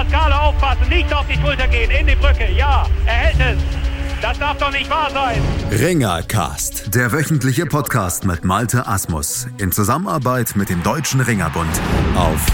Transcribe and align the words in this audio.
Pascal 0.00 0.32
aufpassen, 0.32 0.88
nicht 0.88 1.12
auf 1.12 1.26
die 1.26 1.38
Schulter 1.38 1.68
gehen, 1.68 1.90
in 1.90 2.06
die 2.06 2.14
Brücke. 2.14 2.50
Ja, 2.56 2.86
er 3.04 3.12
hält 3.12 3.58
es. 3.58 3.62
Das 4.22 4.38
darf 4.38 4.56
doch 4.56 4.72
nicht 4.72 4.88
wahr 4.88 5.10
sein. 5.10 5.42
Ringercast, 5.70 6.94
der 6.94 7.12
wöchentliche 7.12 7.66
Podcast 7.66 8.24
mit 8.24 8.42
Malte 8.42 8.86
Asmus 8.86 9.46
in 9.58 9.72
Zusammenarbeit 9.72 10.56
mit 10.56 10.70
dem 10.70 10.82
Deutschen 10.82 11.20
Ringerbund 11.20 11.68
auf 12.16 12.46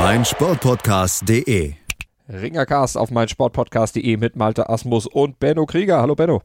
meinsportpodcast.de. 0.00 1.74
Ringercast 2.28 2.98
auf 2.98 3.12
meinsportpodcast.de 3.12 4.16
mit 4.16 4.34
Malte 4.34 4.68
Asmus 4.68 5.06
und 5.06 5.38
Benno 5.38 5.66
Krieger. 5.66 6.00
Hallo 6.00 6.16
Benno. 6.16 6.42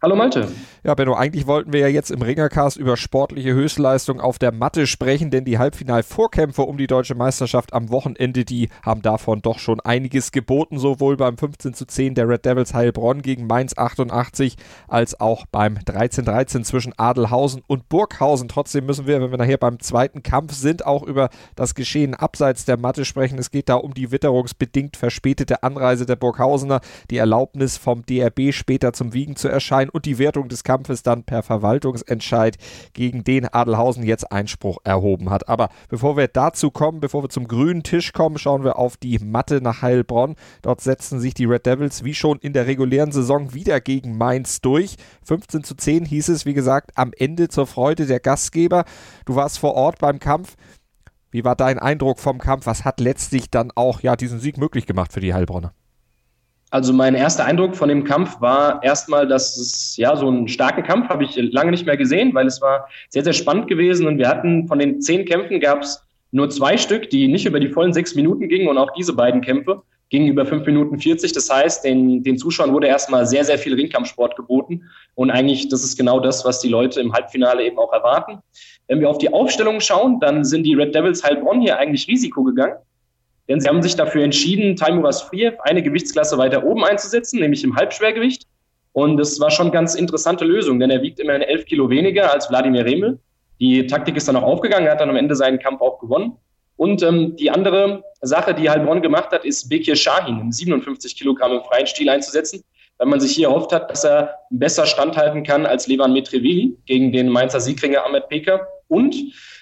Hallo 0.00 0.14
Malte. 0.14 0.46
Ja, 0.84 0.94
Benno, 0.94 1.14
eigentlich 1.14 1.48
wollten 1.48 1.72
wir 1.72 1.80
ja 1.80 1.88
jetzt 1.88 2.12
im 2.12 2.22
Ringercast 2.22 2.76
über 2.76 2.96
sportliche 2.96 3.52
Höchstleistung 3.52 4.20
auf 4.20 4.38
der 4.38 4.52
Matte 4.52 4.86
sprechen, 4.86 5.32
denn 5.32 5.44
die 5.44 5.58
Halbfinalvorkämpfe 5.58 6.62
um 6.62 6.78
die 6.78 6.86
deutsche 6.86 7.16
Meisterschaft 7.16 7.72
am 7.72 7.90
Wochenende, 7.90 8.44
die 8.44 8.68
haben 8.86 9.02
davon 9.02 9.42
doch 9.42 9.58
schon 9.58 9.80
einiges 9.80 10.30
geboten, 10.30 10.78
sowohl 10.78 11.16
beim 11.16 11.36
15 11.36 11.74
zu 11.74 11.84
10 11.84 12.14
der 12.14 12.28
Red 12.28 12.44
Devils 12.44 12.74
Heilbronn 12.74 13.22
gegen 13.22 13.48
Mainz 13.48 13.76
88, 13.76 14.54
als 14.86 15.18
auch 15.18 15.46
beim 15.50 15.74
13-13 15.74 16.62
zwischen 16.62 16.96
Adelhausen 16.96 17.64
und 17.66 17.88
Burghausen. 17.88 18.46
Trotzdem 18.46 18.86
müssen 18.86 19.08
wir, 19.08 19.20
wenn 19.20 19.32
wir 19.32 19.38
nachher 19.38 19.58
beim 19.58 19.80
zweiten 19.80 20.22
Kampf 20.22 20.52
sind, 20.52 20.86
auch 20.86 21.02
über 21.02 21.28
das 21.56 21.74
Geschehen 21.74 22.14
abseits 22.14 22.64
der 22.64 22.78
Matte 22.78 23.04
sprechen. 23.04 23.36
Es 23.36 23.50
geht 23.50 23.68
da 23.68 23.74
um 23.74 23.94
die 23.94 24.12
witterungsbedingt 24.12 24.96
verspätete 24.96 25.64
Anreise 25.64 26.06
der 26.06 26.14
Burghausener, 26.14 26.82
die 27.10 27.16
Erlaubnis 27.16 27.76
vom 27.76 28.06
DRB 28.06 28.52
später 28.52 28.92
zum 28.92 29.12
Wiegen 29.12 29.34
zu 29.34 29.48
erscheinen 29.48 29.87
sein 29.88 29.90
und 29.90 30.04
die 30.04 30.18
Wertung 30.18 30.48
des 30.48 30.64
Kampfes 30.64 31.02
dann 31.02 31.24
per 31.24 31.42
Verwaltungsentscheid 31.42 32.56
gegen 32.92 33.24
den 33.24 33.46
Adelhausen 33.46 34.04
jetzt 34.04 34.30
Einspruch 34.30 34.78
erhoben 34.84 35.30
hat. 35.30 35.48
Aber 35.48 35.68
bevor 35.88 36.16
wir 36.16 36.28
dazu 36.28 36.70
kommen, 36.70 37.00
bevor 37.00 37.22
wir 37.22 37.28
zum 37.28 37.48
grünen 37.48 37.82
Tisch 37.82 38.12
kommen, 38.12 38.38
schauen 38.38 38.64
wir 38.64 38.78
auf 38.78 38.96
die 38.96 39.18
Matte 39.18 39.60
nach 39.60 39.82
Heilbronn. 39.82 40.36
Dort 40.62 40.80
setzen 40.80 41.20
sich 41.20 41.34
die 41.34 41.46
Red 41.46 41.66
Devils 41.66 42.04
wie 42.04 42.14
schon 42.14 42.38
in 42.38 42.52
der 42.52 42.66
regulären 42.66 43.12
Saison 43.12 43.54
wieder 43.54 43.80
gegen 43.80 44.16
Mainz 44.16 44.60
durch. 44.60 44.96
15 45.24 45.64
zu 45.64 45.74
10 45.74 46.04
hieß 46.04 46.28
es, 46.28 46.46
wie 46.46 46.54
gesagt, 46.54 46.92
am 46.94 47.12
Ende 47.16 47.48
zur 47.48 47.66
Freude 47.66 48.06
der 48.06 48.20
Gastgeber. 48.20 48.84
Du 49.24 49.34
warst 49.34 49.58
vor 49.58 49.74
Ort 49.74 49.98
beim 49.98 50.18
Kampf. 50.18 50.56
Wie 51.30 51.44
war 51.44 51.56
dein 51.56 51.78
Eindruck 51.78 52.20
vom 52.20 52.38
Kampf? 52.38 52.66
Was 52.66 52.84
hat 52.84 53.00
letztlich 53.00 53.50
dann 53.50 53.70
auch 53.74 54.00
ja 54.00 54.16
diesen 54.16 54.40
Sieg 54.40 54.56
möglich 54.56 54.86
gemacht 54.86 55.12
für 55.12 55.20
die 55.20 55.34
Heilbronner? 55.34 55.74
Also 56.70 56.92
mein 56.92 57.14
erster 57.14 57.46
Eindruck 57.46 57.76
von 57.76 57.88
dem 57.88 58.04
Kampf 58.04 58.40
war 58.40 58.82
erstmal, 58.82 59.26
dass 59.26 59.56
es 59.56 59.96
ja 59.96 60.14
so 60.16 60.28
einen 60.28 60.48
starken 60.48 60.82
Kampf 60.82 61.08
habe 61.08 61.24
ich 61.24 61.36
lange 61.36 61.70
nicht 61.70 61.86
mehr 61.86 61.96
gesehen, 61.96 62.34
weil 62.34 62.46
es 62.46 62.60
war 62.60 62.88
sehr, 63.08 63.24
sehr 63.24 63.32
spannend 63.32 63.68
gewesen 63.68 64.06
und 64.06 64.18
wir 64.18 64.28
hatten 64.28 64.68
von 64.68 64.78
den 64.78 65.00
zehn 65.00 65.24
Kämpfen 65.24 65.60
gab 65.60 65.82
es 65.82 66.02
nur 66.30 66.50
zwei 66.50 66.76
Stück, 66.76 67.08
die 67.08 67.26
nicht 67.26 67.46
über 67.46 67.58
die 67.58 67.70
vollen 67.70 67.94
sechs 67.94 68.14
Minuten 68.14 68.48
gingen 68.48 68.68
und 68.68 68.76
auch 68.76 68.92
diese 68.92 69.14
beiden 69.14 69.40
Kämpfe 69.40 69.82
gingen 70.10 70.28
über 70.28 70.44
fünf 70.44 70.66
Minuten 70.66 70.98
40. 70.98 71.32
Das 71.32 71.50
heißt, 71.50 71.84
den, 71.84 72.22
den 72.22 72.36
Zuschauern 72.36 72.72
wurde 72.72 72.86
erstmal 72.86 73.26
sehr, 73.26 73.44
sehr 73.44 73.58
viel 73.58 73.74
Ringkampfsport 73.74 74.36
geboten 74.36 74.82
und 75.14 75.30
eigentlich, 75.30 75.68
das 75.68 75.84
ist 75.84 75.96
genau 75.96 76.20
das, 76.20 76.44
was 76.44 76.60
die 76.60 76.68
Leute 76.68 77.00
im 77.00 77.14
Halbfinale 77.14 77.64
eben 77.64 77.78
auch 77.78 77.92
erwarten. 77.94 78.40
Wenn 78.88 79.00
wir 79.00 79.08
auf 79.08 79.18
die 79.18 79.32
Aufstellung 79.32 79.80
schauen, 79.80 80.20
dann 80.20 80.44
sind 80.44 80.64
die 80.64 80.74
Red 80.74 80.94
Devils 80.94 81.24
Heilbronn 81.24 81.62
hier 81.62 81.78
eigentlich 81.78 82.08
Risiko 82.08 82.42
gegangen 82.42 82.76
denn 83.48 83.60
sie 83.60 83.68
haben 83.68 83.82
sich 83.82 83.96
dafür 83.96 84.22
entschieden, 84.22 84.76
Taimuras 84.76 85.22
Friev 85.22 85.54
eine 85.60 85.82
Gewichtsklasse 85.82 86.36
weiter 86.38 86.64
oben 86.64 86.84
einzusetzen, 86.84 87.40
nämlich 87.40 87.64
im 87.64 87.76
Halbschwergewicht. 87.76 88.46
Und 88.92 89.16
das 89.16 89.40
war 89.40 89.50
schon 89.50 89.70
ganz 89.70 89.94
interessante 89.94 90.44
Lösung, 90.44 90.78
denn 90.80 90.90
er 90.90 91.02
wiegt 91.02 91.20
immerhin 91.20 91.42
elf 91.42 91.64
Kilo 91.64 91.88
weniger 91.88 92.32
als 92.32 92.50
Wladimir 92.50 92.84
Remel. 92.84 93.18
Die 93.60 93.86
Taktik 93.86 94.16
ist 94.16 94.28
dann 94.28 94.36
auch 94.36 94.42
aufgegangen, 94.42 94.86
er 94.86 94.92
hat 94.92 95.00
dann 95.00 95.10
am 95.10 95.16
Ende 95.16 95.34
seinen 95.34 95.58
Kampf 95.58 95.80
auch 95.80 95.98
gewonnen. 95.98 96.36
Und 96.76 97.02
ähm, 97.02 97.34
die 97.36 97.50
andere 97.50 98.04
Sache, 98.20 98.54
die 98.54 98.70
Heilbronn 98.70 99.02
gemacht 99.02 99.32
hat, 99.32 99.44
ist 99.44 99.68
Bekir 99.68 99.96
Shahin 99.96 100.40
im 100.40 100.52
57 100.52 101.16
Kilogramm 101.16 101.52
im 101.52 101.62
freien 101.62 101.86
Stil 101.86 102.08
einzusetzen, 102.08 102.62
weil 102.98 103.08
man 103.08 103.20
sich 103.20 103.32
hier 103.32 103.48
erhofft 103.48 103.72
hat, 103.72 103.90
dass 103.90 104.04
er 104.04 104.34
besser 104.50 104.86
standhalten 104.86 105.44
kann 105.44 105.66
als 105.66 105.86
Levan 105.86 106.12
Metrevili 106.12 106.76
gegen 106.86 107.12
den 107.12 107.28
Mainzer 107.28 107.60
Siegringer 107.60 108.04
Ahmed 108.04 108.28
Peker. 108.28 108.66
Und 108.88 109.14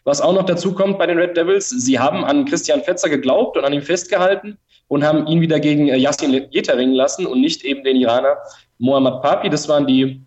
was 0.05 0.21
auch 0.21 0.33
noch 0.33 0.45
dazu 0.45 0.73
kommt 0.73 0.99
bei 0.99 1.07
den 1.07 1.19
Red 1.19 1.37
Devils, 1.37 1.69
sie 1.69 1.99
haben 1.99 2.25
an 2.25 2.45
Christian 2.45 2.83
Fetzer 2.83 3.09
geglaubt 3.09 3.57
und 3.57 3.65
an 3.65 3.73
ihm 3.73 3.83
festgehalten 3.83 4.57
und 4.89 5.05
haben 5.05 5.27
ihn 5.27 5.41
wieder 5.41 5.61
gegen 5.61 5.89
äh, 5.89 5.97
Yassin 5.97 6.47
Jeter 6.51 6.77
ringen 6.77 6.95
lassen 6.95 7.27
und 7.27 7.41
nicht 7.41 7.65
eben 7.65 7.83
den 7.85 7.97
Iraner 7.97 8.37
Mohammad 8.79 9.23
Papi. 9.23 9.51
Das 9.51 9.69
waren 9.69 9.87
die 9.87 10.21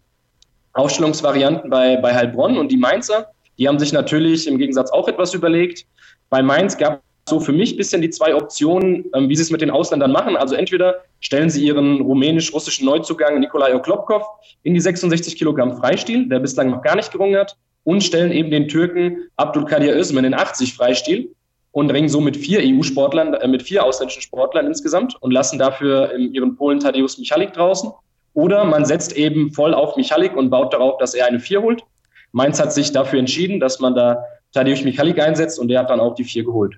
Aufstellungsvarianten 0.74 1.70
bei, 1.70 1.98
bei 1.98 2.14
Heilbronn 2.14 2.58
und 2.58 2.72
die 2.72 2.78
Mainzer. 2.78 3.32
Die 3.58 3.68
haben 3.68 3.80
sich 3.80 3.94
natürlich 3.94 4.48
im 4.48 4.58
Gegensatz 4.58 4.92
auch 4.92 5.08
etwas 5.08 5.34
überlegt. 5.34 5.86
Bei 6.30 6.42
Mainz 6.44 6.78
gab 6.78 7.02
so 7.30 7.40
für 7.40 7.52
mich 7.54 7.74
ein 7.74 7.78
bisschen 7.78 8.02
die 8.02 8.10
zwei 8.10 8.36
Optionen, 8.36 9.06
ähm, 9.14 9.30
wie 9.30 9.36
sie 9.36 9.44
es 9.44 9.52
mit 9.52 9.62
den 9.62 9.72
Ausländern 9.72 10.12
machen. 10.12 10.36
Also 10.36 10.56
entweder 10.56 10.96
stellen 11.20 11.50
sie 11.50 11.66
ihren 11.66 12.02
rumänisch-russischen 12.02 12.86
Neuzugang 12.86 13.40
Nikolai 13.40 13.76
Oklopkov 13.76 14.24
in 14.64 14.74
die 14.74 14.80
66 14.80 15.38
Kilogramm 15.38 15.78
Freistil, 15.78 16.28
der 16.28 16.40
bislang 16.40 16.70
noch 16.70 16.82
gar 16.82 16.96
nicht 16.96 17.12
gerungen 17.12 17.38
hat, 17.38 17.56
und 17.84 18.04
stellen 18.04 18.32
eben 18.32 18.52
den 18.52 18.68
Türken 18.68 19.30
Abdulkadir 19.38 19.96
Özmen 19.96 20.26
in 20.26 20.34
80 20.34 20.74
Freistil 20.74 21.34
und 21.72 21.92
ringen 21.92 22.10
so 22.10 22.20
mit 22.20 22.36
vier 22.36 22.60
EU-Sportlern, 22.62 23.34
äh, 23.36 23.48
mit 23.48 23.64
vier 23.64 23.84
ausländischen 23.84 24.22
Sportlern 24.22 24.68
insgesamt 24.68 25.16
und 25.22 25.32
lassen 25.32 25.60
dafür 25.60 26.16
ihren 26.18 26.56
Polen 26.56 26.80
Tadeusz 26.80 27.18
Michalik 27.18 27.54
draußen. 27.54 27.92
Oder 28.34 28.66
man 28.66 28.86
setzt 28.86 29.16
eben 29.18 29.52
voll 29.54 29.74
auf 29.74 29.96
Michalik 29.96 30.36
und 30.36 30.50
baut 30.50 30.74
darauf, 30.74 30.98
dass 30.98 31.14
er 31.14 31.28
eine 31.28 31.40
vier 31.40 31.62
holt. 31.62 31.84
Mainz 32.32 32.60
hat 32.60 32.74
sich 32.74 32.92
dafür 32.92 33.20
entschieden, 33.20 33.60
dass 33.60 33.80
man 33.80 33.96
da 33.96 34.24
Tadeusz 34.54 34.84
Michalik 34.84 35.20
einsetzt 35.20 35.60
und 35.60 35.68
der 35.68 35.80
hat 35.80 35.90
dann 35.90 36.00
auch 36.00 36.16
die 36.16 36.24
vier 36.24 36.44
geholt. 36.44 36.76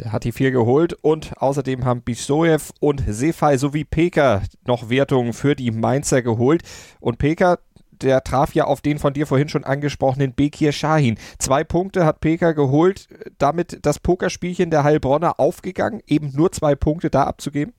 Der 0.00 0.12
hat 0.12 0.22
die 0.22 0.32
vier 0.32 0.52
geholt 0.52 0.92
und 0.92 1.32
außerdem 1.38 1.84
haben 1.84 2.02
Bisoyev 2.02 2.70
und 2.78 3.02
Sefai 3.08 3.56
sowie 3.56 3.84
Peka 3.84 4.42
noch 4.64 4.90
Wertungen 4.90 5.32
für 5.32 5.56
die 5.56 5.72
Mainzer 5.72 6.22
geholt. 6.22 6.62
Und 7.00 7.18
Peka, 7.18 7.58
der 7.90 8.22
traf 8.22 8.54
ja 8.54 8.64
auf 8.64 8.80
den 8.80 9.00
von 9.00 9.12
dir 9.12 9.26
vorhin 9.26 9.48
schon 9.48 9.64
angesprochenen 9.64 10.34
Bekir 10.34 10.70
Shahin. 10.70 11.18
Zwei 11.40 11.64
Punkte 11.64 12.04
hat 12.04 12.20
Peka 12.20 12.52
geholt, 12.52 13.08
damit 13.38 13.84
das 13.84 13.98
Pokerspielchen 13.98 14.70
der 14.70 14.84
Heilbronner 14.84 15.40
aufgegangen, 15.40 16.00
eben 16.06 16.32
nur 16.32 16.52
zwei 16.52 16.76
Punkte 16.76 17.10
da 17.10 17.24
abzugeben? 17.24 17.74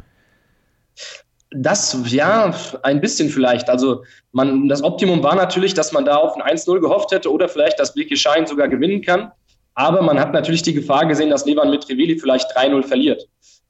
Das, 1.52 1.98
ja, 2.08 2.54
ein 2.84 3.00
bisschen 3.00 3.30
vielleicht. 3.30 3.70
Also, 3.70 4.04
man, 4.34 4.68
das 4.68 4.84
Optimum 4.84 5.24
war 5.24 5.36
natürlich, 5.36 5.74
dass 5.74 5.94
man 5.94 6.04
da 6.04 6.18
auf 6.18 6.36
ein 6.36 6.58
1-0 6.58 6.82
gehofft 6.82 7.12
hätte 7.12 7.32
oder 7.32 7.48
vielleicht, 7.48 7.80
dass 7.80 7.94
Bekir 7.94 8.18
Shahin 8.18 8.46
sogar 8.46 8.68
gewinnen 8.68 9.02
kann. 9.02 9.32
Aber 9.80 10.02
man 10.02 10.20
hat 10.20 10.34
natürlich 10.34 10.62
die 10.62 10.74
Gefahr 10.74 11.06
gesehen, 11.06 11.30
dass 11.30 11.46
Levan 11.46 11.70
Mitriveli 11.70 12.20
vielleicht 12.20 12.52
3-0 12.52 12.84
verliert. 12.84 13.24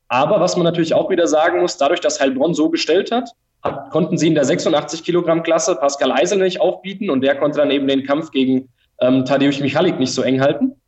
Aber 0.07 0.39
was 0.39 0.55
man 0.55 0.63
natürlich 0.63 0.95
auch 0.95 1.11
wieder 1.11 1.27
sagen 1.27 1.61
muss, 1.61 1.77
dadurch, 1.77 1.99
dass 1.99 2.19
Heilbronn 2.19 2.55
so 2.55 2.71
gestellt 2.71 3.11
hat, 3.11 3.29
hat 3.61 3.91
konnten 3.91 4.17
sie 4.17 4.25
in 4.25 4.33
der 4.33 4.43
86 4.43 5.03
Kilogramm 5.03 5.43
Klasse 5.43 5.75
Pascal 5.75 6.11
Eisel 6.11 6.39
nicht 6.39 6.61
aufbieten 6.61 7.11
und 7.11 7.21
der 7.21 7.35
konnte 7.35 7.59
dann 7.59 7.69
eben 7.69 7.87
den 7.87 8.07
Kampf 8.07 8.31
gegen 8.31 8.69
ähm, 8.99 9.23
Tadeusz 9.23 9.59
Michalik 9.59 9.99
nicht 9.99 10.11
so 10.11 10.23
eng 10.23 10.41
halten. 10.41 10.81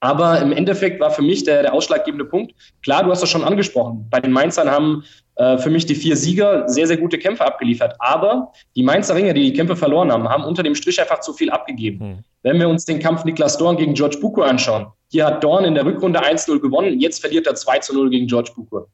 Aber 0.00 0.40
im 0.40 0.50
Endeffekt 0.50 0.98
war 0.98 1.12
für 1.12 1.22
mich 1.22 1.44
der, 1.44 1.62
der 1.62 1.72
ausschlaggebende 1.72 2.24
Punkt, 2.24 2.54
klar, 2.82 3.04
du 3.04 3.12
hast 3.12 3.22
das 3.22 3.30
schon 3.30 3.44
angesprochen, 3.44 4.08
bei 4.10 4.18
den 4.18 4.32
Mainzern 4.32 4.68
haben 4.68 5.04
äh, 5.36 5.58
für 5.58 5.70
mich 5.70 5.86
die 5.86 5.94
vier 5.94 6.16
Sieger 6.16 6.68
sehr, 6.68 6.86
sehr 6.86 6.96
gute 6.96 7.18
Kämpfe 7.18 7.44
abgeliefert. 7.44 7.94
Aber 7.98 8.52
die 8.76 8.82
Mainzer 8.82 9.14
Ringer, 9.14 9.32
die 9.32 9.50
die 9.50 9.52
Kämpfe 9.52 9.74
verloren 9.76 10.12
haben, 10.12 10.28
haben 10.28 10.44
unter 10.44 10.62
dem 10.62 10.74
Strich 10.74 11.00
einfach 11.00 11.20
zu 11.20 11.32
viel 11.32 11.50
abgegeben. 11.50 12.08
Mhm. 12.08 12.18
Wenn 12.42 12.58
wir 12.60 12.68
uns 12.68 12.84
den 12.84 12.98
Kampf 12.98 13.24
Niklas 13.24 13.58
Dorn 13.58 13.76
gegen 13.76 13.94
George 13.94 14.18
Buko 14.20 14.42
anschauen, 14.42 14.86
hier 15.10 15.26
hat 15.26 15.42
Dorn 15.42 15.64
in 15.64 15.74
der 15.74 15.84
Rückrunde 15.84 16.20
1-0 16.22 16.60
gewonnen, 16.60 17.00
jetzt 17.00 17.20
verliert 17.20 17.46
er 17.46 17.54
2-0 17.54 18.10
gegen 18.10 18.26
George 18.26 18.52
Buko. 18.54 18.86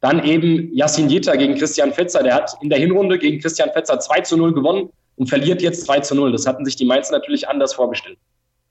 Dann 0.00 0.22
eben 0.24 0.74
Yassin 0.74 1.08
Jeter 1.08 1.36
gegen 1.36 1.54
Christian 1.54 1.92
Fetzer, 1.92 2.22
der 2.22 2.34
hat 2.34 2.52
in 2.60 2.68
der 2.68 2.78
Hinrunde 2.78 3.18
gegen 3.18 3.40
Christian 3.40 3.70
Fetzer 3.72 3.98
2-0 3.98 4.52
gewonnen 4.52 4.90
und 5.16 5.28
verliert 5.28 5.62
jetzt 5.62 5.88
2-0. 5.88 6.32
Das 6.32 6.46
hatten 6.46 6.64
sich 6.64 6.76
die 6.76 6.84
Mainzer 6.84 7.12
natürlich 7.12 7.48
anders 7.48 7.72
vorgestellt. 7.72 8.18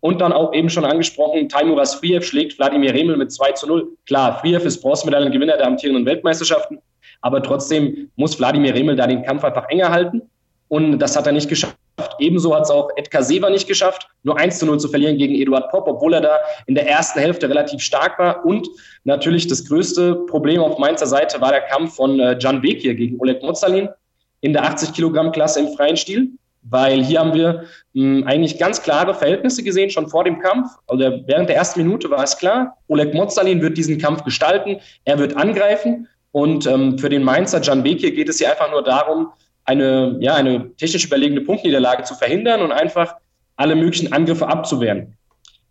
Und 0.02 0.22
dann 0.22 0.34
auch 0.34 0.54
eben 0.54 0.70
schon 0.70 0.86
angesprochen, 0.86 1.50
Taimuras 1.50 1.96
Friev 1.96 2.24
schlägt 2.24 2.60
Wladimir 2.60 2.94
Remel 2.94 3.18
mit 3.18 3.32
2 3.32 3.54
zu 3.54 3.66
0. 3.66 3.88
Klar, 4.06 4.40
Friev 4.40 4.64
ist 4.64 4.82
Bronzemedaillengewinner 4.82 5.58
der 5.58 5.66
amtierenden 5.66 6.06
Weltmeisterschaften, 6.06 6.80
aber 7.22 7.42
trotzdem 7.42 8.10
muss 8.16 8.40
Wladimir 8.40 8.74
Remel 8.74 8.96
da 8.96 9.08
den 9.08 9.24
Kampf 9.24 9.44
einfach 9.44 9.70
enger 9.70 9.90
halten. 9.90 10.22
Und 10.68 11.00
das 11.00 11.16
hat 11.16 11.28
er 11.28 11.34
nicht 11.34 11.50
geschafft. 11.50 11.78
Ebenso 12.20 12.54
hat 12.56 12.64
es 12.64 12.72
auch 12.72 12.90
Edgar 12.98 13.24
Sever 13.24 13.50
nicht 13.50 13.68
geschafft, 13.68 14.08
nur 14.24 14.38
1 14.38 14.60
zu 14.60 14.66
0 14.66 14.80
zu 14.80 14.90
verlieren 14.90 15.18
gegen 15.18 15.36
Eduard 15.36 15.70
Popp, 15.70 15.88
obwohl 15.88 16.14
er 16.14 16.22
da 16.22 16.40
in 16.66 16.76
der 16.76 16.88
ersten 16.90 17.20
Hälfte 17.20 17.48
relativ 17.48 17.82
stark 17.82 18.20
war. 18.20 18.46
Und 18.46 18.68
natürlich 19.04 19.48
das 19.48 19.66
größte 19.66 20.16
Problem 20.28 20.62
auf 20.62 20.78
Mainzer 20.78 21.08
Seite 21.08 21.40
war 21.40 21.52
der 21.52 21.62
Kampf 21.62 21.96
von 21.96 22.20
äh, 22.20 22.38
Can 22.42 22.62
Bekir 22.62 22.96
gegen 22.96 23.20
Oleg 23.20 23.42
Mozalin 23.44 23.90
in 24.42 24.54
der 24.54 24.64
80 24.64 24.94
Kilogramm 24.94 25.32
Klasse 25.32 25.62
im 25.62 25.70
freien 25.76 25.98
Stil 25.98 26.32
weil 26.66 27.04
hier 27.04 27.20
haben 27.20 27.34
wir 27.34 27.66
mh, 27.94 28.20
hm, 28.20 28.28
eigentlich 28.28 28.58
ganz 28.58 28.82
klare 28.82 29.14
Verhältnisse 29.14 29.64
gesehen, 29.64 29.90
schon 29.90 30.10
vor 30.10 30.24
dem 30.24 30.40
Kampf. 30.40 30.70
Also 30.88 31.04
während 31.26 31.50
der 31.50 31.56
ersten 31.56 31.82
Minute 31.82 32.10
war 32.10 32.24
es 32.24 32.38
klar, 32.38 32.78
Oleg 32.88 33.14
Mozalin 33.14 33.62
wird 33.62 33.78
diesen 33.78 33.98
Kampf 34.00 34.24
gestalten, 34.24 34.78
er 35.06 35.20
wird 35.20 35.38
angreifen 35.38 36.08
und 36.36 36.68
ähm, 36.68 37.00
für 37.00 37.08
den 37.08 37.24
Mainzer 37.24 37.62
Can 37.62 37.82
Bekir 37.82 38.12
geht 38.12 38.28
es 38.28 38.40
hier 38.40 38.52
einfach 38.52 38.70
nur 38.70 38.84
darum, 38.84 39.30
eine, 39.64 40.18
ja, 40.20 40.34
eine 40.36 40.76
technisch 40.76 41.06
überlegene 41.06 41.40
Punktniederlage 41.40 42.04
zu 42.04 42.14
verhindern 42.14 42.62
und 42.62 42.74
einfach 42.74 43.16
alle 43.56 43.74
möglichen 43.74 44.12
Angriffe 44.12 44.46
abzuwehren. 44.46 45.16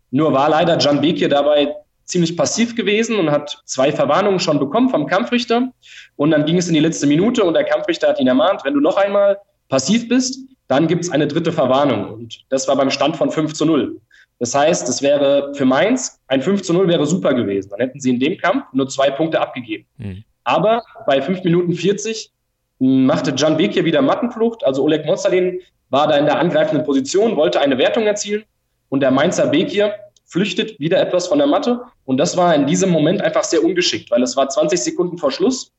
Nur 0.09 0.33
war 0.33 0.49
leider 0.49 0.75
Can 0.77 1.01
Bekir 1.01 1.29
dabei 1.29 1.75
ziemlich 2.05 2.35
passiv 2.35 2.75
gewesen 2.75 3.19
und 3.19 3.29
hat 3.29 3.61
zwei 3.65 3.91
Verwarnungen 3.91 4.39
schon 4.39 4.57
bekommen 4.57 4.89
vom 4.89 5.05
Kampfrichter. 5.05 5.71
Und 6.15 6.31
dann 6.31 6.45
ging 6.45 6.57
es 6.57 6.67
in 6.67 6.73
die 6.73 6.79
letzte 6.79 7.05
Minute 7.05 7.43
und 7.43 7.53
der 7.53 7.65
Kampfrichter 7.65 8.07
hat 8.07 8.19
ihn 8.19 8.25
ermahnt, 8.25 8.65
wenn 8.65 8.73
du 8.73 8.79
noch 8.79 8.97
einmal 8.97 9.37
passiv 9.69 10.09
bist, 10.09 10.39
dann 10.67 10.87
gibt 10.87 11.03
es 11.03 11.11
eine 11.11 11.27
dritte 11.27 11.51
Verwarnung. 11.51 12.11
Und 12.11 12.43
das 12.49 12.67
war 12.67 12.75
beim 12.75 12.89
Stand 12.89 13.17
von 13.17 13.29
5 13.29 13.53
zu 13.53 13.67
0. 13.67 14.01
Das 14.39 14.55
heißt, 14.55 14.89
es 14.89 15.03
wäre 15.03 15.53
für 15.53 15.65
Mainz, 15.65 16.19
ein 16.25 16.41
5 16.41 16.63
zu 16.63 16.73
0 16.73 16.87
wäre 16.87 17.05
super 17.05 17.35
gewesen. 17.35 17.69
Dann 17.69 17.81
hätten 17.81 17.99
sie 17.99 18.09
in 18.09 18.19
dem 18.19 18.39
Kampf 18.39 18.65
nur 18.73 18.89
zwei 18.89 19.11
Punkte 19.11 19.39
abgegeben. 19.39 19.85
Mhm. 19.99 20.23
Aber 20.45 20.83
bei 21.05 21.21
5 21.21 21.43
Minuten 21.43 21.73
40 21.73 22.31
machte 22.79 23.35
Can 23.35 23.57
Bekir 23.57 23.83
wieder 23.83 24.01
Mattenflucht. 24.01 24.63
Also 24.63 24.83
Oleg 24.83 25.05
Mozalin 25.05 25.59
war 25.89 26.07
da 26.07 26.17
in 26.17 26.25
der 26.25 26.39
angreifenden 26.39 26.85
Position, 26.85 27.35
wollte 27.35 27.59
eine 27.59 27.77
Wertung 27.77 28.03
erzielen. 28.03 28.43
Und 28.89 29.01
der 29.01 29.11
Mainzer 29.11 29.47
Bekir 29.47 29.93
flüchtet 30.25 30.79
wieder 30.79 30.99
etwas 30.99 31.27
von 31.27 31.39
der 31.39 31.47
Matte. 31.47 31.81
Und 32.05 32.17
das 32.17 32.37
war 32.37 32.55
in 32.55 32.65
diesem 32.65 32.89
Moment 32.89 33.21
einfach 33.21 33.43
sehr 33.43 33.63
ungeschickt, 33.63 34.11
weil 34.11 34.23
es 34.23 34.37
war 34.37 34.47
20 34.47 34.79
Sekunden 34.79 35.17
vor 35.17 35.31
Schluss. 35.31 35.71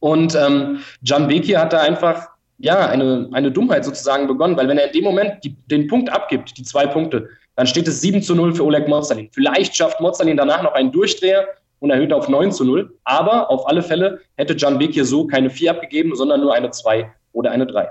Und 0.00 0.34
ähm, 0.34 0.80
Can 1.06 1.26
Bekir 1.26 1.60
hat 1.60 1.72
da 1.72 1.80
einfach 1.80 2.28
ja, 2.58 2.88
eine, 2.88 3.28
eine 3.32 3.50
Dummheit 3.50 3.84
sozusagen 3.84 4.26
begonnen, 4.26 4.56
weil 4.56 4.68
wenn 4.68 4.78
er 4.78 4.86
in 4.86 4.92
dem 4.92 5.04
Moment 5.04 5.44
die, 5.44 5.54
den 5.66 5.86
Punkt 5.86 6.10
abgibt, 6.10 6.56
die 6.58 6.62
zwei 6.62 6.86
Punkte, 6.86 7.28
dann 7.56 7.66
steht 7.66 7.88
es 7.88 8.00
7 8.00 8.22
zu 8.22 8.34
0 8.34 8.54
für 8.54 8.64
Oleg 8.64 8.86
Mozalin. 8.88 9.30
Vielleicht 9.32 9.76
schafft 9.76 10.00
Mozalin 10.00 10.36
danach 10.36 10.62
noch 10.62 10.74
einen 10.74 10.92
Durchdreher 10.92 11.46
und 11.80 11.90
erhöht 11.90 12.12
auf 12.12 12.28
9 12.28 12.52
zu 12.52 12.64
0, 12.64 12.92
aber 13.04 13.50
auf 13.50 13.68
alle 13.68 13.82
Fälle 13.82 14.20
hätte 14.36 14.56
Can 14.56 14.78
Bekir 14.78 15.04
so 15.04 15.26
keine 15.26 15.50
4 15.50 15.70
abgegeben, 15.72 16.14
sondern 16.14 16.40
nur 16.40 16.54
eine 16.54 16.70
2 16.70 17.10
oder 17.32 17.50
eine 17.50 17.66
3. 17.66 17.88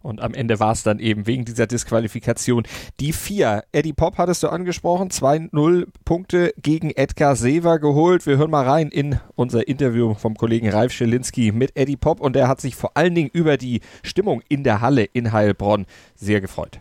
Und 0.00 0.20
am 0.22 0.32
Ende 0.32 0.60
war 0.60 0.72
es 0.72 0.84
dann 0.84 1.00
eben 1.00 1.26
wegen 1.26 1.44
dieser 1.44 1.66
Disqualifikation 1.66 2.62
die 3.00 3.12
vier. 3.12 3.64
Eddie 3.72 3.92
Pop 3.92 4.16
hattest 4.16 4.42
du 4.42 4.48
angesprochen, 4.48 5.10
2-0 5.10 5.86
Punkte 6.04 6.54
gegen 6.62 6.90
Edgar 6.90 7.34
Sever 7.34 7.78
geholt. 7.78 8.24
Wir 8.24 8.38
hören 8.38 8.50
mal 8.50 8.66
rein 8.66 8.88
in 8.88 9.18
unser 9.34 9.66
Interview 9.66 10.14
vom 10.14 10.34
Kollegen 10.36 10.70
Ralf 10.70 10.92
Schelinski 10.92 11.52
mit 11.52 11.76
Eddie 11.76 11.96
Pop 11.96 12.20
und 12.20 12.36
der 12.36 12.48
hat 12.48 12.60
sich 12.60 12.76
vor 12.76 12.96
allen 12.96 13.14
Dingen 13.14 13.30
über 13.32 13.56
die 13.56 13.80
Stimmung 14.02 14.40
in 14.48 14.62
der 14.62 14.80
Halle 14.80 15.04
in 15.04 15.32
Heilbronn 15.32 15.86
sehr 16.14 16.40
gefreut. 16.40 16.78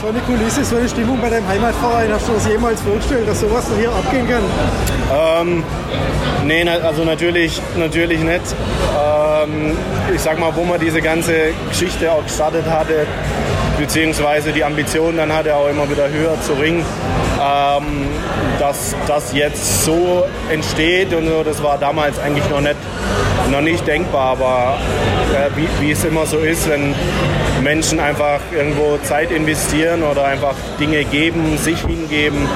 So 0.00 0.08
eine 0.08 0.20
Kulisse, 0.20 0.64
so 0.64 0.76
eine 0.76 0.88
Stimmung 0.88 1.20
bei 1.20 1.30
deinem 1.30 1.48
Heimatverein, 1.48 2.12
hast 2.12 2.28
du 2.28 2.34
das 2.34 2.46
jemals 2.46 2.80
vorgestellt, 2.82 3.26
dass 3.26 3.40
sowas 3.40 3.64
hier 3.78 3.90
abgehen 3.90 4.28
kann? 4.28 4.42
Ähm, 5.12 5.64
nee, 6.44 6.68
also 6.68 7.04
natürlich, 7.04 7.60
natürlich 7.76 8.20
nicht. 8.20 8.54
Ähm, 8.94 9.76
ich 10.14 10.20
sag 10.20 10.38
mal, 10.38 10.54
wo 10.54 10.64
man 10.64 10.78
diese 10.78 11.00
ganze 11.00 11.52
Geschichte 11.70 12.12
auch 12.12 12.22
gestartet 12.22 12.66
hatte, 12.66 13.06
beziehungsweise 13.78 14.52
die 14.52 14.64
Ambition 14.64 15.16
dann 15.16 15.32
hatte, 15.32 15.54
auch 15.54 15.68
immer 15.68 15.88
wieder 15.90 16.08
höher 16.08 16.40
zu 16.40 16.54
ringen. 16.54 16.84
Ähm, 17.38 18.06
dass 18.58 18.96
das 19.06 19.32
jetzt 19.34 19.84
so 19.84 20.24
entsteht 20.50 21.12
und 21.12 21.28
so, 21.28 21.42
das 21.42 21.62
war 21.62 21.78
damals 21.78 22.18
eigentlich 22.18 22.48
noch 22.48 22.60
nicht, 22.60 22.76
noch 23.50 23.60
nicht 23.60 23.86
denkbar, 23.86 24.32
aber 24.32 24.78
äh, 25.34 25.56
wie, 25.56 25.68
wie 25.80 25.90
es 25.90 26.04
immer 26.04 26.24
so 26.26 26.38
ist, 26.38 26.68
wenn 26.68 26.94
Menschen 27.62 28.00
einfach 28.00 28.40
irgendwo 28.54 28.98
Zeit 29.02 29.30
investieren 29.30 30.02
oder 30.02 30.24
einfach 30.24 30.54
Dinge 30.80 31.04
geben, 31.04 31.58
sich 31.58 31.80
hingeben, 31.80 32.48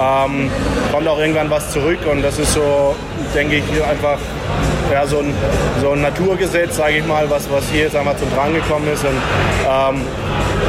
ähm, 0.00 0.50
kommt 0.90 1.08
auch 1.08 1.18
irgendwann 1.18 1.50
was 1.50 1.70
zurück 1.72 1.98
und 2.10 2.22
das 2.22 2.38
ist 2.38 2.54
so, 2.54 2.96
denke 3.34 3.56
ich, 3.56 3.64
einfach 3.84 4.18
ja, 4.92 5.06
so, 5.06 5.18
ein, 5.18 5.34
so 5.80 5.92
ein 5.92 6.02
Naturgesetz, 6.02 6.76
sage 6.76 6.98
ich 6.98 7.06
mal, 7.06 7.28
was, 7.30 7.50
was 7.50 7.64
hier 7.70 7.84
jetzt 7.84 7.96
einmal 7.96 8.16
zum 8.16 8.30
Drang 8.34 8.52
gekommen 8.52 8.86
ist 8.92 9.04
und 9.04 9.16
ähm, 9.68 10.02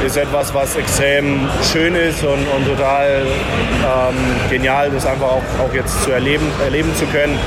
ist 0.05 0.17
etwas, 0.17 0.53
was 0.53 0.75
extrem 0.75 1.47
schön 1.71 1.95
ist 1.95 2.23
und, 2.23 2.45
und 2.55 2.65
total 2.65 3.25
ähm, 3.25 4.15
genial, 4.49 4.89
das 4.91 5.05
einfach 5.05 5.27
auch, 5.27 5.43
auch 5.63 5.73
jetzt 5.73 6.03
zu 6.03 6.11
erleben, 6.11 6.45
erleben 6.63 6.93
zu 6.95 7.05
können. 7.07 7.37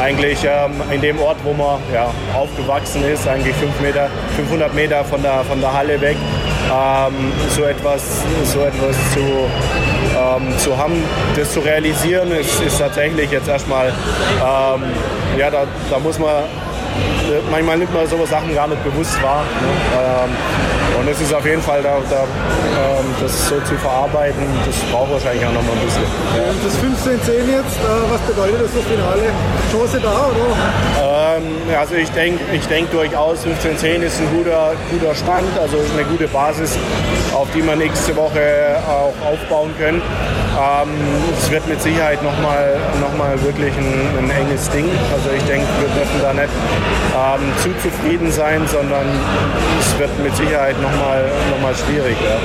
Eigentlich 0.00 0.38
ähm, 0.44 0.72
in 0.92 1.00
dem 1.00 1.18
Ort, 1.18 1.38
wo 1.42 1.52
man 1.52 1.80
ja, 1.92 2.10
aufgewachsen 2.34 3.02
ist, 3.04 3.26
eigentlich 3.26 3.54
fünf 3.56 3.78
Meter, 3.80 4.08
500 4.36 4.74
Meter 4.74 5.04
von 5.04 5.22
der, 5.22 5.42
von 5.44 5.60
der 5.60 5.72
Halle 5.72 6.00
weg, 6.00 6.16
ähm, 6.70 7.32
so, 7.50 7.64
etwas, 7.64 8.22
so 8.44 8.60
etwas 8.60 8.96
zu, 9.12 9.20
ähm, 9.20 10.58
zu 10.58 10.76
haben, 10.76 11.02
das 11.34 11.52
zu 11.52 11.60
realisieren, 11.60 12.30
ist, 12.32 12.60
ist 12.62 12.78
tatsächlich 12.78 13.30
jetzt 13.30 13.48
erstmal, 13.48 13.88
ähm, 13.88 14.82
ja, 15.38 15.50
da, 15.50 15.64
da 15.90 15.98
muss 15.98 16.18
man 16.18 16.44
manchmal 17.50 17.78
nimmt 17.78 17.92
man 17.92 18.06
sowas 18.06 18.30
Sachen 18.30 18.54
gar 18.54 18.68
nicht 18.68 18.82
bewusst 18.84 19.20
wahr. 19.22 19.42
Ne? 19.42 19.68
Ähm, 19.98 21.00
und 21.00 21.08
es 21.08 21.20
ist 21.20 21.34
auf 21.34 21.44
jeden 21.44 21.60
Fall, 21.62 21.82
da, 21.82 21.98
da 22.08 22.22
ähm, 22.22 23.06
das 23.20 23.48
so 23.48 23.60
zu 23.60 23.74
verarbeiten, 23.76 24.42
das 24.64 24.76
braucht 24.90 25.12
wahrscheinlich 25.12 25.44
auch 25.44 25.52
noch 25.52 25.62
mal 25.62 25.72
ein 25.72 25.84
bisschen. 25.84 26.02
Ja. 26.34 26.48
Das 26.64 26.74
15-10 26.80 27.50
jetzt, 27.52 27.76
äh, 27.76 28.10
was 28.10 28.20
bedeutet 28.22 28.62
das 28.62 28.70
fürs 28.70 28.86
Finale? 28.86 29.22
Chance 29.70 30.00
da, 30.00 30.30
oder? 30.30 31.36
Ähm, 31.36 31.44
also 31.78 31.94
ich 31.94 32.10
denke 32.10 32.42
ich 32.52 32.66
denk 32.66 32.90
durchaus, 32.90 33.40
15-10 33.44 34.02
ist 34.02 34.20
ein 34.20 34.28
guter, 34.34 34.72
guter 34.90 35.14
Stand, 35.14 35.58
also 35.60 35.76
eine 35.92 36.04
gute 36.04 36.28
Basis, 36.28 36.78
auf 37.34 37.48
die 37.54 37.62
wir 37.62 37.76
nächste 37.76 38.16
Woche 38.16 38.78
auch 38.88 39.14
aufbauen 39.26 39.74
können. 39.78 40.00
Ähm, 40.56 40.88
es 41.38 41.50
wird 41.50 41.68
mit 41.68 41.82
Sicherheit 41.82 42.22
nochmal 42.22 42.78
noch 43.00 43.14
mal 43.18 43.40
wirklich 43.42 43.72
ein, 43.76 44.24
ein, 44.24 44.30
enges 44.30 44.70
Ding. 44.70 44.86
Also 45.12 45.30
ich 45.36 45.42
denke, 45.42 45.66
wir 45.80 45.88
dürfen 45.88 46.20
da 46.22 46.32
nicht 46.32 46.48
ähm, 47.14 47.52
zu 47.58 47.68
zufrieden 47.86 48.30
sein, 48.32 48.66
sondern 48.66 49.06
es 49.78 49.98
wird 49.98 50.10
mit 50.22 50.34
Sicherheit 50.34 50.80
nochmal 50.80 51.30
noch 51.50 51.60
mal 51.60 51.74
schwierig. 51.74 52.16
Ja. 52.24 52.38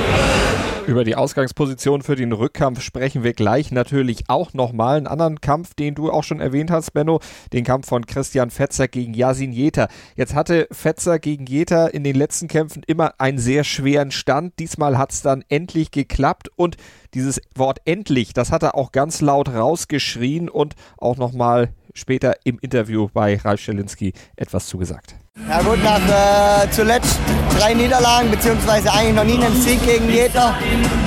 Über 0.86 1.04
die 1.04 1.14
Ausgangsposition 1.14 2.02
für 2.02 2.16
den 2.16 2.32
Rückkampf 2.32 2.80
sprechen 2.80 3.22
wir 3.22 3.34
gleich 3.34 3.70
natürlich 3.70 4.24
auch 4.28 4.52
nochmal. 4.52 4.96
Einen 4.96 5.06
anderen 5.06 5.40
Kampf, 5.40 5.74
den 5.74 5.94
du 5.94 6.10
auch 6.10 6.24
schon 6.24 6.40
erwähnt 6.40 6.72
hast, 6.72 6.90
Benno, 6.90 7.20
den 7.52 7.64
Kampf 7.64 7.88
von 7.88 8.04
Christian 8.04 8.50
Fetzer 8.50 8.88
gegen 8.88 9.14
Yasin 9.14 9.52
Jeter. 9.52 9.88
Jetzt 10.16 10.34
hatte 10.34 10.66
Fetzer 10.72 11.20
gegen 11.20 11.46
Jeter 11.46 11.94
in 11.94 12.02
den 12.02 12.16
letzten 12.16 12.48
Kämpfen 12.48 12.82
immer 12.86 13.14
einen 13.18 13.38
sehr 13.38 13.62
schweren 13.62 14.10
Stand. 14.10 14.58
Diesmal 14.58 14.98
hat 14.98 15.12
es 15.12 15.22
dann 15.22 15.44
endlich 15.48 15.92
geklappt 15.92 16.50
und 16.56 16.76
dieses 17.14 17.40
Wort 17.54 17.78
endlich, 17.84 18.32
das 18.32 18.52
hat 18.52 18.62
er 18.62 18.74
auch 18.74 18.92
ganz 18.92 19.20
laut 19.20 19.48
rausgeschrien 19.48 20.48
und 20.48 20.74
auch 20.98 21.16
nochmal 21.16 21.70
später 21.94 22.34
im 22.44 22.58
Interview 22.60 23.08
bei 23.12 23.36
Ralf 23.36 23.60
Schelinski 23.60 24.12
etwas 24.36 24.66
zugesagt. 24.66 25.14
Ja 25.48 25.62
gut, 25.62 25.82
nach 25.82 25.96
äh, 25.96 26.70
zuletzt 26.70 27.18
drei 27.58 27.72
Niederlagen, 27.72 28.30
beziehungsweise 28.30 28.92
eigentlich 28.92 29.14
noch 29.14 29.24
nie 29.24 29.42
einen 29.42 29.60
Sieg 29.60 29.82
gegen 29.84 30.08
Jeder, 30.10 30.54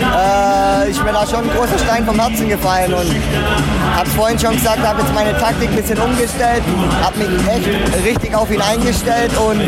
äh, 0.01 0.89
ist 0.89 1.03
mir 1.03 1.11
da 1.11 1.27
schon 1.27 1.47
ein 1.47 1.55
großer 1.55 1.77
Stein 1.77 2.05
vom 2.05 2.19
Herzen 2.19 2.49
gefallen 2.49 2.93
und 2.93 3.15
hab's 3.95 4.11
vorhin 4.13 4.37
schon 4.39 4.55
gesagt, 4.55 4.79
habe 4.79 5.01
jetzt 5.01 5.13
meine 5.13 5.37
Taktik 5.37 5.69
ein 5.69 5.75
bisschen 5.75 5.99
umgestellt, 5.99 6.63
habe 7.03 7.17
mich 7.19 7.47
echt 7.47 8.03
richtig 8.03 8.35
auf 8.35 8.51
ihn 8.51 8.61
eingestellt 8.61 9.31
und 9.37 9.61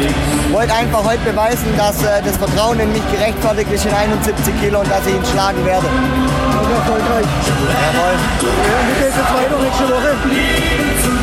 wollte 0.51 0.73
einfach 0.73 1.03
heute 1.03 1.23
beweisen, 1.23 1.67
dass 1.77 2.03
äh, 2.03 2.21
das 2.23 2.37
Vertrauen 2.37 2.79
in 2.79 2.91
mich 2.91 3.03
gerechtfertigt 3.11 3.71
ist 3.71 3.85
in 3.85 3.93
71 3.93 4.59
Kilo 4.59 4.79
und 4.79 4.89
dass 4.89 5.05
ich 5.05 5.13
ihn 5.13 5.25
schlagen 5.25 5.63
werde. 5.65 5.87
Und 6.27 6.71
erfolgreich. 6.71 7.25
Jawohl. 7.25 8.15
Ja, 8.41 8.79
wie 8.87 8.99
geht 8.99 9.09
es 9.09 9.17
jetzt 9.17 9.33
weiter 9.33 9.57
nächste 9.61 9.89
Woche? 9.89 10.15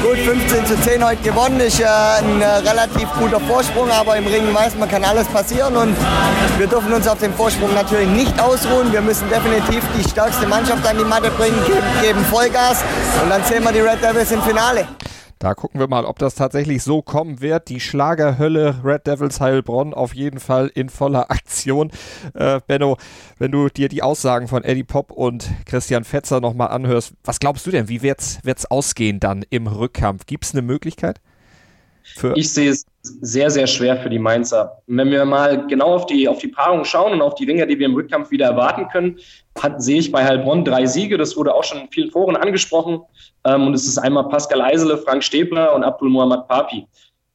Gut, 0.02 0.18
15 0.18 0.66
zu 0.66 0.80
10 0.82 1.04
heute 1.04 1.22
gewonnen, 1.22 1.60
ist 1.60 1.80
äh, 1.80 1.84
ein 1.84 2.42
äh, 2.42 2.46
relativ 2.68 3.08
guter 3.18 3.40
Vorsprung, 3.40 3.90
aber 3.90 4.16
im 4.16 4.26
Ring 4.26 4.52
weiß 4.54 4.76
man, 4.76 4.88
kann 4.88 5.02
alles 5.02 5.26
passieren 5.28 5.74
und 5.76 5.96
wir 6.58 6.66
dürfen 6.66 6.92
uns 6.92 7.08
auf 7.08 7.18
dem 7.18 7.32
Vorsprung 7.32 7.72
natürlich 7.74 8.08
nicht 8.08 8.38
ausruhen. 8.38 8.92
Wir 8.92 9.00
müssen 9.00 9.28
definitiv 9.30 9.82
die 9.96 10.06
stärkste 10.06 10.46
Mannschaft 10.46 10.86
an 10.86 10.98
die 10.98 11.04
Matte 11.04 11.30
bringen, 11.30 11.58
geben, 11.66 11.86
geben 12.02 12.24
Vollgas 12.26 12.84
und 13.22 13.30
dann 13.30 13.42
sehen 13.44 13.64
wir 13.64 13.72
die 13.72 13.80
Red 13.80 14.02
Devils 14.02 14.30
im 14.30 14.42
Finale. 14.42 14.86
Da 15.44 15.52
gucken 15.52 15.78
wir 15.78 15.88
mal, 15.88 16.06
ob 16.06 16.18
das 16.18 16.36
tatsächlich 16.36 16.82
so 16.82 17.02
kommen 17.02 17.42
wird. 17.42 17.68
Die 17.68 17.78
Schlagerhölle 17.78 18.80
Red 18.82 19.06
Devils 19.06 19.42
Heilbronn 19.42 19.92
auf 19.92 20.14
jeden 20.14 20.40
Fall 20.40 20.72
in 20.74 20.88
voller 20.88 21.30
Aktion. 21.30 21.90
Äh, 22.32 22.62
Benno, 22.66 22.96
wenn 23.36 23.52
du 23.52 23.68
dir 23.68 23.90
die 23.90 24.02
Aussagen 24.02 24.48
von 24.48 24.64
Eddie 24.64 24.84
Pop 24.84 25.10
und 25.10 25.50
Christian 25.66 26.04
Fetzer 26.04 26.40
nochmal 26.40 26.68
anhörst, 26.68 27.12
was 27.24 27.40
glaubst 27.40 27.66
du 27.66 27.70
denn? 27.70 27.90
Wie 27.90 28.00
wird's, 28.00 28.38
wird's 28.42 28.64
ausgehen 28.64 29.20
dann 29.20 29.44
im 29.50 29.66
Rückkampf? 29.66 30.24
Gibt 30.24 30.46
es 30.46 30.54
eine 30.54 30.62
Möglichkeit? 30.62 31.20
Ich 32.34 32.52
sehe 32.52 32.70
es 32.70 32.84
sehr, 33.02 33.50
sehr 33.50 33.66
schwer 33.66 33.96
für 33.96 34.08
die 34.08 34.18
Mainzer. 34.18 34.78
Wenn 34.86 35.10
wir 35.10 35.24
mal 35.24 35.66
genau 35.66 35.94
auf 35.94 36.06
die, 36.06 36.28
auf 36.28 36.38
die 36.38 36.48
Paarung 36.48 36.84
schauen 36.84 37.12
und 37.12 37.22
auf 37.22 37.34
die 37.34 37.44
Ringer, 37.44 37.66
die 37.66 37.78
wir 37.78 37.86
im 37.86 37.94
Rückkampf 37.94 38.30
wieder 38.30 38.46
erwarten 38.46 38.88
können, 38.88 39.18
hat, 39.60 39.82
sehe 39.82 39.98
ich 39.98 40.10
bei 40.10 40.24
Heilbronn 40.24 40.64
drei 40.64 40.86
Siege. 40.86 41.18
Das 41.18 41.36
wurde 41.36 41.54
auch 41.54 41.64
schon 41.64 41.80
in 41.80 41.88
vielen 41.88 42.10
Foren 42.10 42.36
angesprochen. 42.36 43.00
Ähm, 43.44 43.66
und 43.66 43.74
es 43.74 43.86
ist 43.86 43.98
einmal 43.98 44.28
Pascal 44.28 44.60
Eisele, 44.60 44.98
Frank 44.98 45.22
Stäbler 45.22 45.74
und 45.74 45.84
Abdul 45.84 46.10
Muhammad 46.10 46.48
Papi. 46.48 46.86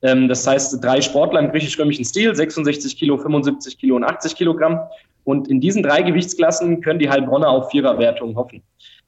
Ähm, 0.02 0.28
das 0.28 0.46
heißt, 0.48 0.84
drei 0.84 1.02
Sportler 1.02 1.40
im 1.40 1.52
griechisch-römischen 1.52 2.06
Stil, 2.06 2.34
66 2.36 2.98
Kilo, 2.98 3.18
75 3.18 3.78
Kilo 3.78 3.96
und 3.96 4.04
80 4.04 4.36
Kilogramm. 4.36 4.80
Und 5.24 5.48
in 5.48 5.62
diesen 5.62 5.84
drei 5.84 6.02
Gewichtsklassen 6.02 6.82
können 6.82 7.00
die 7.00 7.10
Heilbronner 7.10 7.50
auf 7.50 7.70
Viererwertung 7.70 8.36
hoffen. 8.36 8.64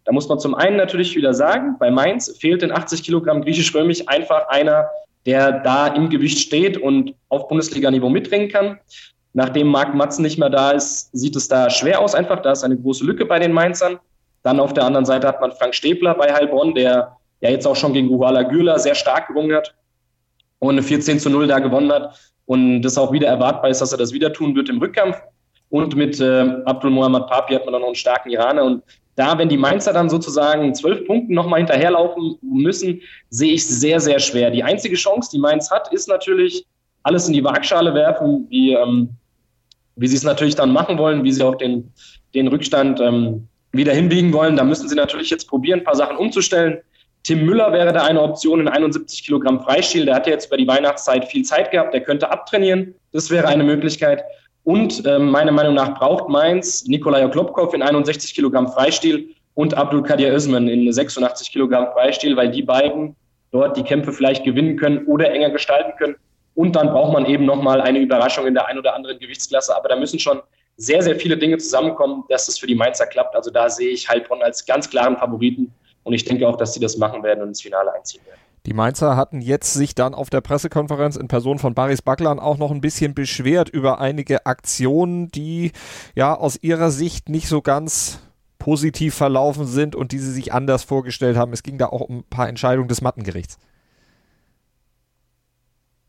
Da 0.05 0.11
muss 0.11 0.27
man 0.27 0.39
zum 0.39 0.55
einen 0.55 0.77
natürlich 0.77 1.15
wieder 1.15 1.33
sagen, 1.33 1.75
bei 1.79 1.91
Mainz 1.91 2.35
fehlt 2.39 2.63
in 2.63 2.71
80 2.71 3.03
Kilogramm 3.03 3.41
griechisch-römisch 3.41 4.07
einfach 4.07 4.47
einer, 4.49 4.87
der 5.25 5.59
da 5.59 5.87
im 5.87 6.09
Gewicht 6.09 6.39
steht 6.39 6.77
und 6.77 7.13
auf 7.29 7.47
Bundesliga-Niveau 7.47 8.09
mitringen 8.09 8.49
kann. 8.49 8.79
Nachdem 9.33 9.67
Marc 9.67 9.93
Matzen 9.93 10.23
nicht 10.23 10.37
mehr 10.37 10.49
da 10.49 10.71
ist, 10.71 11.09
sieht 11.13 11.35
es 11.35 11.47
da 11.47 11.69
schwer 11.69 12.01
aus 12.01 12.15
einfach. 12.15 12.41
Da 12.41 12.51
ist 12.51 12.63
eine 12.63 12.77
große 12.77 13.05
Lücke 13.05 13.25
bei 13.25 13.39
den 13.39 13.53
Mainzern. 13.53 13.99
Dann 14.43 14.59
auf 14.59 14.73
der 14.73 14.85
anderen 14.85 15.05
Seite 15.05 15.27
hat 15.27 15.39
man 15.39 15.51
Frank 15.51 15.75
Stäbler 15.75 16.15
bei 16.15 16.33
Heilbronn, 16.33 16.73
der 16.73 17.15
ja 17.41 17.49
jetzt 17.49 17.65
auch 17.65 17.75
schon 17.75 17.93
gegen 17.93 18.09
Uhala 18.09 18.43
Gürler 18.43 18.79
sehr 18.79 18.95
stark 18.95 19.27
gerungen 19.27 19.55
hat 19.55 19.73
und 20.59 20.71
eine 20.71 20.83
14 20.83 21.19
zu 21.19 21.29
0 21.29 21.47
da 21.47 21.59
gewonnen 21.59 21.91
hat. 21.91 22.19
Und 22.45 22.81
das 22.81 22.97
auch 22.97 23.11
wieder 23.11 23.27
erwartbar 23.27 23.69
ist, 23.69 23.81
dass 23.81 23.91
er 23.91 23.97
das 23.97 24.11
wieder 24.11 24.33
tun 24.33 24.55
wird 24.55 24.69
im 24.69 24.79
Rückkampf. 24.79 25.17
Und 25.69 25.95
mit 25.95 26.19
äh, 26.19 26.61
Abdul 26.65 26.91
Muhammad 26.91 27.27
Papi 27.27 27.53
hat 27.53 27.63
man 27.65 27.73
dann 27.73 27.81
noch 27.81 27.87
einen 27.87 27.95
starken 27.95 28.29
Iraner. 28.29 28.63
Und 28.63 28.83
da, 29.15 29.37
wenn 29.37 29.49
die 29.49 29.57
Mainzer 29.57 29.93
dann 29.93 30.09
sozusagen 30.09 30.73
zwölf 30.73 31.05
Punkten 31.05 31.33
nochmal 31.33 31.59
hinterherlaufen 31.59 32.37
müssen, 32.41 33.01
sehe 33.29 33.53
ich 33.53 33.67
sehr, 33.67 33.99
sehr 33.99 34.19
schwer. 34.19 34.51
Die 34.51 34.63
einzige 34.63 34.95
Chance, 34.95 35.29
die 35.33 35.39
Mainz 35.39 35.69
hat, 35.69 35.91
ist 35.93 36.07
natürlich 36.07 36.65
alles 37.03 37.27
in 37.27 37.33
die 37.33 37.43
Waagschale 37.43 37.93
werfen, 37.93 38.47
wie, 38.49 38.73
ähm, 38.73 39.09
wie 39.95 40.07
sie 40.07 40.15
es 40.15 40.23
natürlich 40.23 40.55
dann 40.55 40.71
machen 40.71 40.97
wollen, 40.97 41.23
wie 41.23 41.31
sie 41.31 41.43
auch 41.43 41.55
den, 41.55 41.91
den 42.33 42.47
Rückstand 42.47 42.99
ähm, 43.01 43.47
wieder 43.73 43.93
hinbiegen 43.93 44.31
wollen. 44.33 44.55
Da 44.55 44.63
müssen 44.63 44.87
sie 44.87 44.95
natürlich 44.95 45.29
jetzt 45.29 45.47
probieren, 45.47 45.79
ein 45.79 45.85
paar 45.85 45.95
Sachen 45.95 46.17
umzustellen. 46.17 46.79
Tim 47.23 47.45
Müller 47.45 47.71
wäre 47.71 47.93
da 47.93 48.03
eine 48.03 48.21
Option 48.21 48.61
in 48.61 48.67
71 48.67 49.23
Kilogramm 49.23 49.61
Freistil. 49.61 50.05
Der 50.05 50.15
hat 50.15 50.25
ja 50.25 50.33
jetzt 50.33 50.47
über 50.47 50.57
die 50.57 50.67
Weihnachtszeit 50.67 51.25
viel 51.25 51.43
Zeit 51.43 51.69
gehabt. 51.71 51.93
Der 51.93 52.01
könnte 52.01 52.31
abtrainieren. 52.31 52.95
Das 53.11 53.29
wäre 53.29 53.47
eine 53.47 53.63
Möglichkeit. 53.63 54.23
Und 54.63 55.05
äh, 55.05 55.17
meiner 55.17 55.51
Meinung 55.51 55.73
nach 55.73 55.97
braucht 55.97 56.29
Mainz 56.29 56.85
Nikolai 56.87 57.27
Klopkov 57.29 57.73
in 57.73 57.81
61 57.81 58.33
Kilogramm 58.33 58.67
Freistil 58.71 59.29
und 59.55 59.73
Abdul 59.73 60.03
Kadir 60.03 60.33
Özmen 60.33 60.67
in 60.67 60.91
86 60.91 61.51
Kilogramm 61.51 61.87
Freistil, 61.93 62.37
weil 62.37 62.51
die 62.51 62.61
beiden 62.61 63.15
dort 63.51 63.75
die 63.75 63.83
Kämpfe 63.83 64.11
vielleicht 64.11 64.43
gewinnen 64.43 64.77
können 64.77 65.05
oder 65.07 65.31
enger 65.31 65.49
gestalten 65.49 65.93
können. 65.97 66.15
Und 66.55 66.75
dann 66.75 66.89
braucht 66.89 67.13
man 67.13 67.25
eben 67.25 67.45
nochmal 67.45 67.81
eine 67.81 67.99
Überraschung 67.99 68.45
in 68.45 68.53
der 68.53 68.67
ein 68.67 68.77
oder 68.77 68.93
anderen 68.93 69.19
Gewichtsklasse. 69.19 69.75
Aber 69.75 69.89
da 69.89 69.95
müssen 69.95 70.19
schon 70.19 70.41
sehr, 70.77 71.01
sehr 71.01 71.15
viele 71.15 71.37
Dinge 71.37 71.57
zusammenkommen, 71.57 72.23
dass 72.29 72.47
es 72.47 72.59
für 72.59 72.67
die 72.67 72.75
Mainzer 72.75 73.05
klappt. 73.07 73.35
Also 73.35 73.51
da 73.51 73.69
sehe 73.69 73.89
ich 73.89 74.07
Heilbronn 74.07 74.41
als 74.41 74.65
ganz 74.65 74.89
klaren 74.89 75.17
Favoriten. 75.17 75.73
Und 76.03 76.13
ich 76.13 76.25
denke 76.25 76.47
auch, 76.47 76.57
dass 76.57 76.73
sie 76.73 76.79
das 76.79 76.97
machen 76.97 77.23
werden 77.23 77.41
und 77.41 77.49
ins 77.49 77.61
Finale 77.61 77.93
einziehen 77.93 78.25
werden. 78.25 78.40
Die 78.67 78.73
Mainzer 78.73 79.15
hatten 79.15 79.41
jetzt 79.41 79.73
sich 79.73 79.95
dann 79.95 80.13
auf 80.13 80.29
der 80.29 80.41
Pressekonferenz 80.41 81.15
in 81.15 81.27
Person 81.27 81.57
von 81.57 81.73
Baris 81.73 82.03
Backlan 82.03 82.39
auch 82.39 82.57
noch 82.57 82.69
ein 82.69 82.81
bisschen 82.81 83.15
beschwert 83.15 83.69
über 83.69 83.99
einige 83.99 84.45
Aktionen, 84.45 85.29
die 85.31 85.71
ja 86.13 86.35
aus 86.35 86.61
ihrer 86.61 86.91
Sicht 86.91 87.27
nicht 87.27 87.47
so 87.47 87.61
ganz 87.61 88.19
positiv 88.59 89.15
verlaufen 89.15 89.65
sind 89.65 89.95
und 89.95 90.11
die 90.11 90.19
sie 90.19 90.31
sich 90.31 90.53
anders 90.53 90.83
vorgestellt 90.83 91.37
haben. 91.37 91.51
Es 91.53 91.63
ging 91.63 91.79
da 91.79 91.87
auch 91.87 92.01
um 92.01 92.19
ein 92.19 92.23
paar 92.29 92.47
Entscheidungen 92.47 92.87
des 92.87 93.01
Mattengerichts. 93.01 93.57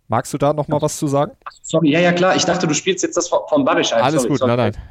Magst 0.09 0.35
du 0.35 0.37
da 0.37 0.53
noch 0.53 0.69
mal 0.69 0.83
was 0.83 0.99
zu 0.99 1.07
sagen? 1.07 1.33
Sorry, 1.63 1.91
ja, 1.91 2.01
ja, 2.01 2.13
klar. 2.13 2.37
Ich 2.37 2.45
dachte, 2.45 2.67
du 2.67 2.75
spielst 2.75 3.03
jetzt 3.03 3.17
das 3.17 3.29
von 3.29 3.65
Barisch 3.65 3.95
ein. 3.95 4.03
Alles 4.03 4.23
sorry, 4.23 4.29
gut, 4.29 4.39
sorry. 4.41 4.57
nein, 4.57 4.73
nein. 4.73 4.83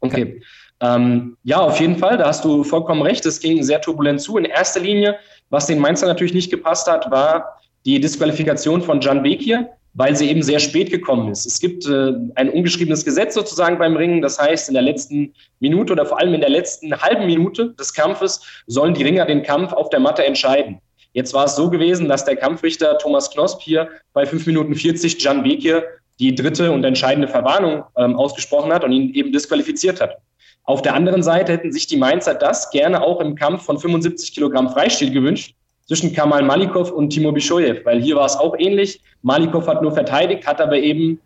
Okay. 0.00 0.42
Ähm, 0.80 1.36
ja, 1.42 1.58
auf 1.58 1.78
jeden 1.78 1.98
Fall, 1.98 2.16
da 2.16 2.26
hast 2.26 2.42
du 2.44 2.64
vollkommen 2.64 3.02
recht. 3.02 3.26
Es 3.26 3.40
ging 3.40 3.62
sehr 3.62 3.82
turbulent 3.82 4.22
zu. 4.22 4.38
In 4.38 4.46
erster 4.46 4.80
Linie, 4.80 5.18
was 5.50 5.66
den 5.66 5.78
Mainzer 5.78 6.06
natürlich 6.06 6.34
nicht 6.34 6.50
gepasst 6.50 6.86
hat, 6.86 7.10
war 7.10 7.60
die 7.84 8.00
Disqualifikation 8.00 8.82
von 8.82 9.00
Jan 9.00 9.22
Bekir, 9.22 9.68
weil 9.94 10.14
sie 10.14 10.28
eben 10.28 10.42
sehr 10.42 10.58
spät 10.58 10.90
gekommen 10.90 11.30
ist. 11.30 11.46
Es 11.46 11.58
gibt 11.58 11.86
äh, 11.86 12.12
ein 12.34 12.50
ungeschriebenes 12.50 13.04
Gesetz 13.04 13.34
sozusagen 13.34 13.78
beim 13.78 13.96
Ringen. 13.96 14.20
Das 14.20 14.38
heißt, 14.38 14.68
in 14.68 14.74
der 14.74 14.82
letzten 14.82 15.32
Minute 15.60 15.92
oder 15.92 16.04
vor 16.04 16.18
allem 16.20 16.34
in 16.34 16.40
der 16.40 16.50
letzten 16.50 16.94
halben 17.00 17.26
Minute 17.26 17.74
des 17.78 17.94
Kampfes 17.94 18.42
sollen 18.66 18.92
die 18.92 19.04
Ringer 19.04 19.24
den 19.24 19.42
Kampf 19.42 19.72
auf 19.72 19.88
der 19.88 20.00
Matte 20.00 20.24
entscheiden. 20.24 20.80
Jetzt 21.14 21.32
war 21.32 21.46
es 21.46 21.56
so 21.56 21.70
gewesen, 21.70 22.08
dass 22.08 22.26
der 22.26 22.36
Kampfrichter 22.36 22.98
Thomas 22.98 23.30
Knosp 23.30 23.62
hier 23.62 23.88
bei 24.12 24.26
5 24.26 24.46
Minuten 24.46 24.74
40 24.74 25.22
Jan 25.22 25.42
Bekir 25.42 25.82
die 26.18 26.34
dritte 26.34 26.72
und 26.72 26.84
entscheidende 26.84 27.28
Verwarnung 27.28 27.84
ähm, 27.96 28.16
ausgesprochen 28.16 28.72
hat 28.72 28.84
und 28.84 28.92
ihn 28.92 29.14
eben 29.14 29.32
disqualifiziert 29.32 30.00
hat. 30.02 30.18
Auf 30.66 30.82
der 30.82 30.94
anderen 30.94 31.22
Seite 31.22 31.52
hätten 31.52 31.72
sich 31.72 31.86
die 31.86 31.96
Mainzer 31.96 32.34
das 32.34 32.70
gerne 32.70 33.00
auch 33.00 33.20
im 33.20 33.36
Kampf 33.36 33.64
von 33.64 33.78
75 33.78 34.34
Kilogramm 34.34 34.68
Freistil 34.68 35.12
gewünscht 35.12 35.54
zwischen 35.86 36.12
Kamal 36.12 36.42
Malikov 36.42 36.90
und 36.90 37.10
Timo 37.10 37.30
Bischoyev, 37.30 37.84
weil 37.84 38.02
hier 38.02 38.16
war 38.16 38.26
es 38.26 38.36
auch 38.36 38.56
ähnlich. 38.58 39.00
Malikov 39.22 39.68
hat 39.68 39.80
nur 39.80 39.92
verteidigt, 39.92 40.44
hat 40.44 40.60
aber 40.60 40.76
eben 40.76 41.20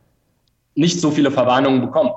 nicht 0.75 1.01
so 1.01 1.11
viele 1.11 1.31
Verwarnungen 1.31 1.81
bekommen. 1.81 2.13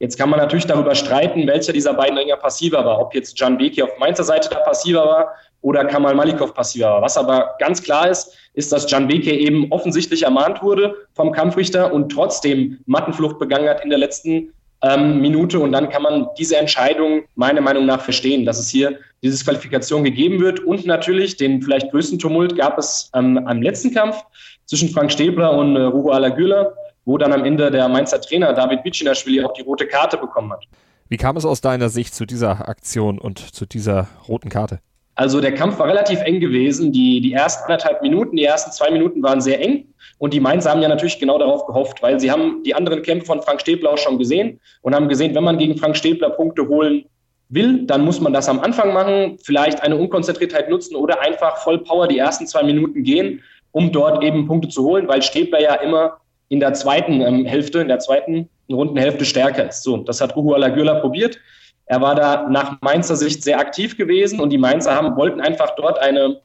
Jetzt 0.00 0.18
kann 0.18 0.28
man 0.28 0.40
natürlich 0.40 0.66
darüber 0.66 0.96
streiten, 0.96 1.46
welcher 1.46 1.72
dieser 1.72 1.94
beiden 1.94 2.18
Ringer 2.18 2.36
passiver 2.36 2.84
war. 2.84 3.00
Ob 3.00 3.14
jetzt 3.14 3.38
Can 3.38 3.56
Beki 3.56 3.82
auf 3.84 3.96
Mainzer 4.00 4.24
Seite 4.24 4.48
da 4.50 4.58
passiver 4.58 5.04
war 5.04 5.34
oder 5.60 5.84
Kamal 5.84 6.16
Malikov 6.16 6.52
passiver 6.52 6.90
war. 6.90 7.02
Was 7.02 7.16
aber 7.16 7.54
ganz 7.60 7.80
klar 7.84 8.10
ist, 8.10 8.36
ist, 8.54 8.72
dass 8.72 8.90
Can 8.90 9.06
Beke 9.06 9.32
eben 9.32 9.70
offensichtlich 9.70 10.24
ermahnt 10.24 10.60
wurde 10.60 10.96
vom 11.14 11.30
Kampfrichter 11.30 11.92
und 11.92 12.10
trotzdem 12.10 12.80
Mattenflucht 12.86 13.38
begangen 13.38 13.68
hat 13.68 13.84
in 13.84 13.90
der 13.90 13.98
letzten 14.00 14.52
ähm, 14.84 15.20
Minute. 15.20 15.58
Und 15.58 15.72
dann 15.72 15.88
kann 15.88 16.02
man 16.02 16.28
diese 16.38 16.56
Entscheidung 16.56 17.22
meiner 17.34 17.60
Meinung 17.60 17.86
nach 17.86 18.02
verstehen, 18.02 18.44
dass 18.44 18.58
es 18.58 18.68
hier 18.68 18.98
diese 19.22 19.42
Qualifikation 19.42 20.04
gegeben 20.04 20.40
wird. 20.40 20.60
Und 20.60 20.86
natürlich 20.86 21.36
den 21.36 21.62
vielleicht 21.62 21.90
größten 21.90 22.18
Tumult 22.18 22.56
gab 22.56 22.78
es 22.78 23.10
ähm, 23.14 23.38
am 23.46 23.62
letzten 23.62 23.92
Kampf 23.94 24.22
zwischen 24.66 24.90
Frank 24.90 25.10
Stäbler 25.10 25.52
und 25.52 25.76
äh, 25.76 25.82
Rugo 25.82 26.10
Alagüler, 26.10 26.74
wo 27.04 27.18
dann 27.18 27.32
am 27.32 27.44
Ende 27.44 27.70
der 27.70 27.88
Mainzer 27.88 28.20
Trainer 28.20 28.52
David 28.52 28.82
Bicinashvili 28.82 29.42
auch 29.44 29.52
die 29.54 29.62
rote 29.62 29.86
Karte 29.86 30.16
bekommen 30.16 30.52
hat. 30.52 30.64
Wie 31.08 31.16
kam 31.16 31.36
es 31.36 31.44
aus 31.44 31.60
deiner 31.60 31.88
Sicht 31.88 32.14
zu 32.14 32.26
dieser 32.26 32.68
Aktion 32.68 33.18
und 33.18 33.38
zu 33.38 33.66
dieser 33.66 34.08
roten 34.28 34.48
Karte? 34.48 34.80
Also 35.16 35.40
der 35.40 35.54
Kampf 35.54 35.78
war 35.78 35.86
relativ 35.86 36.20
eng 36.22 36.40
gewesen. 36.40 36.92
Die, 36.92 37.20
die 37.20 37.32
ersten 37.32 37.64
anderthalb 37.64 38.02
Minuten, 38.02 38.36
die 38.36 38.44
ersten 38.44 38.72
zwei 38.72 38.90
Minuten 38.90 39.22
waren 39.22 39.40
sehr 39.40 39.60
eng. 39.60 39.86
Und 40.18 40.32
die 40.32 40.40
Mainzer 40.40 40.70
haben 40.70 40.82
ja 40.82 40.88
natürlich 40.88 41.18
genau 41.18 41.38
darauf 41.38 41.66
gehofft, 41.66 42.02
weil 42.02 42.18
sie 42.18 42.30
haben 42.30 42.62
die 42.64 42.74
anderen 42.74 43.02
Kämpfe 43.02 43.26
von 43.26 43.42
Frank 43.42 43.60
Stäbler 43.60 43.92
auch 43.92 43.98
schon 43.98 44.18
gesehen 44.18 44.60
und 44.82 44.94
haben 44.94 45.08
gesehen, 45.08 45.34
wenn 45.34 45.44
man 45.44 45.58
gegen 45.58 45.76
Frank 45.76 45.96
Stäbler 45.96 46.30
Punkte 46.30 46.66
holen 46.68 47.04
will, 47.48 47.84
dann 47.86 48.04
muss 48.04 48.20
man 48.20 48.32
das 48.32 48.48
am 48.48 48.60
Anfang 48.60 48.92
machen, 48.92 49.38
vielleicht 49.42 49.82
eine 49.82 49.96
Unkonzentriertheit 49.96 50.70
nutzen 50.70 50.96
oder 50.96 51.20
einfach 51.20 51.58
voll 51.58 51.78
Power 51.78 52.08
die 52.08 52.18
ersten 52.18 52.46
zwei 52.46 52.62
Minuten 52.62 53.02
gehen, 53.02 53.42
um 53.72 53.92
dort 53.92 54.22
eben 54.22 54.46
Punkte 54.46 54.68
zu 54.68 54.84
holen, 54.84 55.08
weil 55.08 55.22
Stäbler 55.22 55.60
ja 55.60 55.74
immer 55.74 56.18
in 56.48 56.60
der 56.60 56.74
zweiten 56.74 57.20
ähm, 57.20 57.44
Hälfte, 57.44 57.80
in 57.80 57.88
der 57.88 57.98
zweiten 57.98 58.48
Rundenhälfte 58.70 59.24
stärker 59.24 59.68
ist. 59.68 59.82
So, 59.82 59.98
das 59.98 60.20
hat 60.20 60.34
Ruhu 60.36 60.54
Alagürla 60.54 60.94
probiert. 60.94 61.38
Er 61.86 62.00
war 62.00 62.14
da 62.14 62.48
nach 62.48 62.80
Mainzer 62.80 63.16
Sicht 63.16 63.42
sehr 63.42 63.58
aktiv 63.58 63.96
gewesen 63.96 64.40
und 64.40 64.50
die 64.50 64.58
Mainzer 64.58 64.94
haben, 64.94 65.16
wollten 65.16 65.40
einfach 65.40 65.74
dort 65.76 65.98
eine, 65.98 66.40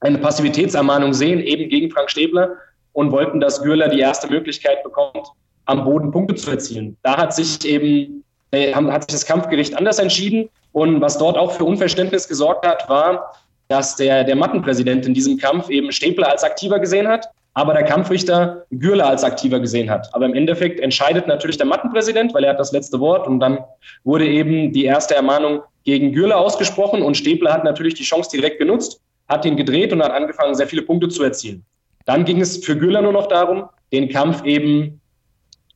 eine 0.00 0.18
Passivitätsermahnung 0.18 1.12
sehen, 1.12 1.40
eben 1.40 1.68
gegen 1.68 1.90
Frank 1.90 2.10
Stäbler 2.10 2.56
und 2.92 3.10
wollten, 3.10 3.40
dass 3.40 3.62
Gürler 3.62 3.88
die 3.88 4.00
erste 4.00 4.28
Möglichkeit 4.28 4.82
bekommt, 4.84 5.26
am 5.66 5.84
Boden 5.84 6.10
Punkte 6.10 6.34
zu 6.34 6.50
erzielen. 6.50 6.96
Da 7.02 7.16
hat 7.16 7.34
sich 7.34 7.64
eben 7.64 8.24
äh, 8.52 8.74
hat 8.74 9.10
sich 9.10 9.20
das 9.20 9.26
Kampfgericht 9.26 9.76
anders 9.76 9.98
entschieden 9.98 10.48
und 10.72 11.00
was 11.00 11.18
dort 11.18 11.36
auch 11.36 11.52
für 11.52 11.64
Unverständnis 11.64 12.28
gesorgt 12.28 12.66
hat, 12.66 12.88
war, 12.88 13.34
dass 13.68 13.96
der, 13.96 14.24
der 14.24 14.36
Mattenpräsident 14.36 15.06
in 15.06 15.14
diesem 15.14 15.36
Kampf 15.36 15.68
eben 15.68 15.92
Stäbler 15.92 16.30
als 16.30 16.42
aktiver 16.42 16.80
gesehen 16.80 17.06
hat 17.06 17.28
aber 17.54 17.74
der 17.74 17.82
Kampfrichter 17.82 18.64
Gürler 18.70 19.08
als 19.08 19.24
aktiver 19.24 19.58
gesehen 19.60 19.90
hat. 19.90 20.08
Aber 20.14 20.26
im 20.26 20.34
Endeffekt 20.34 20.80
entscheidet 20.80 21.26
natürlich 21.26 21.56
der 21.56 21.66
Mattenpräsident, 21.66 22.32
weil 22.32 22.44
er 22.44 22.50
hat 22.50 22.60
das 22.60 22.72
letzte 22.72 23.00
Wort 23.00 23.26
und 23.26 23.40
dann 23.40 23.58
wurde 24.04 24.26
eben 24.26 24.72
die 24.72 24.84
erste 24.84 25.14
Ermahnung 25.14 25.62
gegen 25.84 26.12
Gürler 26.12 26.38
ausgesprochen 26.38 27.02
und 27.02 27.16
Stäbler 27.16 27.52
hat 27.52 27.64
natürlich 27.64 27.94
die 27.94 28.04
Chance 28.04 28.30
direkt 28.32 28.58
genutzt, 28.58 29.00
hat 29.28 29.44
ihn 29.44 29.56
gedreht 29.56 29.92
und 29.92 30.02
hat 30.02 30.12
angefangen, 30.12 30.54
sehr 30.54 30.68
viele 30.68 30.82
Punkte 30.82 31.08
zu 31.08 31.22
erzielen. 31.22 31.64
Dann 32.06 32.24
ging 32.24 32.40
es 32.40 32.64
für 32.64 32.76
Gürler 32.76 33.02
nur 33.02 33.12
noch 33.12 33.26
darum, 33.26 33.64
den 33.92 34.08
Kampf 34.08 34.44
eben, 34.44 35.00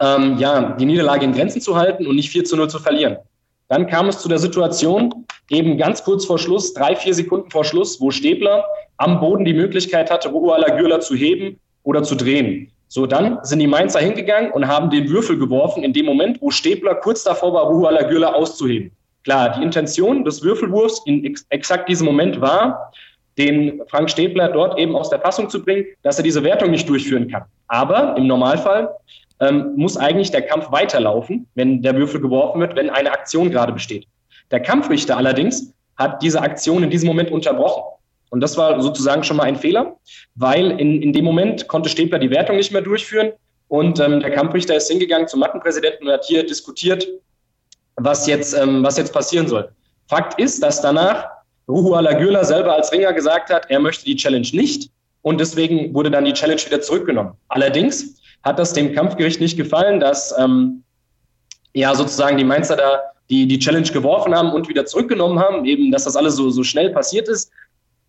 ähm, 0.00 0.36
ja, 0.38 0.72
die 0.78 0.84
Niederlage 0.84 1.24
in 1.24 1.32
Grenzen 1.32 1.60
zu 1.60 1.76
halten 1.76 2.06
und 2.06 2.16
nicht 2.16 2.30
4 2.30 2.44
zu 2.44 2.56
0 2.56 2.68
zu 2.68 2.78
verlieren. 2.78 3.16
Dann 3.68 3.86
kam 3.86 4.08
es 4.08 4.18
zu 4.18 4.28
der 4.28 4.38
Situation, 4.38 5.26
eben 5.50 5.78
ganz 5.78 6.04
kurz 6.04 6.24
vor 6.24 6.38
Schluss, 6.38 6.74
drei, 6.74 6.94
vier 6.94 7.14
Sekunden 7.14 7.50
vor 7.50 7.64
Schluss, 7.64 8.00
wo 8.00 8.10
Stäbler 8.10 8.64
am 8.98 9.20
Boden 9.20 9.44
die 9.44 9.54
Möglichkeit 9.54 10.10
hatte, 10.10 10.28
Ruala 10.28 10.76
Gürler 10.76 11.00
zu 11.00 11.14
heben 11.14 11.58
oder 11.84 12.02
zu 12.02 12.16
drehen. 12.16 12.70
So, 12.88 13.06
dann 13.06 13.38
sind 13.42 13.60
die 13.60 13.66
Mainzer 13.66 14.00
hingegangen 14.00 14.50
und 14.52 14.68
haben 14.68 14.90
den 14.90 15.08
Würfel 15.08 15.38
geworfen 15.38 15.82
in 15.82 15.92
dem 15.92 16.06
Moment, 16.06 16.40
wo 16.40 16.50
Stäbler 16.50 16.94
kurz 16.96 17.24
davor 17.24 17.54
war, 17.54 17.64
Ruhala 17.66 18.02
Gürler 18.02 18.34
auszuheben. 18.34 18.90
Klar, 19.24 19.56
die 19.56 19.62
Intention 19.62 20.24
des 20.24 20.42
Würfelwurfs 20.42 21.02
in 21.06 21.24
ex 21.24 21.46
exakt 21.48 21.88
diesem 21.88 22.06
Moment 22.06 22.40
war, 22.40 22.92
den 23.38 23.80
Frank 23.88 24.10
Stäbler 24.10 24.48
dort 24.48 24.78
eben 24.78 24.94
aus 24.94 25.10
der 25.10 25.18
Fassung 25.20 25.48
zu 25.48 25.62
bringen, 25.62 25.86
dass 26.02 26.18
er 26.18 26.24
diese 26.24 26.44
Wertung 26.44 26.70
nicht 26.70 26.88
durchführen 26.88 27.28
kann. 27.28 27.44
Aber 27.68 28.16
im 28.16 28.26
Normalfall 28.26 28.90
ähm, 29.40 29.72
muss 29.76 29.96
eigentlich 29.96 30.30
der 30.30 30.42
Kampf 30.42 30.70
weiterlaufen, 30.70 31.46
wenn 31.54 31.82
der 31.82 31.96
Würfel 31.96 32.20
geworfen 32.20 32.60
wird, 32.60 32.76
wenn 32.76 32.90
eine 32.90 33.10
Aktion 33.10 33.50
gerade 33.50 33.72
besteht. 33.72 34.06
Der 34.50 34.60
Kampfrichter 34.60 35.16
allerdings 35.16 35.72
hat 35.96 36.22
diese 36.22 36.40
Aktion 36.40 36.82
in 36.82 36.90
diesem 36.90 37.08
Moment 37.08 37.30
unterbrochen. 37.30 37.82
Und 38.34 38.40
das 38.40 38.56
war 38.56 38.82
sozusagen 38.82 39.22
schon 39.22 39.36
mal 39.36 39.44
ein 39.44 39.54
Fehler, 39.54 39.94
weil 40.34 40.72
in, 40.80 41.00
in 41.00 41.12
dem 41.12 41.24
Moment 41.24 41.68
konnte 41.68 41.88
Stäbler 41.88 42.18
die 42.18 42.30
Wertung 42.30 42.56
nicht 42.56 42.72
mehr 42.72 42.80
durchführen 42.82 43.30
und 43.68 44.00
ähm, 44.00 44.18
der 44.18 44.32
Kampfrichter 44.32 44.74
ist 44.74 44.90
hingegangen 44.90 45.28
zum 45.28 45.38
Mattenpräsidenten 45.38 46.08
und 46.08 46.12
hat 46.12 46.24
hier 46.24 46.44
diskutiert, 46.44 47.06
was 47.94 48.26
jetzt, 48.26 48.52
ähm, 48.52 48.82
was 48.82 48.98
jetzt 48.98 49.12
passieren 49.12 49.46
soll. 49.46 49.70
Fakt 50.08 50.40
ist, 50.40 50.60
dass 50.64 50.82
danach 50.82 51.28
Ruhu 51.68 51.94
Alagürla 51.94 52.42
selber 52.42 52.74
als 52.74 52.90
Ringer 52.90 53.12
gesagt 53.12 53.50
hat, 53.50 53.70
er 53.70 53.78
möchte 53.78 54.04
die 54.04 54.16
Challenge 54.16 54.48
nicht 54.52 54.90
und 55.22 55.38
deswegen 55.38 55.94
wurde 55.94 56.10
dann 56.10 56.24
die 56.24 56.32
Challenge 56.32 56.60
wieder 56.60 56.80
zurückgenommen. 56.80 57.34
Allerdings 57.46 58.20
hat 58.42 58.58
das 58.58 58.72
dem 58.72 58.92
Kampfgericht 58.96 59.40
nicht 59.40 59.56
gefallen, 59.56 60.00
dass 60.00 60.36
ähm, 60.36 60.82
ja 61.72 61.94
sozusagen 61.94 62.36
die 62.36 62.42
Mainzer 62.42 62.74
da 62.74 63.00
die 63.30 63.46
die 63.46 63.58
Challenge 63.58 63.88
geworfen 63.88 64.34
haben 64.34 64.52
und 64.52 64.68
wieder 64.68 64.84
zurückgenommen 64.86 65.38
haben, 65.38 65.64
eben, 65.64 65.90
dass 65.90 66.04
das 66.04 66.16
alles 66.16 66.36
so, 66.36 66.50
so 66.50 66.62
schnell 66.62 66.90
passiert 66.90 67.28
ist, 67.28 67.50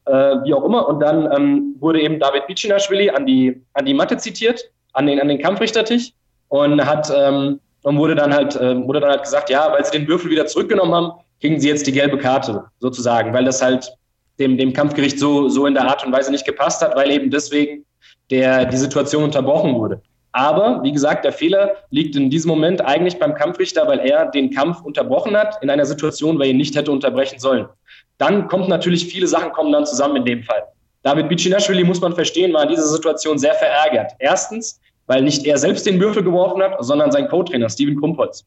äh, 0.05 0.11
wie 0.43 0.53
auch 0.53 0.63
immer. 0.63 0.87
Und 0.87 0.99
dann 0.99 1.31
ähm, 1.35 1.75
wurde 1.79 2.01
eben 2.01 2.19
David 2.19 2.47
Bicinashvili 2.47 3.09
an 3.09 3.25
die, 3.25 3.61
an 3.73 3.85
die 3.85 3.93
Matte 3.93 4.17
zitiert, 4.17 4.61
an 4.93 5.07
den, 5.07 5.19
an 5.19 5.27
den 5.27 5.39
Kampfrichtertisch 5.39 6.11
und 6.49 6.85
hat 6.85 7.11
ähm, 7.15 7.59
und 7.83 7.97
wurde 7.99 8.15
dann 8.15 8.33
halt 8.33 8.55
äh, 8.55 8.75
wurde 8.87 8.99
dann 8.99 9.11
halt 9.11 9.23
gesagt, 9.23 9.49
ja, 9.49 9.71
weil 9.71 9.85
sie 9.85 9.91
den 9.91 10.07
Würfel 10.07 10.31
wieder 10.31 10.47
zurückgenommen 10.47 10.93
haben, 10.93 11.11
kriegen 11.39 11.59
sie 11.59 11.69
jetzt 11.69 11.85
die 11.85 11.91
gelbe 11.91 12.17
Karte 12.17 12.63
sozusagen, 12.79 13.33
weil 13.33 13.45
das 13.45 13.61
halt 13.61 13.91
dem, 14.39 14.57
dem 14.57 14.73
Kampfgericht 14.73 15.19
so, 15.19 15.47
so 15.49 15.65
in 15.65 15.75
der 15.75 15.87
Art 15.87 16.05
und 16.05 16.11
Weise 16.11 16.31
nicht 16.31 16.45
gepasst 16.45 16.81
hat, 16.81 16.95
weil 16.95 17.11
eben 17.11 17.29
deswegen 17.29 17.85
der, 18.31 18.65
die 18.65 18.77
Situation 18.77 19.23
unterbrochen 19.23 19.75
wurde. 19.75 20.01
Aber 20.31 20.83
wie 20.83 20.91
gesagt, 20.91 21.23
der 21.23 21.31
Fehler 21.31 21.75
liegt 21.91 22.15
in 22.15 22.29
diesem 22.29 22.49
Moment 22.49 22.83
eigentlich 22.83 23.17
beim 23.19 23.35
Kampfrichter, 23.35 23.87
weil 23.87 23.99
er 23.99 24.25
den 24.25 24.49
Kampf 24.49 24.81
unterbrochen 24.81 25.37
hat 25.37 25.61
in 25.63 25.69
einer 25.69 25.85
Situation, 25.85 26.37
wo 26.37 26.41
er 26.41 26.49
ihn 26.49 26.57
nicht 26.57 26.75
hätte 26.75 26.91
unterbrechen 26.91 27.39
sollen. 27.39 27.67
Dann 28.17 28.47
kommt 28.47 28.69
natürlich, 28.69 29.05
viele 29.05 29.27
Sachen 29.27 29.51
kommen 29.51 29.71
dann 29.71 29.85
zusammen 29.85 30.17
in 30.17 30.25
dem 30.25 30.43
Fall. 30.43 30.63
David 31.03 31.29
Bicinashvili, 31.29 31.83
muss 31.83 32.01
man 32.01 32.13
verstehen, 32.13 32.53
war 32.53 32.63
in 32.63 32.69
dieser 32.69 32.87
Situation 32.87 33.37
sehr 33.37 33.53
verärgert. 33.53 34.13
Erstens, 34.19 34.79
weil 35.07 35.21
nicht 35.21 35.45
er 35.45 35.57
selbst 35.57 35.85
den 35.85 35.99
Würfel 35.99 36.23
geworfen 36.23 36.63
hat, 36.63 36.77
sondern 36.79 37.11
sein 37.11 37.27
Co-Trainer 37.27 37.69
Steven 37.69 37.99
Krumpholz. 37.99 38.45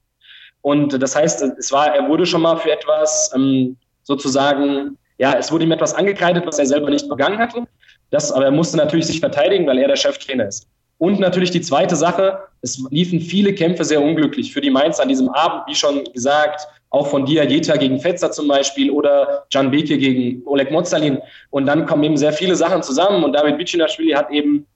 Und 0.62 1.00
das 1.00 1.14
heißt, 1.14 1.42
es 1.42 1.70
war, 1.70 1.94
er 1.94 2.08
wurde 2.08 2.26
schon 2.26 2.42
mal 2.42 2.56
für 2.56 2.72
etwas 2.72 3.30
ähm, 3.34 3.76
sozusagen 4.02 4.98
ja, 5.18 5.34
es 5.36 5.52
wurde 5.52 5.64
ihm 5.64 5.72
etwas 5.72 5.94
angekreidet, 5.94 6.46
was 6.46 6.58
er 6.58 6.66
selber 6.66 6.90
nicht 6.90 7.08
begangen 7.08 7.38
hatte. 7.38 7.66
Das, 8.10 8.32
aber 8.32 8.46
er 8.46 8.50
musste 8.50 8.76
natürlich 8.76 9.06
sich 9.06 9.20
verteidigen, 9.20 9.66
weil 9.66 9.78
er 9.78 9.88
der 9.88 9.96
Cheftrainer 9.96 10.46
ist. 10.46 10.66
Und 10.98 11.20
natürlich 11.20 11.52
die 11.52 11.60
zweite 11.60 11.96
Sache, 11.96 12.40
es 12.60 12.84
liefen 12.90 13.20
viele 13.20 13.54
Kämpfe 13.54 13.84
sehr 13.84 14.02
unglücklich 14.02 14.52
für 14.52 14.60
die 14.60 14.70
Mainz 14.70 14.98
an 14.98 15.08
diesem 15.08 15.28
Abend, 15.28 15.62
wie 15.68 15.74
schon 15.74 16.04
gesagt, 16.12 16.66
auch 16.90 17.06
von 17.06 17.24
Dia 17.24 17.44
Jeta 17.44 17.76
gegen 17.76 18.00
Fetzer 18.00 18.32
zum 18.32 18.48
Beispiel 18.48 18.90
oder 18.90 19.44
Can 19.52 19.70
Beke 19.70 19.96
gegen 19.96 20.42
Oleg 20.46 20.70
Mozalin. 20.70 21.18
Und 21.50 21.66
dann 21.66 21.86
kommen 21.86 22.02
eben 22.02 22.16
sehr 22.16 22.32
viele 22.32 22.56
Sachen 22.56 22.82
zusammen 22.82 23.22
und 23.22 23.32
David 23.32 23.58
Bicinashvili 23.58 24.12
hat 24.12 24.30
eben 24.30 24.66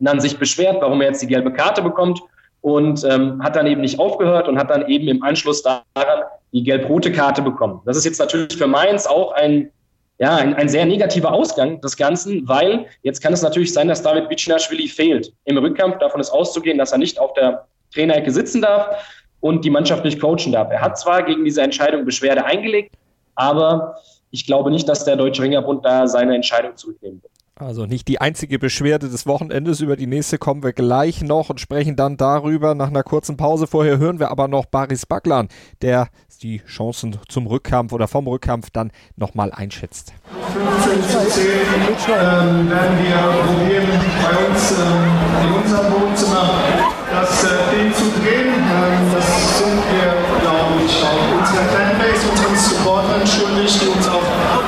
dann 0.00 0.20
sich 0.20 0.38
beschwert, 0.38 0.80
warum 0.80 1.00
er 1.00 1.08
jetzt 1.08 1.22
die 1.22 1.26
gelbe 1.26 1.52
Karte 1.52 1.82
bekommt 1.82 2.20
und 2.60 3.04
ähm, 3.04 3.42
hat 3.42 3.56
dann 3.56 3.66
eben 3.66 3.80
nicht 3.80 3.98
aufgehört 3.98 4.48
und 4.48 4.58
hat 4.58 4.70
dann 4.70 4.88
eben 4.88 5.08
im 5.08 5.22
Anschluss 5.22 5.62
daran 5.62 6.24
die 6.52 6.62
gelb-rote 6.62 7.12
Karte 7.12 7.42
bekommen. 7.42 7.80
Das 7.84 7.96
ist 7.96 8.04
jetzt 8.04 8.18
natürlich 8.18 8.56
für 8.56 8.66
Mainz 8.66 9.06
auch 9.06 9.32
ein, 9.32 9.70
ja, 10.18 10.36
ein, 10.36 10.54
ein, 10.54 10.68
sehr 10.68 10.84
negativer 10.84 11.32
Ausgang 11.32 11.80
des 11.80 11.96
Ganzen, 11.96 12.46
weil 12.48 12.86
jetzt 13.02 13.22
kann 13.22 13.32
es 13.32 13.42
natürlich 13.42 13.72
sein, 13.72 13.86
dass 13.86 14.02
David 14.02 14.28
Bicinashvili 14.28 14.88
fehlt 14.88 15.32
im 15.44 15.58
Rückkampf. 15.58 15.98
Davon 15.98 16.20
ist 16.20 16.30
auszugehen, 16.30 16.76
dass 16.76 16.92
er 16.92 16.98
nicht 16.98 17.20
auf 17.20 17.32
der 17.34 17.66
Trainerecke 17.94 18.30
sitzen 18.30 18.62
darf 18.62 19.04
und 19.40 19.64
die 19.64 19.70
Mannschaft 19.70 20.04
nicht 20.04 20.20
coachen 20.20 20.52
darf. 20.52 20.70
Er 20.72 20.80
hat 20.80 20.98
zwar 20.98 21.22
gegen 21.22 21.44
diese 21.44 21.62
Entscheidung 21.62 22.04
Beschwerde 22.04 22.44
eingelegt, 22.44 22.94
aber 23.36 23.96
ich 24.30 24.44
glaube 24.44 24.70
nicht, 24.70 24.88
dass 24.88 25.04
der 25.04 25.16
Deutsche 25.16 25.42
Ringerbund 25.42 25.84
da 25.84 26.08
seine 26.08 26.34
Entscheidung 26.34 26.76
zurücknehmen 26.76 27.22
wird. 27.22 27.32
Also 27.58 27.86
nicht 27.86 28.06
die 28.06 28.20
einzige 28.20 28.60
Beschwerde 28.60 29.08
des 29.08 29.26
Wochenendes. 29.26 29.80
Über 29.80 29.96
die 29.96 30.06
nächste 30.06 30.38
kommen 30.38 30.62
wir 30.62 30.72
gleich 30.72 31.22
noch 31.22 31.50
und 31.50 31.60
sprechen 31.60 31.96
dann 31.96 32.16
darüber. 32.16 32.76
Nach 32.76 32.86
einer 32.86 33.02
kurzen 33.02 33.36
Pause 33.36 33.66
vorher 33.66 33.98
hören 33.98 34.20
wir 34.20 34.30
aber 34.30 34.46
noch 34.46 34.66
Baris 34.66 35.06
Baglan, 35.06 35.48
der 35.82 36.08
die 36.40 36.62
Chancen 36.68 37.16
zum 37.28 37.48
Rückkampf 37.48 37.92
oder 37.92 38.06
vom 38.06 38.28
Rückkampf 38.28 38.70
dann 38.70 38.92
nochmal 39.16 39.50
einschätzt. 39.50 40.12
15 40.54 41.02
zu 41.02 41.30
10 41.30 41.44
ähm, 41.50 42.70
werden 42.70 42.98
wir 43.02 43.16
probieren, 43.42 43.88
bei 44.22 44.46
uns 44.46 44.70
ähm, 44.78 45.48
in 45.48 45.62
unserem 45.62 45.92
Wohnzimmer 45.94 46.62
das 47.10 47.42
äh, 47.42 47.48
Ding 47.74 47.92
zu 47.92 48.04
drehen. 48.20 48.54
Ähm, 48.54 49.12
das 49.12 49.58
sind 49.58 49.82
wir, 49.98 50.14
glaube 50.42 50.84
ich, 50.86 51.02
auch 51.02 51.38
unserer 51.40 51.64
Fanbase, 51.74 52.28
unseren 52.30 52.56
Supportern 52.56 53.26
schuldig, 53.26 53.80
die 53.80 53.88
uns 53.88 54.06
auch 54.06 54.22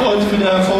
heute 0.05 0.33
wieder 0.37 0.59
haben. 0.59 0.80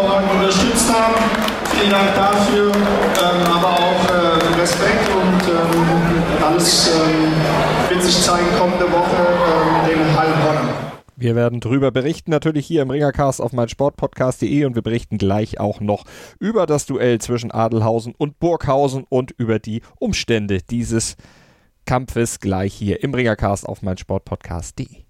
Vielen 1.80 1.92
Dank 1.92 2.14
dafür, 2.14 2.72
ähm, 2.75 3.46
aber 3.46 3.68
auch 3.68 4.04
äh, 4.10 4.61
Respekt 4.61 5.09
und 5.09 5.48
ähm, 5.48 6.44
alles 6.44 6.90
ähm, 6.94 7.33
wird 7.88 8.02
sich 8.02 8.20
zeigen 8.20 8.48
kommende 8.59 8.85
Woche 8.92 9.16
ähm, 9.88 9.98
in 9.98 10.18
Heilbronn. 10.18 10.68
Wir 11.16 11.35
werden 11.37 11.61
drüber 11.61 11.90
berichten, 11.90 12.33
natürlich 12.33 12.66
hier 12.66 12.83
im 12.83 12.90
Ringercast 12.90 13.40
auf 13.40 13.55
meinsportpodcast.de 13.55 14.66
und 14.66 14.74
wir 14.74 14.83
berichten 14.83 15.16
gleich 15.16 15.59
auch 15.59 15.81
noch 15.81 16.05
über 16.38 16.66
das 16.66 16.85
Duell 16.85 17.18
zwischen 17.18 17.50
Adelhausen 17.50 18.14
und 18.14 18.38
Burghausen 18.38 19.07
und 19.09 19.31
über 19.31 19.59
die 19.59 19.81
Umstände 19.98 20.59
dieses 20.61 21.16
Kampfes 21.87 22.40
gleich 22.40 22.74
hier 22.74 23.02
im 23.02 23.14
Ringercast 23.14 23.66
auf 23.66 23.81
meinsportpodcast.de. 23.81 25.10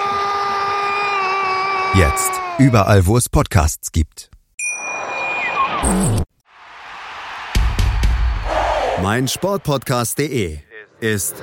Jetzt. 1.93 2.31
Überall, 2.57 3.05
wo 3.05 3.17
es 3.17 3.27
Podcasts 3.27 3.91
gibt. 3.91 4.29
Mein 9.01 9.27
Sportpodcast.de 9.27 10.59
ist 11.01 11.35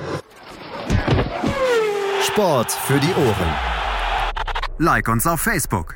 Sport 2.23 2.71
für 2.71 2.99
die 2.99 3.13
Ohren. 3.13 3.53
Like 4.79 5.07
uns 5.07 5.27
auf 5.27 5.39
Facebook. 5.41 5.95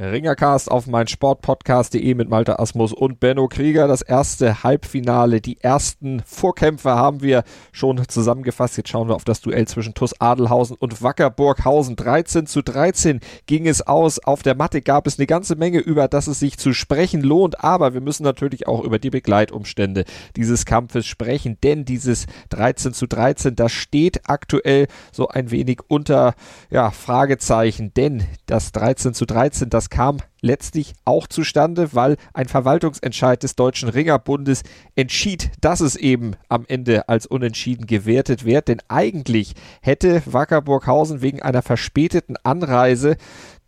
Ringercast 0.00 0.70
auf 0.70 0.86
mein 0.86 1.08
Sportpodcast.de 1.08 2.14
mit 2.14 2.30
Malte 2.30 2.58
Asmus 2.58 2.94
und 2.94 3.20
Benno 3.20 3.48
Krieger. 3.48 3.86
Das 3.86 4.00
erste 4.00 4.62
Halbfinale, 4.62 5.42
die 5.42 5.60
ersten 5.60 6.22
Vorkämpfe 6.24 6.88
haben 6.92 7.20
wir 7.20 7.44
schon 7.70 8.08
zusammengefasst. 8.08 8.78
Jetzt 8.78 8.88
schauen 8.88 9.08
wir 9.08 9.14
auf 9.14 9.24
das 9.24 9.42
Duell 9.42 9.68
zwischen 9.68 9.92
TuS 9.92 10.18
Adelhausen 10.18 10.76
und 10.78 11.02
Wacker 11.02 11.28
Burghausen. 11.28 11.96
13 11.96 12.46
zu 12.46 12.62
13 12.62 13.20
ging 13.44 13.68
es 13.68 13.86
aus. 13.86 14.18
Auf 14.20 14.42
der 14.42 14.54
Matte 14.54 14.80
gab 14.80 15.06
es 15.06 15.18
eine 15.18 15.26
ganze 15.26 15.54
Menge, 15.56 15.80
über 15.80 16.08
das 16.08 16.28
es 16.28 16.40
sich 16.40 16.56
zu 16.56 16.72
sprechen 16.72 17.20
lohnt. 17.20 17.62
Aber 17.62 17.92
wir 17.92 18.00
müssen 18.00 18.22
natürlich 18.22 18.66
auch 18.66 18.82
über 18.82 18.98
die 18.98 19.10
Begleitumstände 19.10 20.06
dieses 20.34 20.64
Kampfes 20.64 21.06
sprechen, 21.06 21.58
denn 21.62 21.84
dieses 21.84 22.24
13 22.48 22.94
zu 22.94 23.06
13, 23.06 23.54
das 23.54 23.72
steht 23.72 24.30
aktuell 24.30 24.86
so 25.12 25.28
ein 25.28 25.50
wenig 25.50 25.80
unter 25.88 26.34
ja, 26.70 26.90
Fragezeichen, 26.90 27.92
denn 27.92 28.24
das 28.46 28.72
13 28.72 29.12
zu 29.12 29.26
13, 29.26 29.68
das 29.68 29.89
kam 29.90 30.18
letztlich 30.40 30.94
auch 31.04 31.26
zustande, 31.26 31.90
weil 31.92 32.16
ein 32.32 32.48
Verwaltungsentscheid 32.48 33.42
des 33.42 33.56
Deutschen 33.56 33.88
Ringerbundes 33.88 34.62
entschied, 34.94 35.50
dass 35.60 35.80
es 35.80 35.96
eben 35.96 36.36
am 36.48 36.64
Ende 36.66 37.08
als 37.08 37.26
unentschieden 37.26 37.86
gewertet 37.86 38.44
wird. 38.44 38.68
Denn 38.68 38.80
eigentlich 38.88 39.54
hätte 39.82 40.22
Wackerburghausen 40.24 41.20
wegen 41.20 41.42
einer 41.42 41.62
verspäteten 41.62 42.36
Anreise 42.42 43.16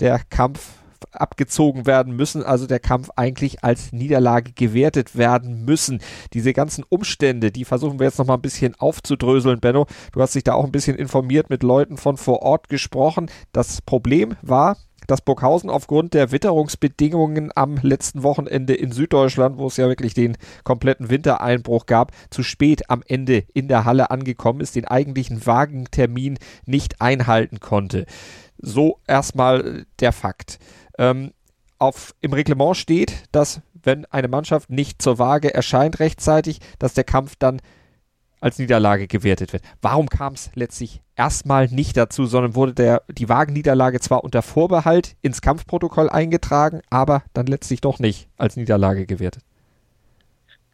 der 0.01 0.21
Kampf 0.31 0.82
abgezogen 1.13 1.87
werden 1.87 2.15
müssen, 2.15 2.43
also 2.43 2.67
der 2.67 2.81
Kampf 2.81 3.11
eigentlich 3.17 3.65
als 3.65 3.93
Niederlage 3.93 4.53
gewertet 4.53 5.17
werden 5.17 5.65
müssen. 5.65 6.01
Diese 6.33 6.53
ganzen 6.53 6.85
Umstände, 6.89 7.51
die 7.51 7.65
versuchen 7.65 7.99
wir 7.99 8.07
jetzt 8.07 8.19
noch 8.19 8.27
mal 8.27 8.35
ein 8.35 8.43
bisschen 8.43 8.75
aufzudröseln, 8.75 9.61
Benno. 9.61 9.87
Du 10.13 10.21
hast 10.21 10.35
dich 10.35 10.45
da 10.45 10.55
auch 10.55 10.65
ein 10.65 10.73
bisschen 10.73 10.97
informiert, 10.97 11.51
mit 11.51 11.63
Leuten 11.63 11.97
von 11.97 12.17
vor 12.17 12.43
Ort 12.43 12.69
gesprochen. 12.69 13.31
Das 13.53 13.83
Problem 13.83 14.37
war, 14.43 14.77
dass 15.07 15.21
Burghausen 15.21 15.71
aufgrund 15.71 16.15
der 16.15 16.33
Witterungsbedingungen 16.33 17.51
am 17.55 17.77
letzten 17.83 18.23
Wochenende 18.23 18.75
in 18.75 18.93
Süddeutschland, 18.93 19.59
wo 19.59 19.67
es 19.67 19.77
ja 19.77 19.89
wirklich 19.89 20.15
den 20.15 20.37
kompletten 20.65 21.11
Wintereinbruch 21.11 21.87
gab, 21.87 22.13
zu 22.31 22.43
spät 22.43 22.89
am 22.91 23.03
Ende 23.07 23.45
in 23.53 23.69
der 23.69 23.85
Halle 23.85 24.11
angekommen 24.11 24.61
ist, 24.61 24.77
den 24.77 24.87
eigentlichen 24.87 25.45
Wagentermin 25.47 26.39
nicht 26.67 27.01
einhalten 27.01 27.61
konnte. 27.61 28.07
So 28.59 28.99
erstmal 29.07 29.87
der 30.01 30.13
Fakt. 30.13 30.59
Ähm, 31.03 31.33
auf, 31.81 32.15
im 32.21 32.33
Reglement 32.33 32.77
steht, 32.77 33.25
dass 33.33 33.61
wenn 33.83 34.05
eine 34.07 34.29
Mannschaft 34.29 34.71
nicht 34.71 35.03
zur 35.03 35.19
Waage 35.19 35.53
erscheint 35.53 35.99
rechtzeitig, 35.99 36.61
dass 36.79 36.95
der 36.95 37.03
Kampf 37.03 37.35
dann 37.37 37.61
als 38.41 38.61
Niederlage 38.61 39.09
gewertet 39.09 39.53
wird. 39.53 39.65
Warum 39.81 40.09
kam 40.09 40.35
es 40.35 40.51
letztlich 40.55 41.03
erstmal 41.17 41.67
nicht 41.67 41.97
dazu, 41.97 42.27
sondern 42.27 42.55
wurde 42.55 42.75
der, 42.75 43.03
die 43.09 43.29
Wagenniederlage 43.29 43.99
zwar 43.99 44.23
unter 44.23 44.43
Vorbehalt 44.43 45.17
ins 45.23 45.41
Kampfprotokoll 45.41 46.09
eingetragen, 46.09 46.83
aber 46.89 47.25
dann 47.33 47.47
letztlich 47.47 47.81
doch 47.81 47.99
nicht 47.99 48.29
als 48.37 48.57
Niederlage 48.57 49.05
gewertet? 49.05 49.43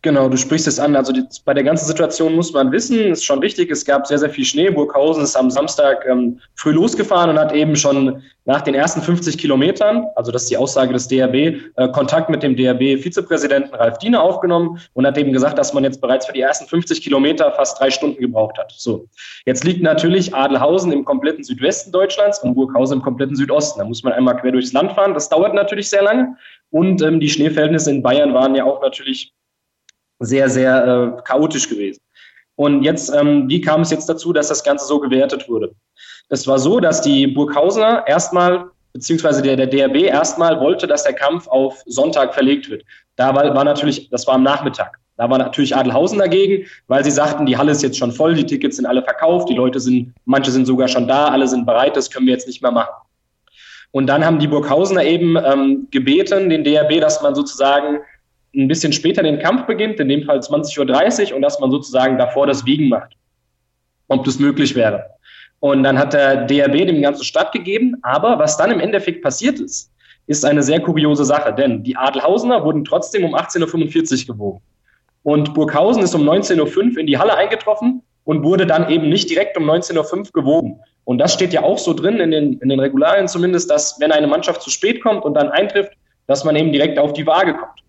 Genau, 0.02 0.28
du 0.28 0.36
sprichst 0.36 0.68
es 0.68 0.78
an. 0.78 0.94
Also 0.94 1.12
die, 1.12 1.24
bei 1.44 1.54
der 1.54 1.64
ganzen 1.64 1.86
Situation 1.86 2.36
muss 2.36 2.52
man 2.52 2.70
wissen, 2.70 2.98
ist 3.10 3.24
schon 3.24 3.40
richtig, 3.40 3.68
es 3.70 3.84
gab 3.84 4.06
sehr, 4.06 4.18
sehr 4.18 4.30
viel 4.30 4.44
Schnee. 4.44 4.70
Burghausen 4.70 5.24
ist 5.24 5.34
am 5.34 5.50
Samstag 5.50 6.06
ähm, 6.08 6.38
früh 6.54 6.70
losgefahren 6.70 7.30
und 7.30 7.38
hat 7.38 7.52
eben 7.52 7.74
schon 7.74 8.22
nach 8.44 8.62
den 8.62 8.74
ersten 8.74 9.02
50 9.02 9.36
Kilometern, 9.36 10.06
also 10.14 10.30
das 10.30 10.44
ist 10.44 10.50
die 10.50 10.56
Aussage 10.56 10.92
des 10.92 11.08
DRB, 11.08 11.34
äh, 11.34 11.88
Kontakt 11.92 12.30
mit 12.30 12.44
dem 12.44 12.54
DRB-Vizepräsidenten 12.56 13.74
Ralf 13.74 13.98
Diener 13.98 14.22
aufgenommen 14.22 14.80
und 14.94 15.04
hat 15.04 15.18
eben 15.18 15.32
gesagt, 15.32 15.58
dass 15.58 15.74
man 15.74 15.82
jetzt 15.82 16.00
bereits 16.00 16.26
für 16.26 16.32
die 16.32 16.40
ersten 16.40 16.66
50 16.66 17.02
Kilometer 17.02 17.50
fast 17.52 17.80
drei 17.80 17.90
Stunden 17.90 18.20
gebraucht 18.20 18.56
hat. 18.56 18.72
So, 18.76 19.06
jetzt 19.46 19.64
liegt 19.64 19.82
natürlich 19.82 20.32
Adelhausen 20.32 20.92
im 20.92 21.04
kompletten 21.04 21.42
Südwesten 21.42 21.90
Deutschlands 21.90 22.38
und 22.38 22.54
Burghausen 22.54 22.98
im 22.98 23.02
kompletten 23.02 23.34
Südosten. 23.34 23.80
Da 23.80 23.84
muss 23.84 24.04
man 24.04 24.12
einmal 24.12 24.36
quer 24.36 24.52
durchs 24.52 24.72
Land 24.72 24.92
fahren. 24.92 25.12
Das 25.12 25.28
dauert 25.28 25.54
natürlich 25.54 25.90
sehr 25.90 26.02
lange. 26.02 26.36
Und 26.70 27.02
ähm, 27.02 27.18
die 27.18 27.28
Schneeverhältnisse 27.28 27.90
in 27.90 28.02
Bayern 28.02 28.32
waren 28.32 28.54
ja 28.54 28.64
auch 28.64 28.80
natürlich 28.80 29.32
sehr, 30.18 30.48
sehr 30.48 31.16
äh, 31.18 31.22
chaotisch 31.22 31.68
gewesen. 31.68 32.00
Und 32.56 32.82
jetzt, 32.82 33.14
ähm, 33.14 33.48
wie 33.48 33.60
kam 33.60 33.82
es 33.82 33.90
jetzt 33.90 34.08
dazu, 34.08 34.32
dass 34.32 34.48
das 34.48 34.64
Ganze 34.64 34.86
so 34.86 34.98
gewertet 34.98 35.48
wurde? 35.48 35.72
Es 36.28 36.46
war 36.46 36.58
so, 36.58 36.80
dass 36.80 37.00
die 37.00 37.26
Burghausener 37.26 38.04
erstmal, 38.06 38.66
beziehungsweise 38.92 39.42
der, 39.42 39.56
der 39.56 39.68
DRB 39.68 40.08
erstmal 40.08 40.60
wollte, 40.60 40.86
dass 40.86 41.04
der 41.04 41.14
Kampf 41.14 41.46
auf 41.46 41.82
Sonntag 41.86 42.34
verlegt 42.34 42.68
wird. 42.68 42.84
Da 43.16 43.34
war, 43.34 43.54
war 43.54 43.64
natürlich, 43.64 44.10
das 44.10 44.26
war 44.26 44.34
am 44.34 44.42
Nachmittag. 44.42 44.98
Da 45.16 45.28
war 45.28 45.38
natürlich 45.38 45.74
Adelhausen 45.74 46.18
dagegen, 46.18 46.66
weil 46.86 47.04
sie 47.04 47.10
sagten, 47.10 47.46
die 47.46 47.56
Halle 47.56 47.72
ist 47.72 47.82
jetzt 47.82 47.98
schon 47.98 48.12
voll, 48.12 48.34
die 48.34 48.46
Tickets 48.46 48.76
sind 48.76 48.86
alle 48.86 49.02
verkauft, 49.02 49.48
die 49.48 49.54
Leute 49.54 49.80
sind, 49.80 50.14
manche 50.24 50.50
sind 50.50 50.64
sogar 50.66 50.86
schon 50.86 51.08
da, 51.08 51.28
alle 51.28 51.48
sind 51.48 51.66
bereit, 51.66 51.96
das 51.96 52.10
können 52.10 52.26
wir 52.26 52.34
jetzt 52.34 52.46
nicht 52.46 52.62
mehr 52.62 52.70
machen. 52.70 52.94
Und 53.90 54.06
dann 54.06 54.24
haben 54.24 54.38
die 54.38 54.46
Burghausener 54.46 55.02
eben 55.02 55.36
ähm, 55.36 55.88
gebeten, 55.90 56.50
den 56.50 56.62
DRB, 56.62 57.00
dass 57.00 57.22
man 57.22 57.34
sozusagen 57.34 57.98
ein 58.54 58.68
bisschen 58.68 58.92
später 58.92 59.22
den 59.22 59.38
Kampf 59.38 59.66
beginnt, 59.66 60.00
in 60.00 60.08
dem 60.08 60.24
Fall 60.24 60.38
20.30 60.38 61.30
Uhr, 61.30 61.36
und 61.36 61.42
dass 61.42 61.60
man 61.60 61.70
sozusagen 61.70 62.18
davor 62.18 62.46
das 62.46 62.64
Wiegen 62.64 62.88
macht, 62.88 63.16
ob 64.08 64.24
das 64.24 64.38
möglich 64.38 64.74
wäre. 64.74 65.04
Und 65.60 65.82
dann 65.82 65.98
hat 65.98 66.12
der 66.12 66.44
DRB 66.46 66.86
dem 66.86 67.02
Ganzen 67.02 67.24
stattgegeben, 67.24 67.96
aber 68.02 68.38
was 68.38 68.56
dann 68.56 68.70
im 68.70 68.80
Endeffekt 68.80 69.22
passiert 69.22 69.58
ist, 69.58 69.90
ist 70.26 70.44
eine 70.44 70.62
sehr 70.62 70.80
kuriose 70.80 71.24
Sache, 71.24 71.52
denn 71.52 71.82
die 71.82 71.96
Adelhausener 71.96 72.64
wurden 72.64 72.84
trotzdem 72.84 73.24
um 73.24 73.34
18.45 73.34 74.28
Uhr 74.28 74.34
gewogen. 74.34 74.60
Und 75.22 75.54
Burghausen 75.54 76.02
ist 76.02 76.14
um 76.14 76.28
19.05 76.28 76.92
Uhr 76.92 76.98
in 76.98 77.06
die 77.06 77.18
Halle 77.18 77.36
eingetroffen 77.36 78.02
und 78.24 78.44
wurde 78.44 78.66
dann 78.66 78.88
eben 78.90 79.08
nicht 79.08 79.30
direkt 79.30 79.56
um 79.56 79.68
19.05 79.68 80.16
Uhr 80.16 80.24
gewogen. 80.32 80.80
Und 81.04 81.18
das 81.18 81.32
steht 81.32 81.54
ja 81.54 81.62
auch 81.62 81.78
so 81.78 81.94
drin 81.94 82.20
in 82.20 82.30
den, 82.30 82.58
in 82.58 82.68
den 82.68 82.78
Regularien 82.78 83.26
zumindest, 83.26 83.70
dass 83.70 83.98
wenn 84.00 84.12
eine 84.12 84.26
Mannschaft 84.26 84.62
zu 84.62 84.70
spät 84.70 85.02
kommt 85.02 85.24
und 85.24 85.34
dann 85.34 85.48
eintrifft, 85.48 85.92
dass 86.26 86.44
man 86.44 86.54
eben 86.54 86.70
direkt 86.70 86.98
auf 86.98 87.14
die 87.14 87.26
Waage 87.26 87.54
kommt. 87.54 87.82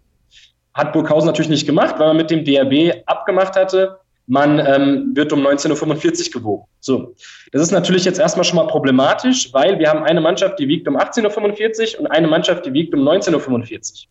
Hat 0.73 0.93
Burghausen 0.93 1.27
natürlich 1.27 1.49
nicht 1.49 1.65
gemacht, 1.65 1.95
weil 1.97 2.07
man 2.07 2.17
mit 2.17 2.29
dem 2.29 2.45
DRB 2.45 3.03
abgemacht 3.05 3.55
hatte, 3.55 3.99
man 4.29 4.59
ähm, 4.59 5.11
wird 5.15 5.33
um 5.33 5.45
19.45 5.45 6.27
Uhr 6.27 6.41
gewogen. 6.41 6.63
So, 6.79 7.15
das 7.51 7.63
ist 7.63 7.71
natürlich 7.71 8.05
jetzt 8.05 8.19
erstmal 8.19 8.43
schon 8.43 8.57
mal 8.57 8.67
problematisch, 8.67 9.51
weil 9.53 9.79
wir 9.79 9.89
haben 9.89 10.03
eine 10.03 10.21
Mannschaft, 10.21 10.59
die 10.59 10.67
wiegt 10.67 10.87
um 10.87 10.97
18.45 10.97 11.95
Uhr 11.95 12.01
und 12.01 12.07
eine 12.07 12.27
Mannschaft, 12.27 12.65
die 12.65 12.73
wiegt 12.73 12.93
um 12.93 13.01
19.45 13.01 14.05
Uhr. 14.05 14.09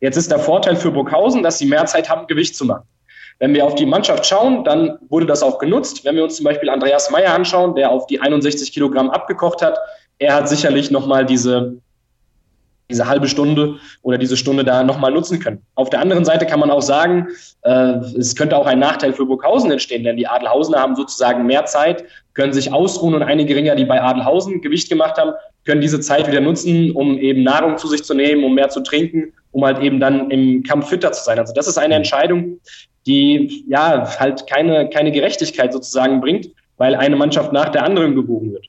Jetzt 0.00 0.16
ist 0.16 0.30
der 0.30 0.38
Vorteil 0.38 0.76
für 0.76 0.92
Burghausen, 0.92 1.42
dass 1.42 1.58
sie 1.58 1.66
mehr 1.66 1.84
Zeit 1.86 2.08
haben, 2.08 2.28
Gewicht 2.28 2.54
zu 2.54 2.64
machen. 2.64 2.84
Wenn 3.40 3.52
wir 3.52 3.64
auf 3.64 3.74
die 3.74 3.86
Mannschaft 3.86 4.26
schauen, 4.26 4.62
dann 4.62 4.98
wurde 5.08 5.26
das 5.26 5.42
auch 5.42 5.58
genutzt. 5.58 6.04
Wenn 6.04 6.14
wir 6.14 6.24
uns 6.24 6.36
zum 6.36 6.44
Beispiel 6.44 6.70
Andreas 6.70 7.10
Meyer 7.10 7.34
anschauen, 7.34 7.74
der 7.74 7.90
auf 7.90 8.06
die 8.06 8.20
61 8.20 8.72
Kilogramm 8.72 9.10
abgekocht 9.10 9.60
hat, 9.60 9.76
er 10.18 10.34
hat 10.34 10.48
sicherlich 10.48 10.90
nochmal 10.90 11.26
diese 11.26 11.78
diese 12.90 13.06
halbe 13.06 13.28
Stunde 13.28 13.76
oder 14.02 14.16
diese 14.16 14.36
Stunde 14.36 14.64
da 14.64 14.82
nochmal 14.82 15.12
nutzen 15.12 15.38
können. 15.40 15.62
Auf 15.74 15.90
der 15.90 16.00
anderen 16.00 16.24
Seite 16.24 16.46
kann 16.46 16.60
man 16.60 16.70
auch 16.70 16.80
sagen, 16.80 17.28
äh, 17.62 17.94
es 18.18 18.34
könnte 18.34 18.56
auch 18.56 18.66
ein 18.66 18.78
Nachteil 18.78 19.12
für 19.12 19.26
Burghausen 19.26 19.70
entstehen, 19.70 20.04
denn 20.04 20.16
die 20.16 20.26
Adelhausener 20.26 20.78
haben 20.78 20.96
sozusagen 20.96 21.44
mehr 21.44 21.66
Zeit, 21.66 22.04
können 22.34 22.52
sich 22.52 22.72
ausruhen 22.72 23.14
und 23.14 23.22
einige 23.22 23.54
Ringer, 23.54 23.74
die 23.74 23.84
bei 23.84 24.00
Adelhausen 24.00 24.60
Gewicht 24.62 24.88
gemacht 24.88 25.18
haben, 25.18 25.32
können 25.64 25.80
diese 25.82 26.00
Zeit 26.00 26.28
wieder 26.28 26.40
nutzen, 26.40 26.92
um 26.92 27.18
eben 27.18 27.42
Nahrung 27.42 27.76
zu 27.76 27.88
sich 27.88 28.02
zu 28.04 28.14
nehmen, 28.14 28.42
um 28.42 28.54
mehr 28.54 28.70
zu 28.70 28.80
trinken, 28.80 29.34
um 29.52 29.64
halt 29.64 29.80
eben 29.80 30.00
dann 30.00 30.30
im 30.30 30.62
Kampf 30.62 30.88
fitter 30.88 31.12
zu 31.12 31.22
sein. 31.24 31.38
Also 31.38 31.52
das 31.52 31.68
ist 31.68 31.76
eine 31.76 31.94
Entscheidung, 31.94 32.58
die 33.06 33.64
ja 33.68 34.18
halt 34.18 34.46
keine, 34.46 34.88
keine 34.88 35.12
Gerechtigkeit 35.12 35.72
sozusagen 35.72 36.20
bringt, 36.22 36.48
weil 36.78 36.94
eine 36.94 37.16
Mannschaft 37.16 37.52
nach 37.52 37.68
der 37.68 37.84
anderen 37.84 38.14
gebogen 38.14 38.52
wird. 38.52 38.66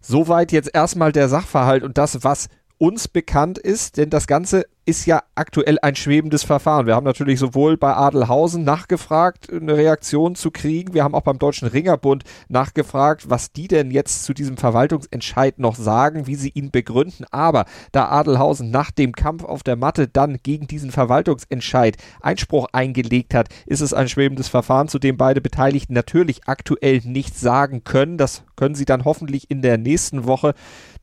Soweit 0.00 0.52
jetzt 0.52 0.74
erstmal 0.74 1.12
der 1.12 1.28
Sachverhalt 1.28 1.82
und 1.82 1.98
das, 1.98 2.24
was 2.24 2.48
uns 2.82 3.06
bekannt 3.06 3.58
ist, 3.58 3.96
denn 3.96 4.10
das 4.10 4.26
Ganze 4.26 4.64
ist 4.84 5.06
ja 5.06 5.22
aktuell 5.36 5.78
ein 5.82 5.94
schwebendes 5.94 6.42
Verfahren. 6.42 6.84
Wir 6.86 6.96
haben 6.96 7.04
natürlich 7.04 7.38
sowohl 7.38 7.76
bei 7.76 7.94
Adelhausen 7.94 8.64
nachgefragt, 8.64 9.52
eine 9.52 9.76
Reaktion 9.76 10.34
zu 10.34 10.50
kriegen. 10.50 10.92
Wir 10.92 11.04
haben 11.04 11.14
auch 11.14 11.22
beim 11.22 11.38
Deutschen 11.38 11.68
Ringerbund 11.68 12.24
nachgefragt, 12.48 13.30
was 13.30 13.52
die 13.52 13.68
denn 13.68 13.92
jetzt 13.92 14.24
zu 14.24 14.34
diesem 14.34 14.56
Verwaltungsentscheid 14.56 15.60
noch 15.60 15.76
sagen, 15.76 16.26
wie 16.26 16.34
sie 16.34 16.48
ihn 16.48 16.72
begründen. 16.72 17.24
Aber 17.30 17.66
da 17.92 18.08
Adelhausen 18.08 18.72
nach 18.72 18.90
dem 18.90 19.12
Kampf 19.12 19.44
auf 19.44 19.62
der 19.62 19.76
Matte 19.76 20.08
dann 20.08 20.38
gegen 20.42 20.66
diesen 20.66 20.90
Verwaltungsentscheid 20.90 21.96
Einspruch 22.20 22.66
eingelegt 22.72 23.32
hat, 23.32 23.48
ist 23.64 23.80
es 23.80 23.94
ein 23.94 24.08
schwebendes 24.08 24.48
Verfahren, 24.48 24.88
zu 24.88 24.98
dem 24.98 25.16
beide 25.16 25.40
Beteiligten 25.40 25.94
natürlich 25.94 26.48
aktuell 26.48 27.00
nichts 27.04 27.40
sagen 27.40 27.84
können. 27.84 28.18
Das 28.18 28.42
können 28.56 28.74
sie 28.74 28.86
dann 28.86 29.04
hoffentlich 29.04 29.52
in 29.52 29.62
der 29.62 29.78
nächsten 29.78 30.24
Woche, 30.24 30.54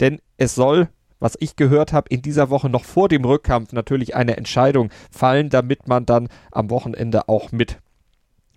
denn 0.01 0.19
es 0.35 0.55
soll 0.55 0.89
was 1.19 1.37
ich 1.39 1.55
gehört 1.55 1.93
habe, 1.93 2.09
in 2.09 2.21
dieser 2.21 2.49
Woche 2.49 2.69
noch 2.69 2.85
vor 2.85 3.09
dem 3.09 3.25
Rückkampf 3.25 3.73
natürlich 3.73 4.15
eine 4.15 4.37
Entscheidung 4.37 4.89
fallen, 5.11 5.49
damit 5.49 5.87
man 5.87 6.05
dann 6.05 6.29
am 6.51 6.69
Wochenende 6.69 7.29
auch 7.29 7.51
mit 7.51 7.77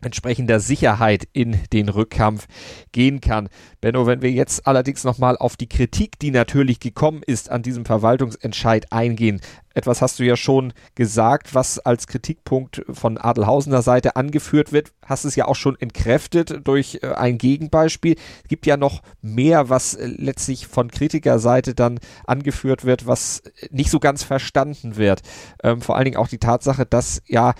entsprechender 0.02 0.60
Sicherheit 0.60 1.28
in 1.32 1.58
den 1.72 1.88
Rückkampf 1.88 2.46
gehen 2.92 3.20
kann. 3.20 3.48
Benno, 3.80 4.06
wenn 4.06 4.22
wir 4.22 4.30
jetzt 4.30 4.66
allerdings 4.66 5.04
nochmal 5.04 5.36
auf 5.36 5.56
die 5.56 5.68
Kritik, 5.68 6.18
die 6.18 6.30
natürlich 6.30 6.80
gekommen 6.80 7.22
ist, 7.26 7.50
an 7.50 7.62
diesem 7.62 7.84
Verwaltungsentscheid 7.84 8.92
eingehen. 8.92 9.40
Etwas 9.74 10.02
hast 10.02 10.18
du 10.18 10.24
ja 10.24 10.36
schon 10.36 10.72
gesagt, 10.94 11.54
was 11.54 11.78
als 11.78 12.06
Kritikpunkt 12.06 12.84
von 12.90 13.18
Adelhausener 13.18 13.82
Seite 13.82 14.16
angeführt 14.16 14.72
wird. 14.72 14.92
Hast 15.04 15.24
es 15.24 15.36
ja 15.36 15.46
auch 15.46 15.56
schon 15.56 15.80
entkräftet 15.80 16.66
durch 16.66 17.00
äh, 17.02 17.08
ein 17.08 17.38
Gegenbeispiel. 17.38 18.16
Es 18.42 18.48
gibt 18.48 18.66
ja 18.66 18.76
noch 18.76 19.02
mehr, 19.22 19.68
was 19.68 19.94
äh, 19.94 20.06
letztlich 20.06 20.66
von 20.66 20.90
Kritikerseite 20.90 21.74
dann 21.74 22.00
angeführt 22.26 22.84
wird, 22.84 23.06
was 23.06 23.42
nicht 23.70 23.90
so 23.90 23.98
ganz 23.98 24.22
verstanden 24.22 24.96
wird. 24.96 25.22
Ähm, 25.62 25.80
vor 25.80 25.96
allen 25.96 26.04
Dingen 26.04 26.16
auch 26.18 26.28
die 26.28 26.38
Tatsache, 26.38 26.86
dass 26.86 27.22
ja 27.26 27.54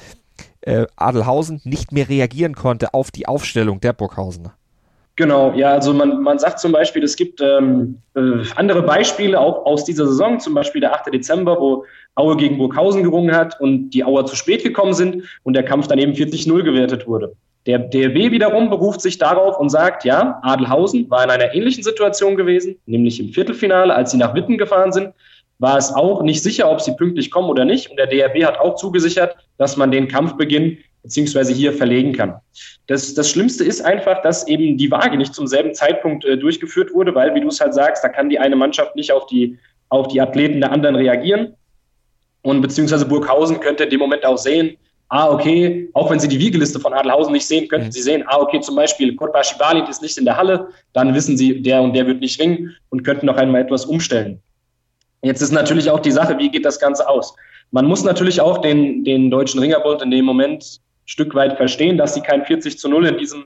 äh, 0.62 0.87
Adelhausen 0.97 1.61
nicht 1.64 1.92
mehr 1.92 2.09
reagieren 2.09 2.55
konnte 2.55 2.95
auf 2.95 3.11
die 3.11 3.27
Aufstellung 3.27 3.81
der 3.81 3.92
Burghausener. 3.92 4.55
Genau, 5.16 5.53
ja, 5.53 5.73
also 5.73 5.92
man, 5.92 6.23
man 6.23 6.38
sagt 6.38 6.59
zum 6.59 6.73
Beispiel, 6.73 7.05
es 7.05 7.16
gibt 7.16 7.40
ähm, 7.42 7.99
äh, 8.14 8.45
andere 8.57 8.83
Beispiele 8.83 9.38
auch 9.38 9.66
aus 9.66 9.85
dieser 9.85 10.07
Saison, 10.07 10.40
zum 10.40 10.55
Beispiel 10.55 10.81
der 10.81 10.95
8. 10.95 11.12
Dezember, 11.12 11.61
wo 11.61 11.85
Aue 12.14 12.37
gegen 12.37 12.57
Burghausen 12.57 13.03
gerungen 13.03 13.37
hat 13.37 13.61
und 13.61 13.90
die 13.90 14.05
Auer 14.05 14.25
zu 14.25 14.37
spät 14.37 14.62
gekommen 14.62 14.95
sind 14.95 15.25
und 15.42 15.55
der 15.55 15.64
Kampf 15.64 15.87
dann 15.87 15.99
eben 15.99 16.12
40-0 16.12 16.62
gewertet 16.62 17.07
wurde. 17.07 17.35
Der 17.66 17.79
DRB 17.79 18.33
wiederum 18.33 18.71
beruft 18.71 19.03
sich 19.03 19.18
darauf 19.18 19.59
und 19.61 19.68
sagt, 19.68 20.05
ja, 20.05 20.40
Adelhausen 20.42 21.09
war 21.11 21.23
in 21.23 21.31
einer 21.31 21.55
ähnlichen 21.55 21.85
Situation 21.85 22.37
gewesen, 22.37 22.77
nämlich 22.87 23.21
im 23.21 23.29
Viertelfinale, 23.29 23.95
als 23.95 24.11
sie 24.11 24.16
nach 24.16 24.35
Witten 24.35 24.59
gefahren 24.59 24.92
sind 24.92 25.12
war 25.62 25.79
es 25.79 25.94
auch 25.94 26.22
nicht 26.22 26.42
sicher, 26.42 26.68
ob 26.68 26.81
sie 26.81 26.96
pünktlich 26.96 27.31
kommen 27.31 27.48
oder 27.48 27.64
nicht. 27.64 27.88
Und 27.88 27.96
der 27.96 28.09
DRB 28.09 28.44
hat 28.44 28.59
auch 28.59 28.75
zugesichert, 28.75 29.37
dass 29.59 29.77
man 29.77 29.92
den 29.92 30.09
Kampfbeginn 30.09 30.79
beziehungsweise 31.05 31.53
hier 31.53 31.72
verlegen 31.72 32.12
kann. 32.12 32.35
Das, 32.88 33.14
das 33.14 33.31
Schlimmste 33.31 33.62
ist 33.62 33.81
einfach, 33.81 34.22
dass 34.22 34.48
eben 34.48 34.77
die 34.77 34.90
Waage 34.90 35.16
nicht 35.16 35.35
zum 35.35 35.46
selben 35.46 35.72
Zeitpunkt 35.72 36.25
äh, 36.25 36.37
durchgeführt 36.37 36.92
wurde, 36.92 37.14
weil, 37.14 37.33
wie 37.37 37.40
du 37.40 37.46
es 37.46 37.61
halt 37.61 37.75
sagst, 37.75 38.03
da 38.03 38.09
kann 38.09 38.29
die 38.29 38.40
eine 38.40 38.57
Mannschaft 38.57 38.96
nicht 38.96 39.12
auf 39.12 39.27
die, 39.27 39.57
auf 39.88 40.09
die 40.09 40.20
Athleten 40.20 40.61
der 40.61 40.72
anderen 40.72 40.96
reagieren. 40.96 41.55
Und 42.42 42.61
beziehungsweise 42.61 43.07
Burghausen 43.07 43.61
könnte 43.61 43.85
in 43.85 43.90
dem 43.90 44.01
Moment 44.01 44.25
auch 44.25 44.38
sehen, 44.38 44.77
ah, 45.11 45.31
okay, 45.31 45.88
auch 45.92 46.11
wenn 46.11 46.18
sie 46.18 46.29
die 46.29 46.40
Wiegeliste 46.40 46.81
von 46.81 46.92
Adelhausen 46.92 47.33
nicht 47.33 47.46
sehen, 47.46 47.68
könnten 47.68 47.87
mhm. 47.87 47.92
sie 47.92 48.03
sehen, 48.03 48.25
ah, 48.27 48.38
okay, 48.38 48.61
zum 48.61 48.75
Beispiel 48.75 49.14
Kotbashi 49.14 49.57
Balit 49.59 49.88
ist 49.88 50.03
nicht 50.03 50.18
in 50.18 50.25
der 50.25 50.37
Halle, 50.37 50.70
dann 50.92 51.14
wissen 51.14 51.37
sie, 51.37 51.62
der 51.62 51.83
und 51.83 51.94
der 51.94 52.09
wird 52.09 52.18
nicht 52.20 52.40
ringen 52.40 52.75
und 52.90 53.05
könnten 53.05 53.27
noch 53.27 53.37
einmal 53.37 53.61
etwas 53.61 53.85
umstellen. 53.85 54.42
Jetzt 55.22 55.40
ist 55.40 55.52
natürlich 55.52 55.88
auch 55.88 56.00
die 56.00 56.11
Sache, 56.11 56.37
wie 56.38 56.50
geht 56.50 56.64
das 56.64 56.80
Ganze 56.80 57.08
aus? 57.08 57.35
Man 57.70 57.87
muss 57.87 58.02
natürlich 58.02 58.40
auch 58.40 58.58
den, 58.58 59.04
den 59.04 59.30
Deutschen 59.30 59.61
Ringerbund 59.61 60.02
in 60.02 60.11
dem 60.11 60.24
Moment 60.24 60.62
ein 60.62 61.08
Stück 61.08 61.35
weit 61.35 61.56
verstehen, 61.56 61.96
dass 61.96 62.14
sie 62.14 62.20
kein 62.20 62.44
40 62.44 62.76
zu 62.76 62.88
0 62.88 63.06
in 63.06 63.18
diesem, 63.18 63.44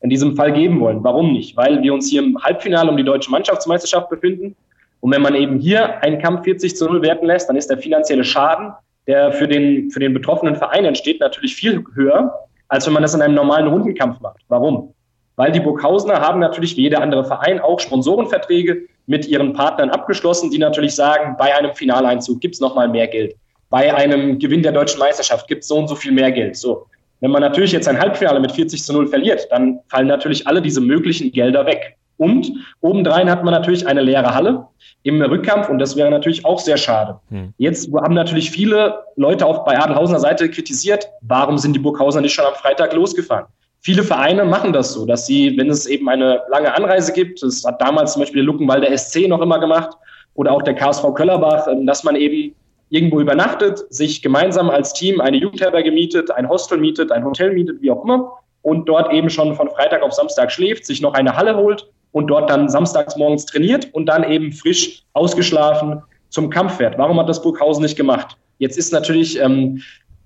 in 0.00 0.08
diesem 0.08 0.36
Fall 0.36 0.52
geben 0.52 0.80
wollen. 0.80 1.04
Warum 1.04 1.32
nicht? 1.32 1.54
Weil 1.56 1.82
wir 1.82 1.92
uns 1.92 2.08
hier 2.08 2.22
im 2.22 2.42
Halbfinale 2.42 2.90
um 2.90 2.96
die 2.96 3.04
deutsche 3.04 3.30
Mannschaftsmeisterschaft 3.30 4.08
befinden. 4.08 4.56
Und 5.00 5.12
wenn 5.12 5.20
man 5.20 5.34
eben 5.34 5.58
hier 5.58 6.02
einen 6.02 6.20
Kampf 6.20 6.44
40 6.44 6.74
zu 6.74 6.86
0 6.86 7.02
werten 7.02 7.26
lässt, 7.26 7.48
dann 7.48 7.56
ist 7.56 7.68
der 7.68 7.78
finanzielle 7.78 8.24
Schaden, 8.24 8.72
der 9.06 9.30
für 9.30 9.46
den, 9.46 9.90
für 9.90 10.00
den 10.00 10.14
betroffenen 10.14 10.56
Verein 10.56 10.86
entsteht, 10.86 11.20
natürlich 11.20 11.54
viel 11.54 11.84
höher, 11.94 12.32
als 12.68 12.86
wenn 12.86 12.94
man 12.94 13.02
das 13.02 13.14
in 13.14 13.20
einem 13.20 13.34
normalen 13.34 13.68
Rundenkampf 13.68 14.20
macht. 14.20 14.40
Warum? 14.48 14.94
Weil 15.36 15.52
die 15.52 15.60
Burghausener 15.60 16.20
haben 16.20 16.40
natürlich 16.40 16.76
wie 16.76 16.82
jeder 16.82 17.02
andere 17.02 17.24
Verein 17.24 17.60
auch 17.60 17.80
Sponsorenverträge 17.80 18.88
mit 19.08 19.26
ihren 19.26 19.54
Partnern 19.54 19.90
abgeschlossen, 19.90 20.50
die 20.50 20.58
natürlich 20.58 20.94
sagen, 20.94 21.34
bei 21.38 21.56
einem 21.56 21.74
Finaleinzug 21.74 22.40
gibt's 22.40 22.60
nochmal 22.60 22.88
mehr 22.88 23.08
Geld. 23.08 23.34
Bei 23.70 23.92
einem 23.94 24.38
Gewinn 24.38 24.62
der 24.62 24.72
deutschen 24.72 25.00
Meisterschaft 25.00 25.48
gibt's 25.48 25.66
so 25.66 25.76
und 25.76 25.88
so 25.88 25.94
viel 25.94 26.12
mehr 26.12 26.30
Geld. 26.30 26.56
So. 26.56 26.86
Wenn 27.20 27.30
man 27.30 27.40
natürlich 27.40 27.72
jetzt 27.72 27.88
ein 27.88 27.98
Halbfinale 27.98 28.38
mit 28.38 28.52
40 28.52 28.84
zu 28.84 28.92
0 28.92 29.08
verliert, 29.08 29.48
dann 29.50 29.80
fallen 29.88 30.06
natürlich 30.06 30.46
alle 30.46 30.62
diese 30.62 30.80
möglichen 30.80 31.32
Gelder 31.32 31.66
weg. 31.66 31.96
Und 32.18 32.52
obendrein 32.80 33.30
hat 33.30 33.44
man 33.44 33.54
natürlich 33.54 33.86
eine 33.86 34.02
leere 34.02 34.34
Halle 34.34 34.66
im 35.04 35.22
Rückkampf 35.22 35.68
und 35.68 35.78
das 35.78 35.96
wäre 35.96 36.10
natürlich 36.10 36.44
auch 36.44 36.58
sehr 36.58 36.76
schade. 36.76 37.18
Hm. 37.30 37.54
Jetzt 37.56 37.90
haben 37.94 38.14
natürlich 38.14 38.50
viele 38.50 39.04
Leute 39.16 39.46
auch 39.46 39.64
bei 39.64 39.78
Adelhausener 39.78 40.20
Seite 40.20 40.50
kritisiert, 40.50 41.08
warum 41.22 41.56
sind 41.56 41.74
die 41.74 41.78
Burghauser 41.78 42.20
nicht 42.20 42.34
schon 42.34 42.44
am 42.44 42.54
Freitag 42.54 42.92
losgefahren? 42.92 43.46
Viele 43.80 44.02
Vereine 44.02 44.44
machen 44.44 44.72
das 44.72 44.92
so, 44.92 45.06
dass 45.06 45.26
sie, 45.26 45.56
wenn 45.56 45.70
es 45.70 45.86
eben 45.86 46.08
eine 46.08 46.42
lange 46.50 46.74
Anreise 46.74 47.12
gibt, 47.12 47.42
das 47.42 47.64
hat 47.64 47.80
damals 47.80 48.12
zum 48.12 48.22
Beispiel 48.22 48.42
der 48.42 48.46
Luckenwalder 48.46 48.96
SC 48.96 49.28
noch 49.28 49.40
immer 49.40 49.60
gemacht 49.60 49.96
oder 50.34 50.52
auch 50.52 50.62
der 50.62 50.74
KSV 50.74 51.14
Köllerbach, 51.14 51.66
ähm, 51.68 51.86
dass 51.86 52.04
man 52.04 52.16
eben 52.16 52.54
irgendwo 52.90 53.20
übernachtet, 53.20 53.84
sich 53.90 54.22
gemeinsam 54.22 54.70
als 54.70 54.92
Team 54.94 55.20
eine 55.20 55.36
Jugendherberge 55.36 55.92
mietet, 55.92 56.30
ein 56.30 56.48
Hostel 56.48 56.78
mietet, 56.78 57.12
ein 57.12 57.24
Hotel 57.24 57.52
mietet, 57.52 57.82
wie 57.82 57.90
auch 57.90 58.02
immer, 58.04 58.32
und 58.62 58.88
dort 58.88 59.12
eben 59.12 59.30
schon 59.30 59.54
von 59.54 59.70
Freitag 59.70 60.02
auf 60.02 60.12
Samstag 60.12 60.50
schläft, 60.50 60.86
sich 60.86 61.00
noch 61.00 61.14
eine 61.14 61.36
Halle 61.36 61.56
holt 61.56 61.88
und 62.12 62.28
dort 62.28 62.50
dann 62.50 62.68
samstags 62.68 63.16
morgens 63.16 63.46
trainiert 63.46 63.88
und 63.92 64.06
dann 64.06 64.28
eben 64.30 64.52
frisch 64.52 65.02
ausgeschlafen 65.12 66.02
zum 66.30 66.50
Kampf 66.50 66.76
fährt. 66.76 66.98
Warum 66.98 67.18
hat 67.18 67.28
das 67.28 67.42
Burghausen 67.42 67.82
nicht 67.82 67.96
gemacht? 67.96 68.36
Jetzt 68.58 68.76
ist 68.76 68.92
natürlich 68.92 69.38
ähm, 69.40 69.82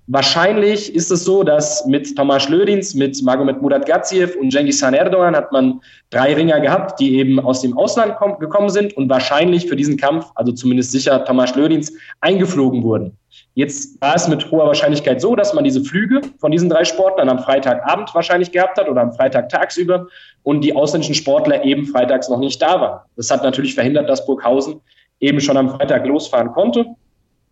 Wahrscheinlich 0.07 0.93
ist 0.93 1.11
es 1.11 1.23
so, 1.23 1.43
dass 1.43 1.85
mit 1.85 2.17
Tomasz 2.17 2.49
Lödins, 2.49 2.93
mit 2.93 3.21
Magomed 3.23 3.61
Murat 3.61 3.85
Gaziev 3.85 4.35
und 4.35 4.51
Cengiz 4.51 4.83
Han 4.83 4.93
Erdogan 4.93 5.33
hat 5.33 5.53
man 5.53 5.79
drei 6.09 6.33
Ringer 6.33 6.59
gehabt, 6.59 6.99
die 6.99 7.15
eben 7.15 7.39
aus 7.39 7.61
dem 7.61 7.77
Ausland 7.77 8.15
gekommen 8.39 8.69
sind 8.69 8.97
und 8.97 9.07
wahrscheinlich 9.09 9.65
für 9.65 9.77
diesen 9.77 9.95
Kampf, 9.95 10.25
also 10.35 10.51
zumindest 10.51 10.91
sicher 10.91 11.23
Tomasz 11.23 11.55
Lödins, 11.55 11.93
eingeflogen 12.19 12.83
wurden. 12.83 13.17
Jetzt 13.55 14.01
war 14.01 14.15
es 14.15 14.27
mit 14.27 14.51
hoher 14.51 14.67
Wahrscheinlichkeit 14.67 15.21
so, 15.21 15.35
dass 15.37 15.53
man 15.53 15.63
diese 15.63 15.81
Flüge 15.81 16.21
von 16.37 16.51
diesen 16.51 16.69
drei 16.69 16.83
Sportlern 16.83 17.29
am 17.29 17.39
Freitagabend 17.39 18.13
wahrscheinlich 18.13 18.51
gehabt 18.51 18.77
hat 18.77 18.89
oder 18.89 19.01
am 19.01 19.13
Freitag 19.13 19.47
tagsüber 19.49 20.07
und 20.43 20.61
die 20.61 20.75
ausländischen 20.75 21.15
Sportler 21.15 21.63
eben 21.63 21.85
freitags 21.85 22.27
noch 22.27 22.39
nicht 22.39 22.61
da 22.61 22.81
waren. 22.81 22.99
Das 23.15 23.31
hat 23.31 23.43
natürlich 23.43 23.73
verhindert, 23.73 24.09
dass 24.09 24.25
Burghausen 24.25 24.81
eben 25.21 25.39
schon 25.39 25.55
am 25.55 25.69
Freitag 25.69 26.05
losfahren 26.05 26.51
konnte. 26.51 26.87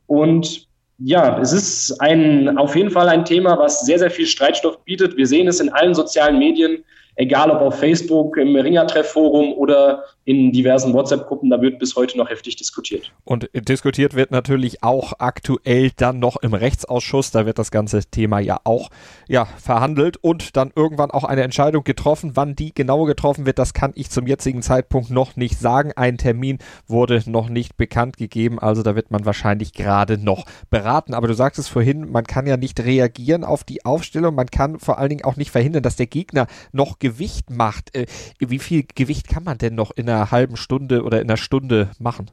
Und 0.08 0.68
ja, 1.04 1.40
es 1.40 1.52
ist 1.52 2.00
ein, 2.00 2.58
auf 2.58 2.76
jeden 2.76 2.92
Fall 2.92 3.10
ein 3.10 3.26
Thema, 3.26 3.58
was 3.58 3.82
sehr, 3.86 4.00
sehr 4.00 4.12
viel 4.12 4.28
Streitstoff 4.28 4.84
bietet. 4.84 5.18
Wir 5.18 5.26
sehen 5.26 5.48
es 5.48 5.60
in 5.60 5.70
allen 5.70 5.96
sozialen 5.96 6.38
Medien 6.38 6.84
egal 7.22 7.52
ob 7.52 7.62
auf 7.62 7.80
Facebook, 7.80 8.36
im 8.38 8.56
Ringertreff-Forum 8.56 9.54
oder 9.54 10.04
in 10.26 10.52
diversen 10.52 10.94
WhatsApp-Gruppen, 10.94 11.50
da 11.50 11.62
wird 11.62 11.80
bis 11.80 11.96
heute 11.96 12.18
noch 12.18 12.30
heftig 12.30 12.56
diskutiert. 12.56 13.12
Und 13.24 13.50
diskutiert 13.54 14.16
wird 14.16 14.32
natürlich 14.32 14.84
auch 14.84 15.14
aktuell 15.20 15.92
dann 15.96 16.20
noch 16.20 16.38
im 16.38 16.54
Rechtsausschuss. 16.54 17.32
Da 17.32 17.46
wird 17.46 17.60
das 17.60 17.72
ganze 17.72 18.06
Thema 18.06 18.40
ja 18.40 18.60
auch 18.64 18.90
ja, 19.28 19.46
verhandelt 19.46 20.18
und 20.18 20.56
dann 20.58 20.72
irgendwann 20.76 21.12
auch 21.12 21.24
eine 21.24 21.42
Entscheidung 21.42 21.84
getroffen. 21.84 22.32
Wann 22.36 22.56
die 22.56 22.74
genau 22.74 23.06
getroffen 23.06 23.46
wird, 23.46 23.60
das 23.60 23.74
kann 23.74 23.92
ich 23.96 24.10
zum 24.10 24.28
jetzigen 24.28 24.62
Zeitpunkt 24.62 25.10
noch 25.10 25.36
nicht 25.36 25.60
sagen. 25.60 25.92
Ein 25.96 26.18
Termin 26.18 26.60
wurde 26.88 27.24
noch 27.26 27.50
nicht 27.50 27.78
bekannt 27.78 28.18
gegeben, 28.18 28.60
also 28.60 28.84
da 28.84 28.96
wird 28.96 29.12
man 29.12 29.26
wahrscheinlich 29.26 29.74
gerade 29.74 30.18
noch 30.18 30.46
beraten. 30.70 31.14
Aber 31.14 31.28
du 31.28 31.34
sagst 31.34 31.60
es 31.60 31.68
vorhin, 31.68 32.12
man 32.12 32.26
kann 32.26 32.48
ja 32.48 32.58
nicht 32.58 32.80
reagieren 32.80 33.44
auf 33.44 33.64
die 33.64 33.86
Aufstellung. 33.86 34.36
Man 34.36 34.48
kann 34.48 34.80
vor 34.80 34.98
allen 34.98 35.10
Dingen 35.10 35.26
auch 35.26 35.36
nicht 35.36 35.52
verhindern, 35.52 35.84
dass 35.84 35.96
der 35.96 36.08
Gegner 36.08 36.48
noch 36.72 37.00
Gewicht 37.12 37.50
macht, 37.50 37.96
äh, 37.96 38.06
wie 38.40 38.60
viel 38.60 38.86
Gewicht 38.96 39.28
kann 39.28 39.44
man 39.44 39.58
denn 39.58 39.76
noch 39.76 39.92
in 39.92 40.10
einer 40.10 40.32
halben 40.32 40.56
Stunde 40.56 41.04
oder 41.04 41.22
in 41.22 41.30
einer 41.30 41.38
Stunde 41.38 41.92
machen? 42.00 42.32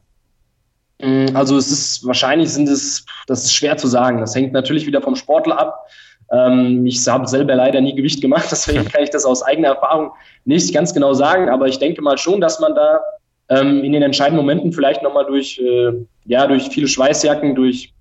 Mm, 1.00 1.34
also 1.34 1.56
es 1.56 1.70
ist 1.70 2.06
wahrscheinlich 2.06 2.50
sind 2.50 2.68
es, 2.68 3.04
das 3.26 3.44
ist 3.44 3.54
schwer 3.54 3.76
zu 3.76 3.88
sagen. 3.88 4.20
Das 4.20 4.34
hängt 4.34 4.52
natürlich 4.52 4.86
wieder 4.86 5.02
vom 5.02 5.16
Sportler 5.16 5.58
ab. 5.58 5.86
Ähm, 6.30 6.86
ich 6.86 7.06
habe 7.08 7.26
selber 7.26 7.54
leider 7.54 7.80
nie 7.80 7.94
Gewicht 7.94 8.20
gemacht, 8.20 8.48
deswegen 8.50 8.84
kann 8.92 9.02
ich 9.02 9.10
das 9.10 9.24
aus 9.24 9.42
eigener 9.42 9.68
Erfahrung 9.68 10.12
nicht 10.44 10.72
ganz 10.72 10.94
genau 10.94 11.12
sagen. 11.14 11.48
Aber 11.48 11.66
ich 11.66 11.78
denke 11.78 12.02
mal 12.02 12.18
schon, 12.18 12.40
dass 12.40 12.60
man 12.60 12.74
da 12.74 13.00
ähm, 13.48 13.82
in 13.82 13.92
den 13.92 14.02
entscheidenden 14.02 14.44
Momenten 14.44 14.72
vielleicht 14.72 15.02
nochmal 15.02 15.26
durch, 15.26 15.58
äh, 15.58 15.92
ja, 16.26 16.46
durch 16.46 16.68
viele 16.68 16.88
Schweißjacken, 16.88 17.54
durch 17.54 17.92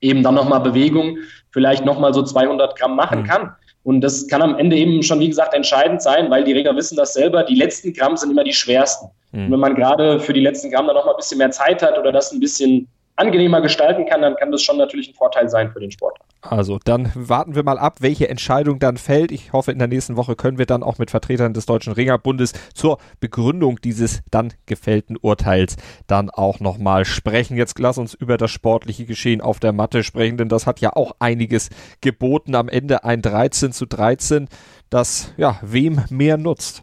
eben 0.00 0.22
dann 0.22 0.34
nochmal 0.34 0.60
Bewegung 0.60 1.18
vielleicht 1.50 1.84
nochmal 1.84 2.12
so 2.12 2.22
200 2.22 2.78
Gramm 2.78 2.96
machen 2.96 3.20
mhm. 3.20 3.24
kann. 3.24 3.56
Und 3.86 4.00
das 4.00 4.26
kann 4.26 4.42
am 4.42 4.58
Ende 4.58 4.76
eben 4.76 5.00
schon, 5.04 5.20
wie 5.20 5.28
gesagt, 5.28 5.54
entscheidend 5.54 6.02
sein, 6.02 6.28
weil 6.28 6.42
die 6.42 6.52
Ringer 6.52 6.74
wissen 6.74 6.96
das 6.96 7.14
selber. 7.14 7.44
Die 7.44 7.54
letzten 7.54 7.92
Gramm 7.92 8.16
sind 8.16 8.32
immer 8.32 8.42
die 8.42 8.52
schwersten. 8.52 9.06
Mhm. 9.30 9.44
Und 9.44 9.52
wenn 9.52 9.60
man 9.60 9.74
gerade 9.76 10.18
für 10.18 10.32
die 10.32 10.40
letzten 10.40 10.72
Gramm 10.72 10.88
dann 10.88 10.96
noch 10.96 11.04
mal 11.04 11.12
ein 11.12 11.16
bisschen 11.18 11.38
mehr 11.38 11.52
Zeit 11.52 11.82
hat 11.82 11.96
oder 11.96 12.10
das 12.10 12.32
ein 12.32 12.40
bisschen 12.40 12.88
angenehmer 13.16 13.60
gestalten 13.60 14.06
kann, 14.06 14.22
dann 14.22 14.36
kann 14.36 14.52
das 14.52 14.62
schon 14.62 14.76
natürlich 14.76 15.08
ein 15.08 15.14
Vorteil 15.14 15.48
sein 15.48 15.72
für 15.72 15.80
den 15.80 15.90
Sportler. 15.90 16.24
Also 16.42 16.78
dann 16.84 17.10
warten 17.14 17.54
wir 17.54 17.64
mal 17.64 17.78
ab, 17.78 17.96
welche 18.00 18.28
Entscheidung 18.28 18.78
dann 18.78 18.98
fällt. 18.98 19.32
Ich 19.32 19.52
hoffe, 19.52 19.72
in 19.72 19.78
der 19.78 19.88
nächsten 19.88 20.16
Woche 20.16 20.36
können 20.36 20.58
wir 20.58 20.66
dann 20.66 20.82
auch 20.82 20.98
mit 20.98 21.10
Vertretern 21.10 21.54
des 21.54 21.66
Deutschen 21.66 21.92
Ringerbundes 21.92 22.52
zur 22.74 22.98
Begründung 23.18 23.80
dieses 23.80 24.22
dann 24.30 24.52
gefällten 24.66 25.16
Urteils 25.20 25.76
dann 26.06 26.30
auch 26.30 26.60
nochmal 26.60 27.04
sprechen. 27.04 27.56
Jetzt 27.56 27.78
lass 27.78 27.98
uns 27.98 28.14
über 28.14 28.36
das 28.36 28.50
sportliche 28.50 29.06
Geschehen 29.06 29.40
auf 29.40 29.58
der 29.58 29.72
Matte 29.72 30.04
sprechen, 30.04 30.36
denn 30.36 30.48
das 30.48 30.66
hat 30.66 30.80
ja 30.80 30.94
auch 30.94 31.16
einiges 31.18 31.70
geboten. 32.00 32.54
Am 32.54 32.68
Ende 32.68 33.04
ein 33.04 33.22
13 33.22 33.72
zu 33.72 33.86
13, 33.86 34.48
das 34.90 35.32
ja 35.36 35.58
wem 35.62 36.02
mehr 36.10 36.36
nutzt. 36.36 36.82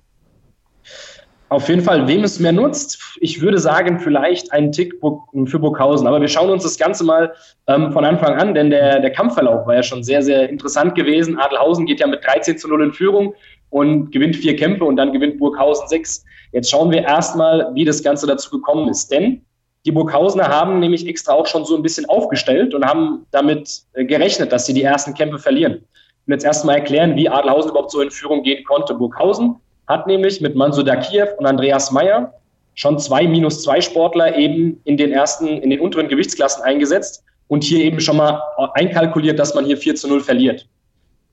Auf 1.53 1.69
jeden 1.69 1.83
Fall, 1.83 2.07
wem 2.07 2.23
es 2.23 2.39
mehr 2.39 2.51
nutzt, 2.51 2.99
ich 3.21 3.39
würde 3.39 3.59
sagen, 3.59 3.99
vielleicht 3.99 4.51
ein 4.51 4.71
Tick 4.71 4.95
für 5.45 5.59
Burghausen. 5.59 6.07
Aber 6.07 6.19
wir 6.19 6.27
schauen 6.27 6.49
uns 6.49 6.63
das 6.63 6.79
Ganze 6.79 7.03
mal 7.03 7.31
ähm, 7.67 7.91
von 7.91 8.03
Anfang 8.03 8.33
an, 8.39 8.55
denn 8.55 8.71
der, 8.71 8.99
der 9.01 9.11
Kampfverlauf 9.11 9.67
war 9.67 9.75
ja 9.75 9.83
schon 9.83 10.03
sehr, 10.03 10.23
sehr 10.23 10.49
interessant 10.49 10.95
gewesen. 10.95 11.37
Adelhausen 11.37 11.85
geht 11.85 11.99
ja 11.99 12.07
mit 12.07 12.25
13 12.25 12.57
zu 12.57 12.67
0 12.67 12.85
in 12.85 12.91
Führung 12.91 13.35
und 13.69 14.11
gewinnt 14.11 14.35
vier 14.35 14.55
Kämpfe 14.55 14.83
und 14.83 14.95
dann 14.95 15.13
gewinnt 15.13 15.37
Burghausen 15.37 15.87
sechs. 15.87 16.25
Jetzt 16.53 16.71
schauen 16.71 16.89
wir 16.89 17.03
erstmal, 17.03 17.69
wie 17.75 17.85
das 17.85 18.01
Ganze 18.01 18.25
dazu 18.25 18.49
gekommen 18.49 18.89
ist. 18.89 19.11
Denn 19.11 19.45
die 19.85 19.91
Burghausener 19.91 20.47
haben 20.47 20.79
nämlich 20.79 21.07
extra 21.07 21.33
auch 21.33 21.45
schon 21.45 21.65
so 21.65 21.75
ein 21.75 21.83
bisschen 21.83 22.09
aufgestellt 22.09 22.73
und 22.73 22.83
haben 22.83 23.27
damit 23.29 23.83
äh, 23.93 24.05
gerechnet, 24.05 24.51
dass 24.51 24.65
sie 24.65 24.73
die 24.73 24.81
ersten 24.81 25.13
Kämpfe 25.13 25.37
verlieren. 25.37 25.83
Ich 25.83 26.27
will 26.27 26.33
jetzt 26.33 26.45
erstmal 26.45 26.77
erklären, 26.77 27.15
wie 27.15 27.29
Adelhausen 27.29 27.69
überhaupt 27.69 27.91
so 27.91 28.01
in 28.01 28.09
Führung 28.09 28.41
gehen 28.41 28.63
konnte. 28.63 28.95
Burghausen 28.95 29.57
hat 29.87 30.07
nämlich 30.07 30.41
mit 30.41 30.55
Mansur 30.55 30.83
Dakiev 30.83 31.33
und 31.37 31.45
Andreas 31.45 31.91
Meyer 31.91 32.33
schon 32.75 32.97
zwei 32.99 33.27
minus 33.27 33.63
zwei 33.63 33.81
Sportler 33.81 34.35
eben 34.35 34.81
in 34.85 34.97
den 34.97 35.11
ersten, 35.11 35.47
in 35.47 35.69
den 35.69 35.79
unteren 35.79 36.07
Gewichtsklassen 36.07 36.63
eingesetzt 36.63 37.23
und 37.47 37.63
hier 37.63 37.83
eben 37.83 37.99
schon 37.99 38.17
mal 38.17 38.41
einkalkuliert, 38.73 39.37
dass 39.37 39.53
man 39.53 39.65
hier 39.65 39.77
4 39.77 39.95
zu 39.95 40.07
0 40.07 40.21
verliert. 40.21 40.67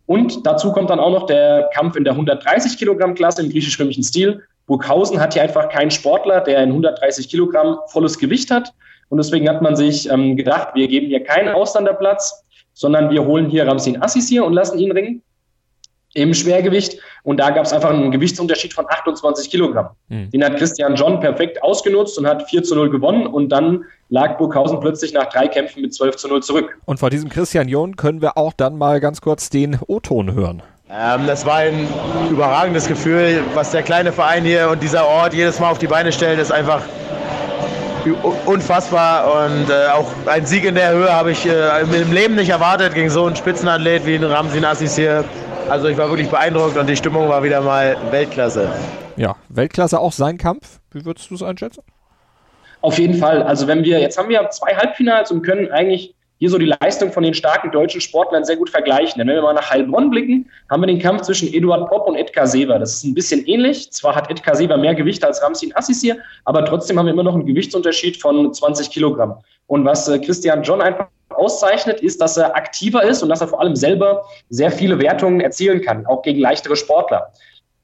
Und 0.07 0.45
dazu 0.45 0.73
kommt 0.73 0.91
dann 0.91 0.99
auch 0.99 1.13
noch 1.13 1.27
der 1.27 1.71
Kampf 1.73 1.97
in 1.97 2.05
der 2.05 2.15
130 2.15 2.77
Kilogramm 2.77 3.15
Klasse 3.15 3.43
im 3.43 3.51
griechisch-römischen 3.51 4.03
Stil. 4.03 4.43
Burghausen 4.67 5.21
hat 5.21 5.35
hier 5.35 5.43
einfach 5.43 5.69
keinen 5.69 5.91
Sportler, 5.91 6.41
der 6.41 6.63
in 6.63 6.71
130 6.71 7.29
Kilogramm 7.29 7.79
volles 7.87 8.19
Gewicht 8.19 8.51
hat. 8.51 8.73
Und 9.09 9.19
deswegen 9.19 9.49
hat 9.49 9.63
man 9.63 9.77
sich 9.77 10.11
ähm, 10.11 10.37
gedacht, 10.37 10.75
wir 10.75 10.89
geben 10.89 11.07
hier 11.07 11.23
keinen 11.23 11.49
Ausländerplatz, 11.49 12.45
sondern 12.75 13.11
wir 13.11 13.25
holen 13.25 13.49
hier 13.49 13.67
Ramsin 13.67 14.03
Assis 14.03 14.29
hier 14.29 14.45
und 14.45 14.53
lassen 14.53 14.79
ihn 14.79 14.93
ringen 14.93 15.23
im 16.15 16.35
Schwergewicht. 16.35 16.99
Und 17.23 17.39
da 17.39 17.51
gab 17.51 17.67
es 17.67 17.73
einfach 17.73 17.91
einen 17.91 18.11
Gewichtsunterschied 18.11 18.73
von 18.73 18.87
28 18.89 19.51
Kilogramm. 19.51 19.91
Mhm. 20.09 20.31
Den 20.31 20.45
hat 20.45 20.57
Christian 20.57 20.95
John 20.95 21.21
perfekt 21.21 21.63
ausgenutzt 21.63 22.19
und 22.19 22.27
hat 22.27 22.49
4 22.49 22.63
zu 22.63 22.75
0 22.75 22.91
gewonnen. 22.91 23.27
Und 23.27 23.51
dann 23.51 23.85
lag 24.09 24.39
Burghausen 24.39 24.81
plötzlich 24.81 25.13
nach 25.13 25.29
drei 25.29 25.49
Kämpfen 25.49 25.83
mit 25.83 25.95
12 25.95 26.17
zu 26.17 26.29
0 26.29 26.43
zurück. 26.43 26.79
Und 26.85 26.99
vor 26.99 27.11
diesem 27.11 27.29
Christian 27.29 27.69
John 27.69 27.97
können 27.97 28.21
wir 28.21 28.37
auch 28.37 28.53
dann 28.53 28.77
mal 28.77 29.01
ganz 29.01 29.21
kurz 29.21 29.51
den 29.51 29.79
O-Ton 29.87 30.35
hören. 30.35 30.63
Ähm, 30.93 31.27
das 31.27 31.47
war 31.47 31.57
ein 31.57 31.87
überragendes 32.31 32.89
Gefühl, 32.89 33.45
was 33.55 33.71
der 33.71 33.83
kleine 33.83 34.11
Verein 34.11 34.45
hier 34.45 34.71
und 34.71 34.83
dieser 34.83 35.07
Ort 35.07 35.35
jedes 35.35 35.61
Mal 35.61 35.71
auf 35.71 35.79
die 35.79 35.87
Beine 35.87 36.11
stellt, 36.11 36.41
ist 36.41 36.51
einfach 36.51 36.83
unfassbar 38.47 39.47
und 39.47 39.71
äh, 39.71 39.89
auch 39.93 40.11
ein 40.27 40.47
Sieg 40.47 40.65
in 40.65 40.75
der 40.75 40.93
Höhe 40.93 41.13
habe 41.13 41.33
ich 41.33 41.47
äh, 41.47 41.81
im 41.83 42.13
Leben 42.13 42.35
nicht 42.35 42.49
erwartet 42.49 42.95
gegen 42.95 43.11
so 43.11 43.27
einen 43.27 43.37
Spitzenathlet 43.37 44.07
wie 44.07 44.17
Ramsin 44.17 44.65
Assis 44.65 44.97
hier. 44.97 45.25
Also 45.69 45.89
ich 45.89 45.97
war 45.97 46.09
wirklich 46.09 46.29
beeindruckt 46.29 46.77
und 46.77 46.89
die 46.89 46.97
Stimmung 46.97 47.29
war 47.29 47.43
wieder 47.43 47.61
mal 47.61 47.97
Weltklasse. 48.11 48.71
Ja, 49.17 49.37
Weltklasse 49.49 49.99
auch 50.01 50.13
sein 50.13 50.39
Kampf. 50.39 50.81
Wie 50.93 51.05
würdest 51.05 51.31
du 51.31 51.35
es 51.35 51.43
einschätzen? 51.43 51.83
Auf 52.81 52.99
jeden 52.99 53.15
Fall. 53.15 53.43
Also 53.43 53.67
wenn 53.67 53.85
wir, 53.85 54.01
jetzt 54.01 54.19
haben 54.19 54.29
wir 54.29 54.49
zwei 54.51 54.75
Halbfinals 54.75 55.31
und 55.31 55.43
können 55.43 55.71
eigentlich 55.71 56.15
hier 56.41 56.49
so 56.49 56.57
die 56.57 56.73
Leistung 56.81 57.13
von 57.13 57.23
den 57.23 57.35
starken 57.35 57.71
deutschen 57.71 58.01
Sportlern 58.01 58.45
sehr 58.45 58.57
gut 58.57 58.71
vergleichen. 58.71 59.19
Denn 59.19 59.29
wenn 59.29 59.37
wir 59.37 59.43
mal 59.43 59.53
nach 59.53 59.71
Heilbronn 59.71 60.11
blicken, 60.11 60.49
haben 60.71 60.81
wir 60.81 60.87
den 60.87 60.99
Kampf 60.99 61.23
zwischen 61.23 61.53
Eduard 61.53 61.89
Popp 61.91 62.09
und 62.09 62.17
Edgar 62.17 62.47
Sever. 62.47 62.79
Das 62.79 62.95
ist 62.95 63.05
ein 63.05 63.13
bisschen 63.13 63.47
ähnlich. 63.47 63.93
Zwar 63.93 64.17
hat 64.17 64.31
Edgar 64.31 64.57
Sever 64.57 64.79
mehr 64.79 64.95
Gewicht 64.95 65.23
als 65.23 65.43
Ramsin 65.43 65.77
Assisir, 65.77 66.17
aber 66.47 66.65
trotzdem 66.65 66.99
haben 66.99 67.05
wir 67.05 67.13
immer 67.13 67.23
noch 67.23 67.35
einen 67.35 67.45
Gewichtsunterschied 67.45 68.17
von 68.17 68.55
20 68.55 68.91
Kilogramm. 68.91 69.37
Und 69.67 69.85
was 69.85 70.09
äh, 70.09 70.19
Christian 70.19 70.63
John 70.63 70.81
einfach 70.81 71.09
auszeichnet, 71.29 72.01
ist, 72.01 72.23
dass 72.23 72.39
er 72.39 72.57
aktiver 72.57 73.03
ist 73.03 73.23
und 73.23 73.29
dass 73.29 73.43
er 73.43 73.49
vor 73.49 73.61
allem 73.61 73.77
selber 73.77 74.25
sehr 74.49 74.71
viele 74.71 74.99
Wertungen 74.99 75.43
erzielen 75.43 75.83
kann, 75.83 76.07
auch 76.07 76.23
gegen 76.23 76.41
leichtere 76.41 76.75
Sportler. 76.75 77.31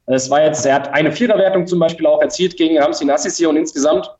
Es 0.06 0.30
war 0.30 0.42
jetzt, 0.42 0.64
er 0.64 0.76
hat 0.76 0.94
eine 0.94 1.12
Viererwertung 1.12 1.66
zum 1.66 1.78
Beispiel 1.78 2.06
auch 2.06 2.22
erzielt 2.22 2.56
gegen 2.56 2.78
Ramsin 2.78 3.10
Assisi 3.10 3.44
und 3.44 3.56
insgesamt 3.56 4.10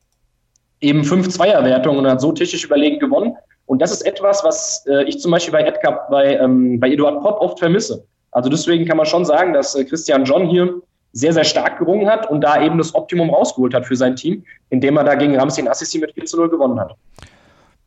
eben 0.81 1.05
fünf 1.05 1.31
Zweierwertungen 1.31 2.01
und 2.01 2.11
hat 2.11 2.21
so 2.21 2.33
technisch 2.33 2.65
überlegen 2.65 2.99
gewonnen. 2.99 3.35
Und 3.67 3.83
das 3.83 3.91
ist 3.93 4.03
etwas, 4.03 4.45
was 4.45 4.85
äh, 4.87 5.05
ich 5.05 5.21
zum 5.21 5.33
Beispiel 5.33 5.53
bei 5.53 5.63
Edgar, 5.63 6.07
bei, 6.11 6.37
ähm, 6.37 6.79
bei 6.81 6.91
Eduard 6.91 7.21
Popp 7.21 7.41
oft 7.41 7.59
vermisse. 7.59 8.05
Also 8.31 8.49
deswegen 8.49 8.87
kann 8.87 8.97
man 8.97 9.07
schon 9.07 9.25
sagen, 9.25 9.53
dass 9.53 9.75
äh, 9.75 9.85
Christian 9.85 10.25
John 10.25 10.49
hier 10.49 10.81
sehr, 11.13 11.33
sehr 11.33 11.45
stark 11.45 11.79
gerungen 11.79 12.09
hat 12.09 12.31
und 12.31 12.43
da 12.43 12.63
eben 12.63 12.79
das 12.79 12.95
Optimum 12.95 13.31
rausgeholt 13.31 13.75
hat 13.75 13.87
für 13.87 13.97
sein 13.97 14.17
Team, 14.17 14.45
indem 14.71 14.97
er 14.99 15.05
da 15.05 15.15
gegen 15.15 15.39
Ramsin 15.39 15.67
Assisi 15.67 15.99
mit 15.99 16.13
4 16.13 16.27
zu 16.27 16.37
0 16.37 16.51
gewonnen 16.51 16.79
hat. 16.79 16.95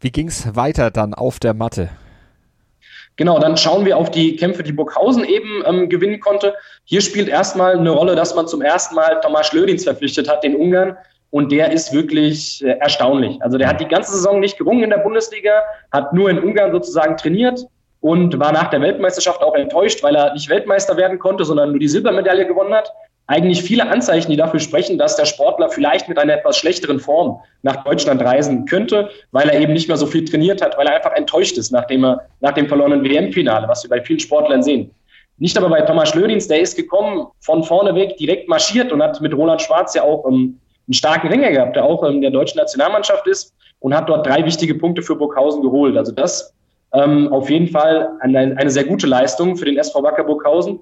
Wie 0.01 0.11
ging 0.11 0.27
es 0.27 0.55
weiter 0.55 0.91
dann 0.91 1.13
auf 1.13 1.39
der 1.39 1.53
Matte? 1.53 1.89
Genau, 3.17 3.37
dann 3.37 3.57
schauen 3.57 3.85
wir 3.85 3.97
auf 3.97 4.09
die 4.11 4.37
Kämpfe, 4.37 4.63
die 4.63 4.71
Burghausen 4.71 5.25
eben 5.25 5.61
ähm, 5.65 5.89
gewinnen 5.89 6.21
konnte. 6.21 6.55
Hier 6.85 7.01
spielt 7.01 7.27
erstmal 7.27 7.77
eine 7.77 7.89
Rolle, 7.89 8.15
dass 8.15 8.33
man 8.33 8.47
zum 8.47 8.61
ersten 8.61 8.95
Mal 8.95 9.19
Tomasz 9.21 9.51
Lödins 9.51 9.83
verpflichtet 9.83 10.29
hat, 10.29 10.43
den 10.43 10.55
Ungarn. 10.55 10.95
Und 11.31 11.51
der 11.51 11.71
ist 11.71 11.93
wirklich 11.93 12.63
äh, 12.63 12.77
erstaunlich. 12.79 13.41
Also 13.41 13.57
der 13.57 13.67
hat 13.67 13.79
die 13.79 13.87
ganze 13.87 14.11
Saison 14.11 14.39
nicht 14.39 14.57
gerungen 14.57 14.83
in 14.83 14.89
der 14.89 14.97
Bundesliga, 14.97 15.61
hat 15.91 16.13
nur 16.13 16.29
in 16.29 16.39
Ungarn 16.39 16.71
sozusagen 16.71 17.17
trainiert 17.17 17.65
und 18.01 18.39
war 18.39 18.51
nach 18.51 18.69
der 18.69 18.81
Weltmeisterschaft 18.81 19.41
auch 19.41 19.55
enttäuscht, 19.55 20.01
weil 20.01 20.15
er 20.15 20.33
nicht 20.33 20.49
Weltmeister 20.49 20.97
werden 20.97 21.19
konnte, 21.19 21.45
sondern 21.45 21.71
nur 21.71 21.79
die 21.79 21.87
Silbermedaille 21.87 22.47
gewonnen 22.47 22.73
hat 22.73 22.91
eigentlich 23.29 23.61
viele 23.61 23.87
Anzeichen, 23.87 24.31
die 24.31 24.37
dafür 24.37 24.59
sprechen, 24.59 24.97
dass 24.97 25.15
der 25.15 25.25
Sportler 25.25 25.69
vielleicht 25.69 26.09
mit 26.09 26.17
einer 26.17 26.33
etwas 26.33 26.57
schlechteren 26.57 26.99
Form 26.99 27.39
nach 27.61 27.83
Deutschland 27.83 28.23
reisen 28.23 28.65
könnte, 28.65 29.11
weil 29.31 29.47
er 29.49 29.61
eben 29.61 29.73
nicht 29.73 29.87
mehr 29.87 29.97
so 29.97 30.07
viel 30.07 30.25
trainiert 30.25 30.63
hat, 30.63 30.75
weil 30.79 30.87
er 30.87 30.95
einfach 30.95 31.13
enttäuscht 31.13 31.55
ist 31.59 31.71
nach 31.71 31.85
dem, 31.85 32.01
nach 32.39 32.53
dem 32.53 32.67
verlorenen 32.67 33.03
WM-Finale, 33.03 33.67
was 33.67 33.83
wir 33.83 33.89
bei 33.91 34.01
vielen 34.01 34.19
Sportlern 34.19 34.63
sehen. 34.63 34.89
Nicht 35.37 35.55
aber 35.59 35.69
bei 35.69 35.81
Thomas 35.81 36.09
Schlödins, 36.09 36.47
der 36.47 36.61
ist 36.61 36.75
gekommen, 36.75 37.27
von 37.39 37.63
vorne 37.63 37.93
weg 37.93 38.17
direkt 38.17 38.49
marschiert 38.49 38.91
und 38.91 39.03
hat 39.03 39.21
mit 39.21 39.35
Roland 39.35 39.61
Schwarz 39.61 39.93
ja 39.93 40.01
auch 40.01 40.23
um, 40.23 40.33
ähm, 40.33 40.59
einen 40.89 40.95
starken 40.95 41.28
Ringer 41.28 41.52
gehabt, 41.52 41.75
der 41.75 41.86
auch 41.86 42.04
in 42.04 42.19
der 42.19 42.32
deutschen 42.32 42.58
Nationalmannschaft 42.58 43.28
ist 43.28 43.54
und 43.80 43.95
hat 43.95 44.10
dort 44.10 44.25
drei 44.25 44.43
wichtige 44.43 44.73
Punkte 44.73 45.04
für 45.04 45.15
Burghausen 45.15 45.62
geholt. 45.62 45.95
Also 45.95 46.12
das 46.12 46.52
ähm, 46.93 47.32
auf 47.32 47.47
jeden 47.47 47.67
Fall 47.67 48.10
eine, 48.21 48.39
eine 48.58 48.71
sehr 48.71 48.86
gute 48.86 49.06
Leistung 49.06 49.56
für 49.56 49.65
den 49.65 49.78
SV 49.78 50.02
Wacker 50.02 50.23
Burghausen. 50.23 50.80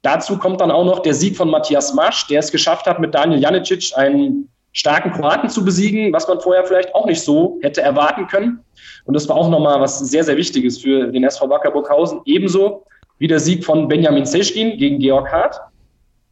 Dazu 0.00 0.38
kommt 0.38 0.62
dann 0.62 0.70
auch 0.70 0.86
noch 0.86 1.00
der 1.00 1.12
Sieg 1.12 1.36
von 1.36 1.50
Matthias 1.50 1.92
Masch, 1.92 2.26
der 2.28 2.38
es 2.38 2.50
geschafft 2.50 2.86
hat, 2.86 3.00
mit 3.00 3.14
Daniel 3.14 3.38
Janicic 3.38 3.92
einen 3.96 4.48
starken 4.72 5.10
Kroaten 5.10 5.50
zu 5.50 5.62
besiegen, 5.62 6.10
was 6.10 6.26
man 6.26 6.40
vorher 6.40 6.64
vielleicht 6.64 6.94
auch 6.94 7.04
nicht 7.04 7.20
so 7.20 7.58
hätte 7.60 7.82
erwarten 7.82 8.28
können. 8.28 8.60
Und 9.04 9.12
das 9.12 9.28
war 9.28 9.36
auch 9.36 9.50
nochmal 9.50 9.78
was 9.78 9.98
sehr, 9.98 10.24
sehr 10.24 10.38
Wichtiges 10.38 10.78
für 10.78 11.08
den 11.08 11.24
SV 11.24 11.50
Wacker 11.50 11.70
Burghausen. 11.70 12.22
Ebenso 12.24 12.86
wie 13.18 13.26
der 13.26 13.40
Sieg 13.40 13.62
von 13.62 13.88
Benjamin 13.88 14.24
Seschkin 14.24 14.78
gegen 14.78 15.00
Georg 15.00 15.30
Hart, 15.30 15.60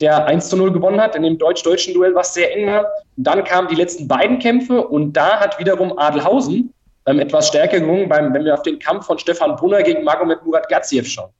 der 0.01 0.27
1 0.27 0.49
zu 0.49 0.57
0 0.57 0.73
gewonnen 0.73 1.01
hat 1.01 1.17
in 1.17 1.23
dem 1.23 1.39
deutsch-deutschen 1.39 1.95
Duell, 1.95 2.15
was 2.15 2.35
sehr 2.35 2.55
eng 2.57 2.67
war. 2.67 2.87
Dann 3.17 3.43
kamen 3.45 3.69
die 3.69 3.75
letzten 3.75 4.07
beiden 4.07 4.39
Kämpfe 4.39 4.87
und 4.87 5.13
da 5.13 5.41
hat 5.41 5.59
wiederum 5.59 5.99
Adelhausen 5.99 6.73
ähm, 7.07 7.19
etwas 7.19 7.49
stärker 7.49 7.81
gerungen, 7.81 8.09
beim, 8.09 8.33
wenn 8.33 8.45
wir 8.45 8.55
auf 8.55 8.63
den 8.63 8.79
Kampf 8.79 9.07
von 9.07 9.19
Stefan 9.19 9.57
Brunner 9.57 9.83
gegen 9.83 10.05
Magomed 10.05 10.45
Murat 10.45 10.69
Gaziev 10.69 11.09
schauen. 11.09 11.31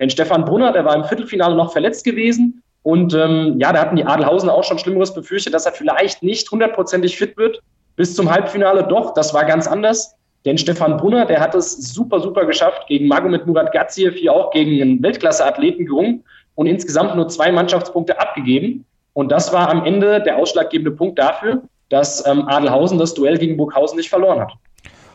Denn 0.00 0.10
Stefan 0.10 0.44
Brunner, 0.44 0.72
der 0.72 0.84
war 0.84 0.94
im 0.94 1.04
Viertelfinale 1.04 1.54
noch 1.54 1.72
verletzt 1.72 2.04
gewesen. 2.04 2.62
Und 2.82 3.14
ähm, 3.14 3.56
ja, 3.58 3.72
da 3.72 3.80
hatten 3.80 3.96
die 3.96 4.04
Adelhausen 4.04 4.48
auch 4.48 4.64
schon 4.64 4.78
Schlimmeres 4.78 5.12
befürchtet, 5.12 5.54
dass 5.54 5.66
er 5.66 5.72
vielleicht 5.72 6.22
nicht 6.22 6.50
hundertprozentig 6.50 7.16
fit 7.16 7.36
wird. 7.36 7.60
Bis 7.96 8.14
zum 8.14 8.30
Halbfinale 8.30 8.84
doch, 8.84 9.12
das 9.14 9.34
war 9.34 9.44
ganz 9.44 9.66
anders. 9.66 10.14
Denn 10.44 10.56
Stefan 10.56 10.96
Brunner, 10.96 11.26
der 11.26 11.40
hat 11.40 11.54
es 11.54 11.92
super, 11.92 12.20
super 12.20 12.46
geschafft, 12.46 12.86
gegen 12.86 13.08
Magomed 13.08 13.46
Murat 13.46 13.72
Gaziev 13.72 14.14
hier 14.14 14.32
auch 14.32 14.52
gegen 14.52 14.80
einen 14.80 15.02
Weltklasse-Athleten 15.02 15.86
gerungen 15.86 16.24
und 16.58 16.66
insgesamt 16.66 17.14
nur 17.14 17.28
zwei 17.28 17.52
Mannschaftspunkte 17.52 18.20
abgegeben. 18.20 18.84
Und 19.12 19.30
das 19.30 19.52
war 19.52 19.70
am 19.70 19.84
Ende 19.84 20.20
der 20.20 20.38
ausschlaggebende 20.38 20.90
Punkt 20.90 21.16
dafür, 21.16 21.62
dass 21.88 22.26
ähm, 22.26 22.48
Adelhausen 22.48 22.98
das 22.98 23.14
Duell 23.14 23.38
gegen 23.38 23.56
Burghausen 23.56 23.96
nicht 23.96 24.08
verloren 24.08 24.40
hat. 24.40 24.54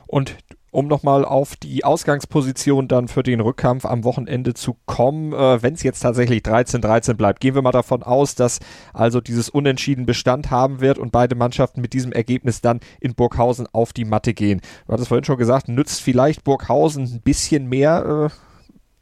Und 0.08 0.38
um 0.72 0.88
nochmal 0.88 1.26
auf 1.26 1.58
die 1.58 1.84
Ausgangsposition 1.84 2.88
dann 2.88 3.10
für 3.10 3.24
den 3.24 3.42
Rückkampf 3.42 3.84
am 3.84 4.06
Wochenende 4.06 4.54
zu 4.54 4.78
kommen, 4.86 5.34
äh, 5.34 5.62
wenn 5.62 5.74
es 5.74 5.84
jetzt 5.84 6.00
tatsächlich 6.00 6.44
13-13 6.44 7.16
bleibt. 7.16 7.42
Gehen 7.42 7.56
wir 7.56 7.62
mal 7.62 7.72
davon 7.72 8.04
aus, 8.04 8.36
dass 8.36 8.60
also 8.94 9.20
dieses 9.20 9.50
Unentschieden 9.50 10.06
Bestand 10.06 10.50
haben 10.50 10.80
wird 10.80 10.98
und 10.98 11.12
beide 11.12 11.36
Mannschaften 11.36 11.82
mit 11.82 11.92
diesem 11.92 12.14
Ergebnis 12.14 12.62
dann 12.62 12.80
in 13.02 13.16
Burghausen 13.16 13.68
auf 13.74 13.92
die 13.92 14.06
Matte 14.06 14.34
gehen. 14.34 14.62
Du 14.88 14.94
hattest 14.94 15.10
vorhin 15.10 15.26
schon 15.26 15.38
gesagt, 15.38 15.68
nützt 15.68 16.00
vielleicht 16.00 16.46
Burghausen 16.46 17.04
ein 17.04 17.22
bisschen 17.22 17.68
mehr. 17.68 18.30
Äh, 18.32 18.36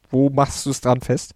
wo 0.10 0.32
machst 0.32 0.66
du 0.66 0.72
es 0.72 0.82
dran 0.82 1.02
fest? 1.02 1.36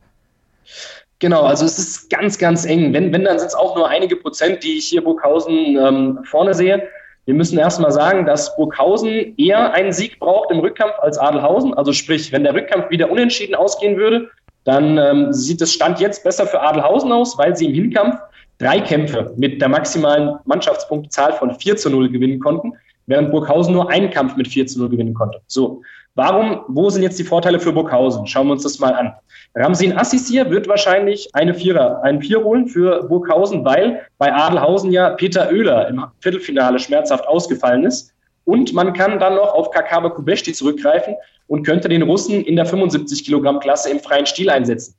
Genau, 1.19 1.43
also 1.43 1.65
es 1.65 1.79
ist 1.79 2.09
ganz, 2.09 2.37
ganz 2.37 2.65
eng. 2.65 2.93
Wenn, 2.93 3.13
wenn 3.13 3.23
dann 3.23 3.39
sind 3.39 3.47
es 3.47 3.55
auch 3.55 3.75
nur 3.75 3.87
einige 3.87 4.17
Prozent, 4.17 4.63
die 4.63 4.77
ich 4.77 4.85
hier 4.85 5.03
Burghausen 5.03 5.77
ähm, 5.77 6.19
vorne 6.25 6.53
sehe. 6.53 6.87
Wir 7.25 7.33
müssen 7.33 7.57
erstmal 7.57 7.91
sagen, 7.91 8.25
dass 8.25 8.55
Burghausen 8.55 9.35
eher 9.37 9.73
einen 9.73 9.91
Sieg 9.91 10.19
braucht 10.19 10.51
im 10.51 10.59
Rückkampf 10.59 10.93
als 10.99 11.17
Adelhausen. 11.17 11.73
Also 11.73 11.93
sprich, 11.93 12.31
wenn 12.31 12.43
der 12.43 12.53
Rückkampf 12.53 12.89
wieder 12.89 13.09
unentschieden 13.09 13.55
ausgehen 13.55 13.97
würde, 13.97 14.29
dann 14.65 14.97
ähm, 14.97 15.33
sieht 15.33 15.61
es 15.61 15.73
Stand 15.73 15.99
jetzt 15.99 16.23
besser 16.23 16.45
für 16.45 16.61
Adelhausen 16.61 17.11
aus, 17.11 17.37
weil 17.37 17.55
sie 17.55 17.65
im 17.65 17.73
Hinkampf 17.73 18.17
drei 18.57 18.79
Kämpfe 18.79 19.33
mit 19.37 19.61
der 19.61 19.69
maximalen 19.69 20.35
Mannschaftspunktzahl 20.45 21.33
von 21.33 21.55
4 21.55 21.77
zu 21.77 21.89
0 21.89 22.09
gewinnen 22.09 22.39
konnten, 22.39 22.73
während 23.07 23.31
Burghausen 23.31 23.73
nur 23.73 23.89
einen 23.89 24.09
Kampf 24.09 24.35
mit 24.35 24.47
4 24.47 24.67
zu 24.67 24.79
0 24.79 24.89
gewinnen 24.89 25.13
konnte. 25.13 25.41
So, 25.47 25.81
warum, 26.15 26.61
wo 26.67 26.89
sind 26.89 27.03
jetzt 27.03 27.19
die 27.19 27.23
Vorteile 27.23 27.59
für 27.59 27.71
Burghausen? 27.71 28.27
Schauen 28.27 28.47
wir 28.47 28.53
uns 28.53 28.63
das 28.63 28.79
mal 28.79 28.93
an. 28.93 29.13
Ramsin 29.55 29.97
Assisir 29.97 30.49
wird 30.49 30.67
wahrscheinlich 30.67 31.29
eine 31.33 31.53
Vierer, 31.53 32.03
einen 32.03 32.21
Vier 32.21 32.43
holen 32.43 32.67
für 32.67 33.03
Burghausen, 33.03 33.63
weil 33.63 34.05
bei 34.17 34.33
Adelhausen 34.33 34.91
ja 34.91 35.11
Peter 35.11 35.49
Oehler 35.49 35.87
im 35.87 36.05
Viertelfinale 36.19 36.79
schmerzhaft 36.79 37.27
ausgefallen 37.27 37.85
ist. 37.85 38.11
Und 38.43 38.73
man 38.73 38.93
kann 38.93 39.19
dann 39.19 39.35
noch 39.35 39.53
auf 39.53 39.71
Kakabe 39.71 40.09
Kubeshti 40.11 40.53
zurückgreifen 40.53 41.15
und 41.47 41.65
könnte 41.65 41.89
den 41.89 42.03
Russen 42.03 42.43
in 42.43 42.55
der 42.55 42.65
75 42.65 43.25
Kilogramm 43.25 43.59
Klasse 43.59 43.89
im 43.89 43.99
freien 43.99 44.25
Stil 44.25 44.49
einsetzen. 44.49 44.95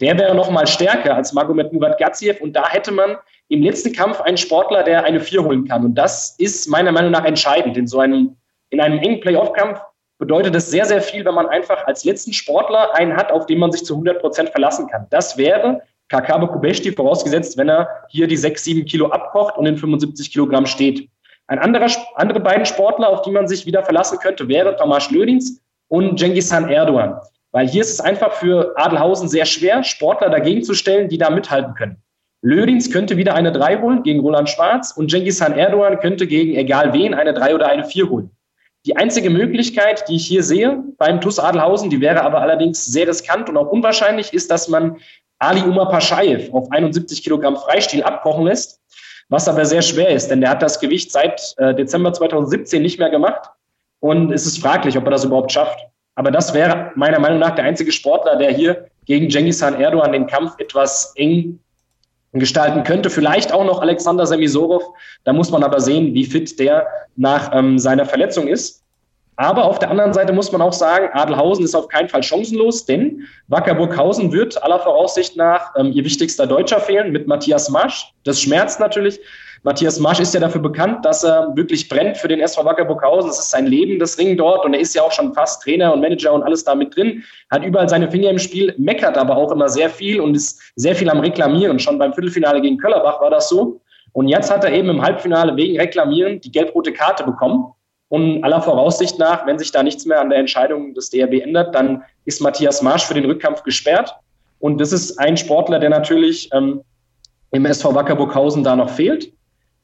Der 0.00 0.18
wäre 0.18 0.34
noch 0.34 0.50
mal 0.50 0.66
stärker 0.66 1.14
als 1.14 1.32
Magomed 1.32 1.72
Murat 1.72 1.98
Gaziev 1.98 2.40
und 2.40 2.54
da 2.54 2.68
hätte 2.68 2.90
man 2.90 3.16
im 3.50 3.62
letzten 3.62 3.92
Kampf 3.92 4.20
einen 4.20 4.36
Sportler, 4.36 4.84
der 4.84 5.04
eine 5.04 5.20
Vier 5.20 5.44
holen 5.44 5.66
kann. 5.66 5.84
Und 5.84 5.96
das 5.96 6.36
ist 6.38 6.68
meiner 6.68 6.92
Meinung 6.92 7.10
nach 7.10 7.24
entscheidend 7.24 7.76
in 7.76 7.86
so 7.86 7.98
einem, 7.98 8.36
in 8.70 8.80
einem 8.80 8.98
engen 9.00 9.20
Playoff-Kampf 9.20 9.80
bedeutet 10.18 10.54
es 10.54 10.70
sehr, 10.70 10.84
sehr 10.84 11.02
viel, 11.02 11.24
wenn 11.24 11.34
man 11.34 11.48
einfach 11.48 11.84
als 11.86 12.04
letzten 12.04 12.32
Sportler 12.32 12.94
einen 12.94 13.16
hat, 13.16 13.32
auf 13.32 13.46
den 13.46 13.58
man 13.58 13.72
sich 13.72 13.84
zu 13.84 13.94
100 13.94 14.20
Prozent 14.20 14.50
verlassen 14.50 14.86
kann. 14.86 15.06
Das 15.10 15.36
wäre 15.36 15.82
Kakabe 16.08 16.46
Kubeshti, 16.46 16.92
vorausgesetzt, 16.92 17.56
wenn 17.56 17.68
er 17.68 17.88
hier 18.08 18.28
die 18.28 18.36
6, 18.36 18.62
7 18.62 18.84
Kilo 18.84 19.08
abkocht 19.08 19.56
und 19.56 19.66
in 19.66 19.76
75 19.76 20.30
Kilogramm 20.30 20.66
steht. 20.66 21.08
Ein 21.48 21.58
anderer, 21.58 21.90
andere 22.14 22.38
beiden 22.38 22.66
Sportler, 22.66 23.08
auf 23.08 23.22
die 23.22 23.32
man 23.32 23.48
sich 23.48 23.66
wieder 23.66 23.82
verlassen 23.82 24.18
könnte, 24.20 24.46
wäre 24.46 24.76
Tomasz 24.76 25.10
Lödins 25.10 25.60
und 25.88 26.20
Cengiz-Han 26.20 26.68
Erdogan. 26.68 27.18
Weil 27.50 27.66
hier 27.66 27.80
ist 27.80 27.90
es 27.90 28.00
einfach 28.00 28.32
für 28.34 28.74
Adelhausen 28.76 29.28
sehr 29.28 29.44
schwer, 29.44 29.82
Sportler 29.82 30.30
dagegen 30.30 30.62
zu 30.62 30.74
stellen, 30.74 31.08
die 31.08 31.18
da 31.18 31.30
mithalten 31.30 31.74
können. 31.74 32.00
Lödins 32.42 32.90
könnte 32.90 33.16
wieder 33.16 33.34
eine 33.34 33.52
3 33.52 33.80
holen 33.80 34.02
gegen 34.02 34.20
Roland 34.20 34.48
Schwarz 34.48 34.92
und 34.92 35.10
Cengiz-Han 35.10 35.52
Erdogan 35.52 36.00
könnte 36.00 36.26
gegen 36.26 36.54
egal 36.54 36.92
wen 36.92 37.12
eine 37.12 37.34
3 37.34 37.54
oder 37.54 37.68
eine 37.68 37.84
4 37.84 38.08
holen. 38.08 38.30
Die 38.86 38.96
einzige 38.96 39.28
Möglichkeit, 39.28 40.08
die 40.08 40.16
ich 40.16 40.26
hier 40.26 40.42
sehe 40.42 40.82
beim 40.96 41.20
TUS 41.20 41.38
Adelhausen, 41.38 41.90
die 41.90 42.00
wäre 42.00 42.22
aber 42.22 42.40
allerdings 42.40 42.86
sehr 42.86 43.06
riskant 43.06 43.50
und 43.50 43.58
auch 43.58 43.70
unwahrscheinlich, 43.70 44.32
ist, 44.32 44.50
dass 44.50 44.68
man 44.68 44.96
Ali 45.38 45.60
Umar 45.60 45.90
Paschaev 45.90 46.50
auf 46.52 46.70
71 46.72 47.22
Kilogramm 47.22 47.56
Freistil 47.56 48.02
abkochen 48.02 48.46
lässt, 48.46 48.80
was 49.28 49.46
aber 49.46 49.66
sehr 49.66 49.82
schwer 49.82 50.08
ist, 50.08 50.30
denn 50.30 50.40
der 50.40 50.50
hat 50.50 50.62
das 50.62 50.80
Gewicht 50.80 51.12
seit 51.12 51.54
äh, 51.58 51.74
Dezember 51.74 52.12
2017 52.14 52.80
nicht 52.80 52.98
mehr 52.98 53.10
gemacht 53.10 53.50
und 54.00 54.32
es 54.32 54.46
ist 54.46 54.58
fraglich, 54.58 54.96
ob 54.96 55.04
er 55.04 55.10
das 55.10 55.24
überhaupt 55.24 55.52
schafft. 55.52 55.78
Aber 56.14 56.30
das 56.30 56.54
wäre 56.54 56.92
meiner 56.94 57.18
Meinung 57.18 57.38
nach 57.38 57.54
der 57.54 57.64
einzige 57.64 57.92
Sportler, 57.92 58.36
der 58.36 58.50
hier 58.50 58.86
gegen 59.04 59.30
Cengiz 59.30 59.62
Han 59.62 59.78
Erdogan 59.78 60.12
den 60.12 60.26
Kampf 60.26 60.54
etwas 60.58 61.12
eng 61.16 61.60
gestalten 62.32 62.84
könnte. 62.84 63.10
Vielleicht 63.10 63.52
auch 63.52 63.64
noch 63.64 63.80
Alexander 63.80 64.26
Semisorov. 64.26 64.84
Da 65.24 65.32
muss 65.32 65.50
man 65.50 65.64
aber 65.64 65.80
sehen, 65.80 66.14
wie 66.14 66.24
fit 66.24 66.58
der 66.58 66.86
nach 67.16 67.50
ähm, 67.52 67.78
seiner 67.78 68.06
Verletzung 68.06 68.46
ist. 68.46 68.80
Aber 69.36 69.64
auf 69.64 69.78
der 69.78 69.90
anderen 69.90 70.12
Seite 70.12 70.34
muss 70.34 70.52
man 70.52 70.60
auch 70.60 70.72
sagen, 70.72 71.08
Adelhausen 71.14 71.64
ist 71.64 71.74
auf 71.74 71.88
keinen 71.88 72.10
Fall 72.10 72.22
chancenlos, 72.22 72.84
denn 72.84 73.26
Wacker 73.48 73.74
Burghausen 73.74 74.32
wird 74.32 74.62
aller 74.62 74.78
Voraussicht 74.78 75.34
nach 75.34 75.74
ähm, 75.76 75.92
ihr 75.92 76.04
wichtigster 76.04 76.46
Deutscher 76.46 76.78
fehlen 76.78 77.10
mit 77.10 77.26
Matthias 77.26 77.70
Masch. 77.70 78.12
Das 78.24 78.38
schmerzt 78.38 78.80
natürlich. 78.80 79.18
Matthias 79.62 79.98
Marsch 80.00 80.20
ist 80.20 80.32
ja 80.32 80.40
dafür 80.40 80.62
bekannt, 80.62 81.04
dass 81.04 81.22
er 81.22 81.54
wirklich 81.54 81.86
brennt 81.88 82.16
für 82.16 82.28
den 82.28 82.40
SV 82.40 82.64
Wacker 82.64 82.86
Burghausen. 82.86 83.28
Das 83.28 83.38
ist 83.38 83.50
sein 83.50 83.66
Leben, 83.66 83.98
das 83.98 84.16
Ring 84.16 84.36
dort. 84.36 84.64
Und 84.64 84.72
er 84.72 84.80
ist 84.80 84.94
ja 84.94 85.02
auch 85.02 85.12
schon 85.12 85.34
fast 85.34 85.62
Trainer 85.62 85.92
und 85.92 86.00
Manager 86.00 86.32
und 86.32 86.42
alles 86.42 86.64
da 86.64 86.74
mit 86.74 86.96
drin. 86.96 87.22
Hat 87.50 87.62
überall 87.62 87.88
seine 87.88 88.10
Finger 88.10 88.30
im 88.30 88.38
Spiel, 88.38 88.74
meckert 88.78 89.18
aber 89.18 89.36
auch 89.36 89.52
immer 89.52 89.68
sehr 89.68 89.90
viel 89.90 90.20
und 90.20 90.34
ist 90.34 90.62
sehr 90.76 90.94
viel 90.94 91.10
am 91.10 91.20
Reklamieren. 91.20 91.78
Schon 91.78 91.98
beim 91.98 92.14
Viertelfinale 92.14 92.62
gegen 92.62 92.78
Köllerbach 92.78 93.20
war 93.20 93.28
das 93.28 93.50
so. 93.50 93.82
Und 94.12 94.28
jetzt 94.28 94.50
hat 94.50 94.64
er 94.64 94.72
eben 94.72 94.88
im 94.88 95.02
Halbfinale 95.02 95.54
wegen 95.56 95.78
Reklamieren 95.78 96.40
die 96.40 96.50
gelb-rote 96.50 96.92
Karte 96.92 97.24
bekommen. 97.24 97.72
Und 98.08 98.42
aller 98.42 98.62
Voraussicht 98.62 99.18
nach, 99.18 99.46
wenn 99.46 99.58
sich 99.58 99.70
da 99.72 99.82
nichts 99.82 100.06
mehr 100.06 100.20
an 100.20 100.30
der 100.30 100.38
Entscheidung 100.38 100.94
des 100.94 101.10
DRB 101.10 101.34
ändert, 101.42 101.74
dann 101.74 102.02
ist 102.24 102.40
Matthias 102.40 102.80
Marsch 102.80 103.04
für 103.04 103.14
den 103.14 103.26
Rückkampf 103.26 103.62
gesperrt. 103.62 104.16
Und 104.58 104.80
das 104.80 104.90
ist 104.90 105.18
ein 105.18 105.36
Sportler, 105.36 105.78
der 105.78 105.90
natürlich 105.90 106.48
ähm, 106.52 106.80
im 107.52 107.66
SV 107.66 107.94
Wacker 107.94 108.16
Burghausen 108.16 108.64
da 108.64 108.74
noch 108.74 108.90
fehlt. 108.90 109.32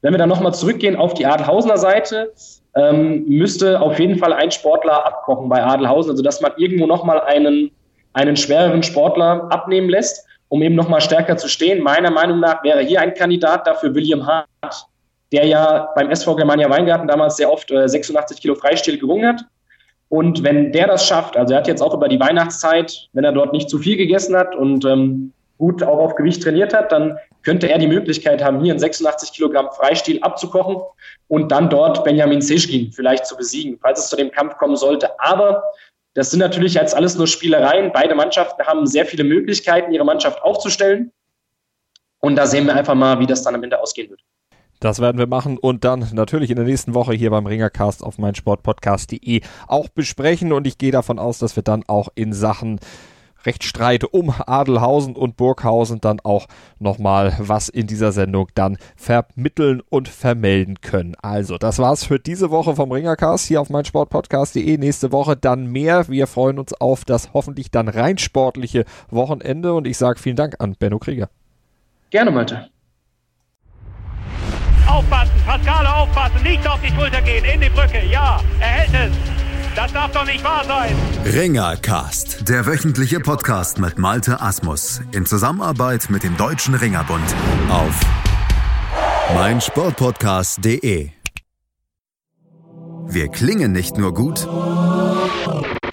Wenn 0.01 0.13
wir 0.13 0.17
dann 0.17 0.29
nochmal 0.29 0.53
zurückgehen 0.53 0.95
auf 0.95 1.13
die 1.13 1.25
Adelhausener 1.25 1.77
Seite, 1.77 2.31
ähm, 2.75 3.25
müsste 3.27 3.81
auf 3.81 3.99
jeden 3.99 4.17
Fall 4.17 4.33
ein 4.33 4.51
Sportler 4.51 5.05
abkochen 5.05 5.49
bei 5.49 5.63
Adelhausen, 5.63 6.11
also 6.11 6.23
dass 6.23 6.41
man 6.41 6.51
irgendwo 6.57 6.85
nochmal 6.85 7.21
einen, 7.21 7.71
einen 8.13 8.37
schwereren 8.37 8.83
Sportler 8.83 9.47
abnehmen 9.49 9.89
lässt, 9.89 10.25
um 10.49 10.61
eben 10.61 10.75
nochmal 10.75 11.01
stärker 11.01 11.37
zu 11.37 11.47
stehen. 11.47 11.81
Meiner 11.81 12.11
Meinung 12.11 12.39
nach 12.39 12.63
wäre 12.63 12.81
hier 12.81 13.01
ein 13.01 13.13
Kandidat 13.15 13.65
dafür 13.65 13.95
William 13.95 14.25
Hart, 14.25 14.47
der 15.31 15.45
ja 15.45 15.89
beim 15.95 16.11
SV 16.11 16.35
Germania 16.35 16.69
Weingarten 16.69 17.07
damals 17.07 17.37
sehr 17.37 17.51
oft 17.51 17.71
äh, 17.71 17.87
86 17.87 18.39
Kilo 18.39 18.55
Freistil 18.55 18.99
gerungen 18.99 19.27
hat. 19.27 19.41
Und 20.09 20.43
wenn 20.43 20.71
der 20.71 20.87
das 20.87 21.05
schafft, 21.05 21.35
also 21.35 21.53
er 21.53 21.59
hat 21.59 21.67
jetzt 21.67 21.81
auch 21.81 21.93
über 21.93 22.07
die 22.07 22.19
Weihnachtszeit, 22.19 23.09
wenn 23.13 23.25
er 23.25 23.33
dort 23.33 23.51
nicht 23.51 23.69
zu 23.69 23.77
viel 23.79 23.97
gegessen 23.97 24.37
hat 24.37 24.55
und 24.55 24.85
ähm, 24.85 25.33
gut 25.57 25.83
auch 25.83 25.97
auf 25.97 26.15
Gewicht 26.15 26.43
trainiert 26.43 26.73
hat, 26.73 26.91
dann 26.91 27.17
könnte 27.47 27.69
er 27.69 27.77
die 27.77 27.87
Möglichkeit 27.87 28.43
haben, 28.43 28.61
hier 28.61 28.73
einen 28.73 28.79
86 28.81 29.31
Kilogramm 29.31 29.69
Freistil 29.71 30.21
abzukochen 30.21 30.81
und 31.29 31.49
dann 31.49 31.69
dort 31.69 32.03
Benjamin 32.03 32.41
Seschkin 32.41 32.91
vielleicht 32.91 33.25
zu 33.25 33.37
besiegen, 33.37 33.79
falls 33.81 33.99
es 34.01 34.09
zu 34.09 34.17
dem 34.17 34.31
Kampf 34.31 34.57
kommen 34.57 34.75
sollte. 34.75 35.17
Aber 35.21 35.63
das 36.13 36.29
sind 36.29 36.41
natürlich 36.41 36.73
jetzt 36.73 36.93
alles 36.93 37.15
nur 37.15 37.25
Spielereien. 37.25 37.93
Beide 37.93 38.15
Mannschaften 38.15 38.61
haben 38.63 38.85
sehr 38.85 39.05
viele 39.05 39.23
Möglichkeiten, 39.23 39.93
ihre 39.93 40.03
Mannschaft 40.03 40.41
aufzustellen. 40.41 41.13
Und 42.19 42.35
da 42.35 42.47
sehen 42.47 42.65
wir 42.65 42.75
einfach 42.75 42.95
mal, 42.95 43.17
wie 43.19 43.25
das 43.25 43.43
dann 43.43 43.55
am 43.55 43.63
Ende 43.63 43.79
ausgehen 43.81 44.09
wird. 44.09 44.19
Das 44.81 44.99
werden 44.99 45.17
wir 45.17 45.27
machen 45.27 45.57
und 45.57 45.85
dann 45.85 46.05
natürlich 46.11 46.49
in 46.49 46.57
der 46.57 46.65
nächsten 46.65 46.93
Woche 46.93 47.13
hier 47.13 47.29
beim 47.29 47.45
Ringercast 47.45 48.03
auf 48.03 48.17
meinsportpodcast.de 48.17 49.39
auch 49.67 49.87
besprechen. 49.87 50.51
Und 50.51 50.67
ich 50.67 50.77
gehe 50.77 50.91
davon 50.91 51.17
aus, 51.17 51.39
dass 51.39 51.55
wir 51.55 51.63
dann 51.63 51.85
auch 51.87 52.09
in 52.13 52.33
Sachen 52.33 52.81
Rechtsstreit 53.45 54.03
um 54.03 54.33
Adelhausen 54.45 55.15
und 55.15 55.37
Burghausen 55.37 56.01
dann 56.01 56.19
auch 56.19 56.47
nochmal 56.79 57.35
was 57.39 57.69
in 57.69 57.87
dieser 57.87 58.11
Sendung 58.11 58.49
dann 58.55 58.77
vermitteln 58.95 59.81
und 59.89 60.07
vermelden 60.09 60.81
können. 60.81 61.15
Also, 61.21 61.57
das 61.57 61.79
war's 61.79 62.03
für 62.03 62.19
diese 62.19 62.51
Woche 62.51 62.75
vom 62.75 62.91
Ringercast 62.91 63.47
hier 63.47 63.61
auf 63.61 63.69
meinsportpodcast.de. 63.69 64.77
Nächste 64.77 65.11
Woche 65.11 65.35
dann 65.37 65.67
mehr. 65.67 66.07
Wir 66.07 66.27
freuen 66.27 66.59
uns 66.59 66.73
auf 66.73 67.05
das 67.05 67.33
hoffentlich 67.33 67.71
dann 67.71 67.87
rein 67.87 68.17
sportliche 68.17 68.85
Wochenende 69.09 69.73
und 69.73 69.87
ich 69.87 69.97
sage 69.97 70.19
vielen 70.19 70.35
Dank 70.35 70.55
an 70.59 70.75
Benno 70.77 70.99
Krieger. 70.99 71.29
Gerne, 72.09 72.31
Malte. 72.31 72.69
Aufpassen, 74.87 75.33
Pascale 75.45 75.93
aufpassen, 75.93 76.41
nicht 76.43 76.65
auf 76.67 76.79
die 76.81 76.89
Schulter 76.89 77.21
gehen, 77.21 77.43
in 77.43 77.59
die 77.59 77.69
Brücke, 77.69 78.01
ja, 78.09 78.39
er 78.59 78.67
hält 78.67 79.11
es. 79.11 79.46
Das 79.77 79.93
darf 79.93 80.11
doch 80.11 80.25
nicht 80.25 80.43
wahr 80.43 80.65
sein. 80.65 80.95
Ringercast, 81.23 82.49
der 82.49 82.65
wöchentliche 82.65 83.19
Podcast 83.19 83.77
mit 83.77 83.99
Malte 83.99 84.41
Asmus 84.41 85.01
in 85.11 85.27
Zusammenarbeit 85.27 86.09
mit 86.09 86.23
dem 86.23 86.35
Deutschen 86.35 86.73
Ringerbund 86.73 87.35
auf 87.69 87.99
meinsportpodcast.de. 89.35 91.11
Wir 93.05 93.27
klingen 93.27 93.71
nicht 93.71 93.99
nur 93.99 94.15
gut, 94.15 94.47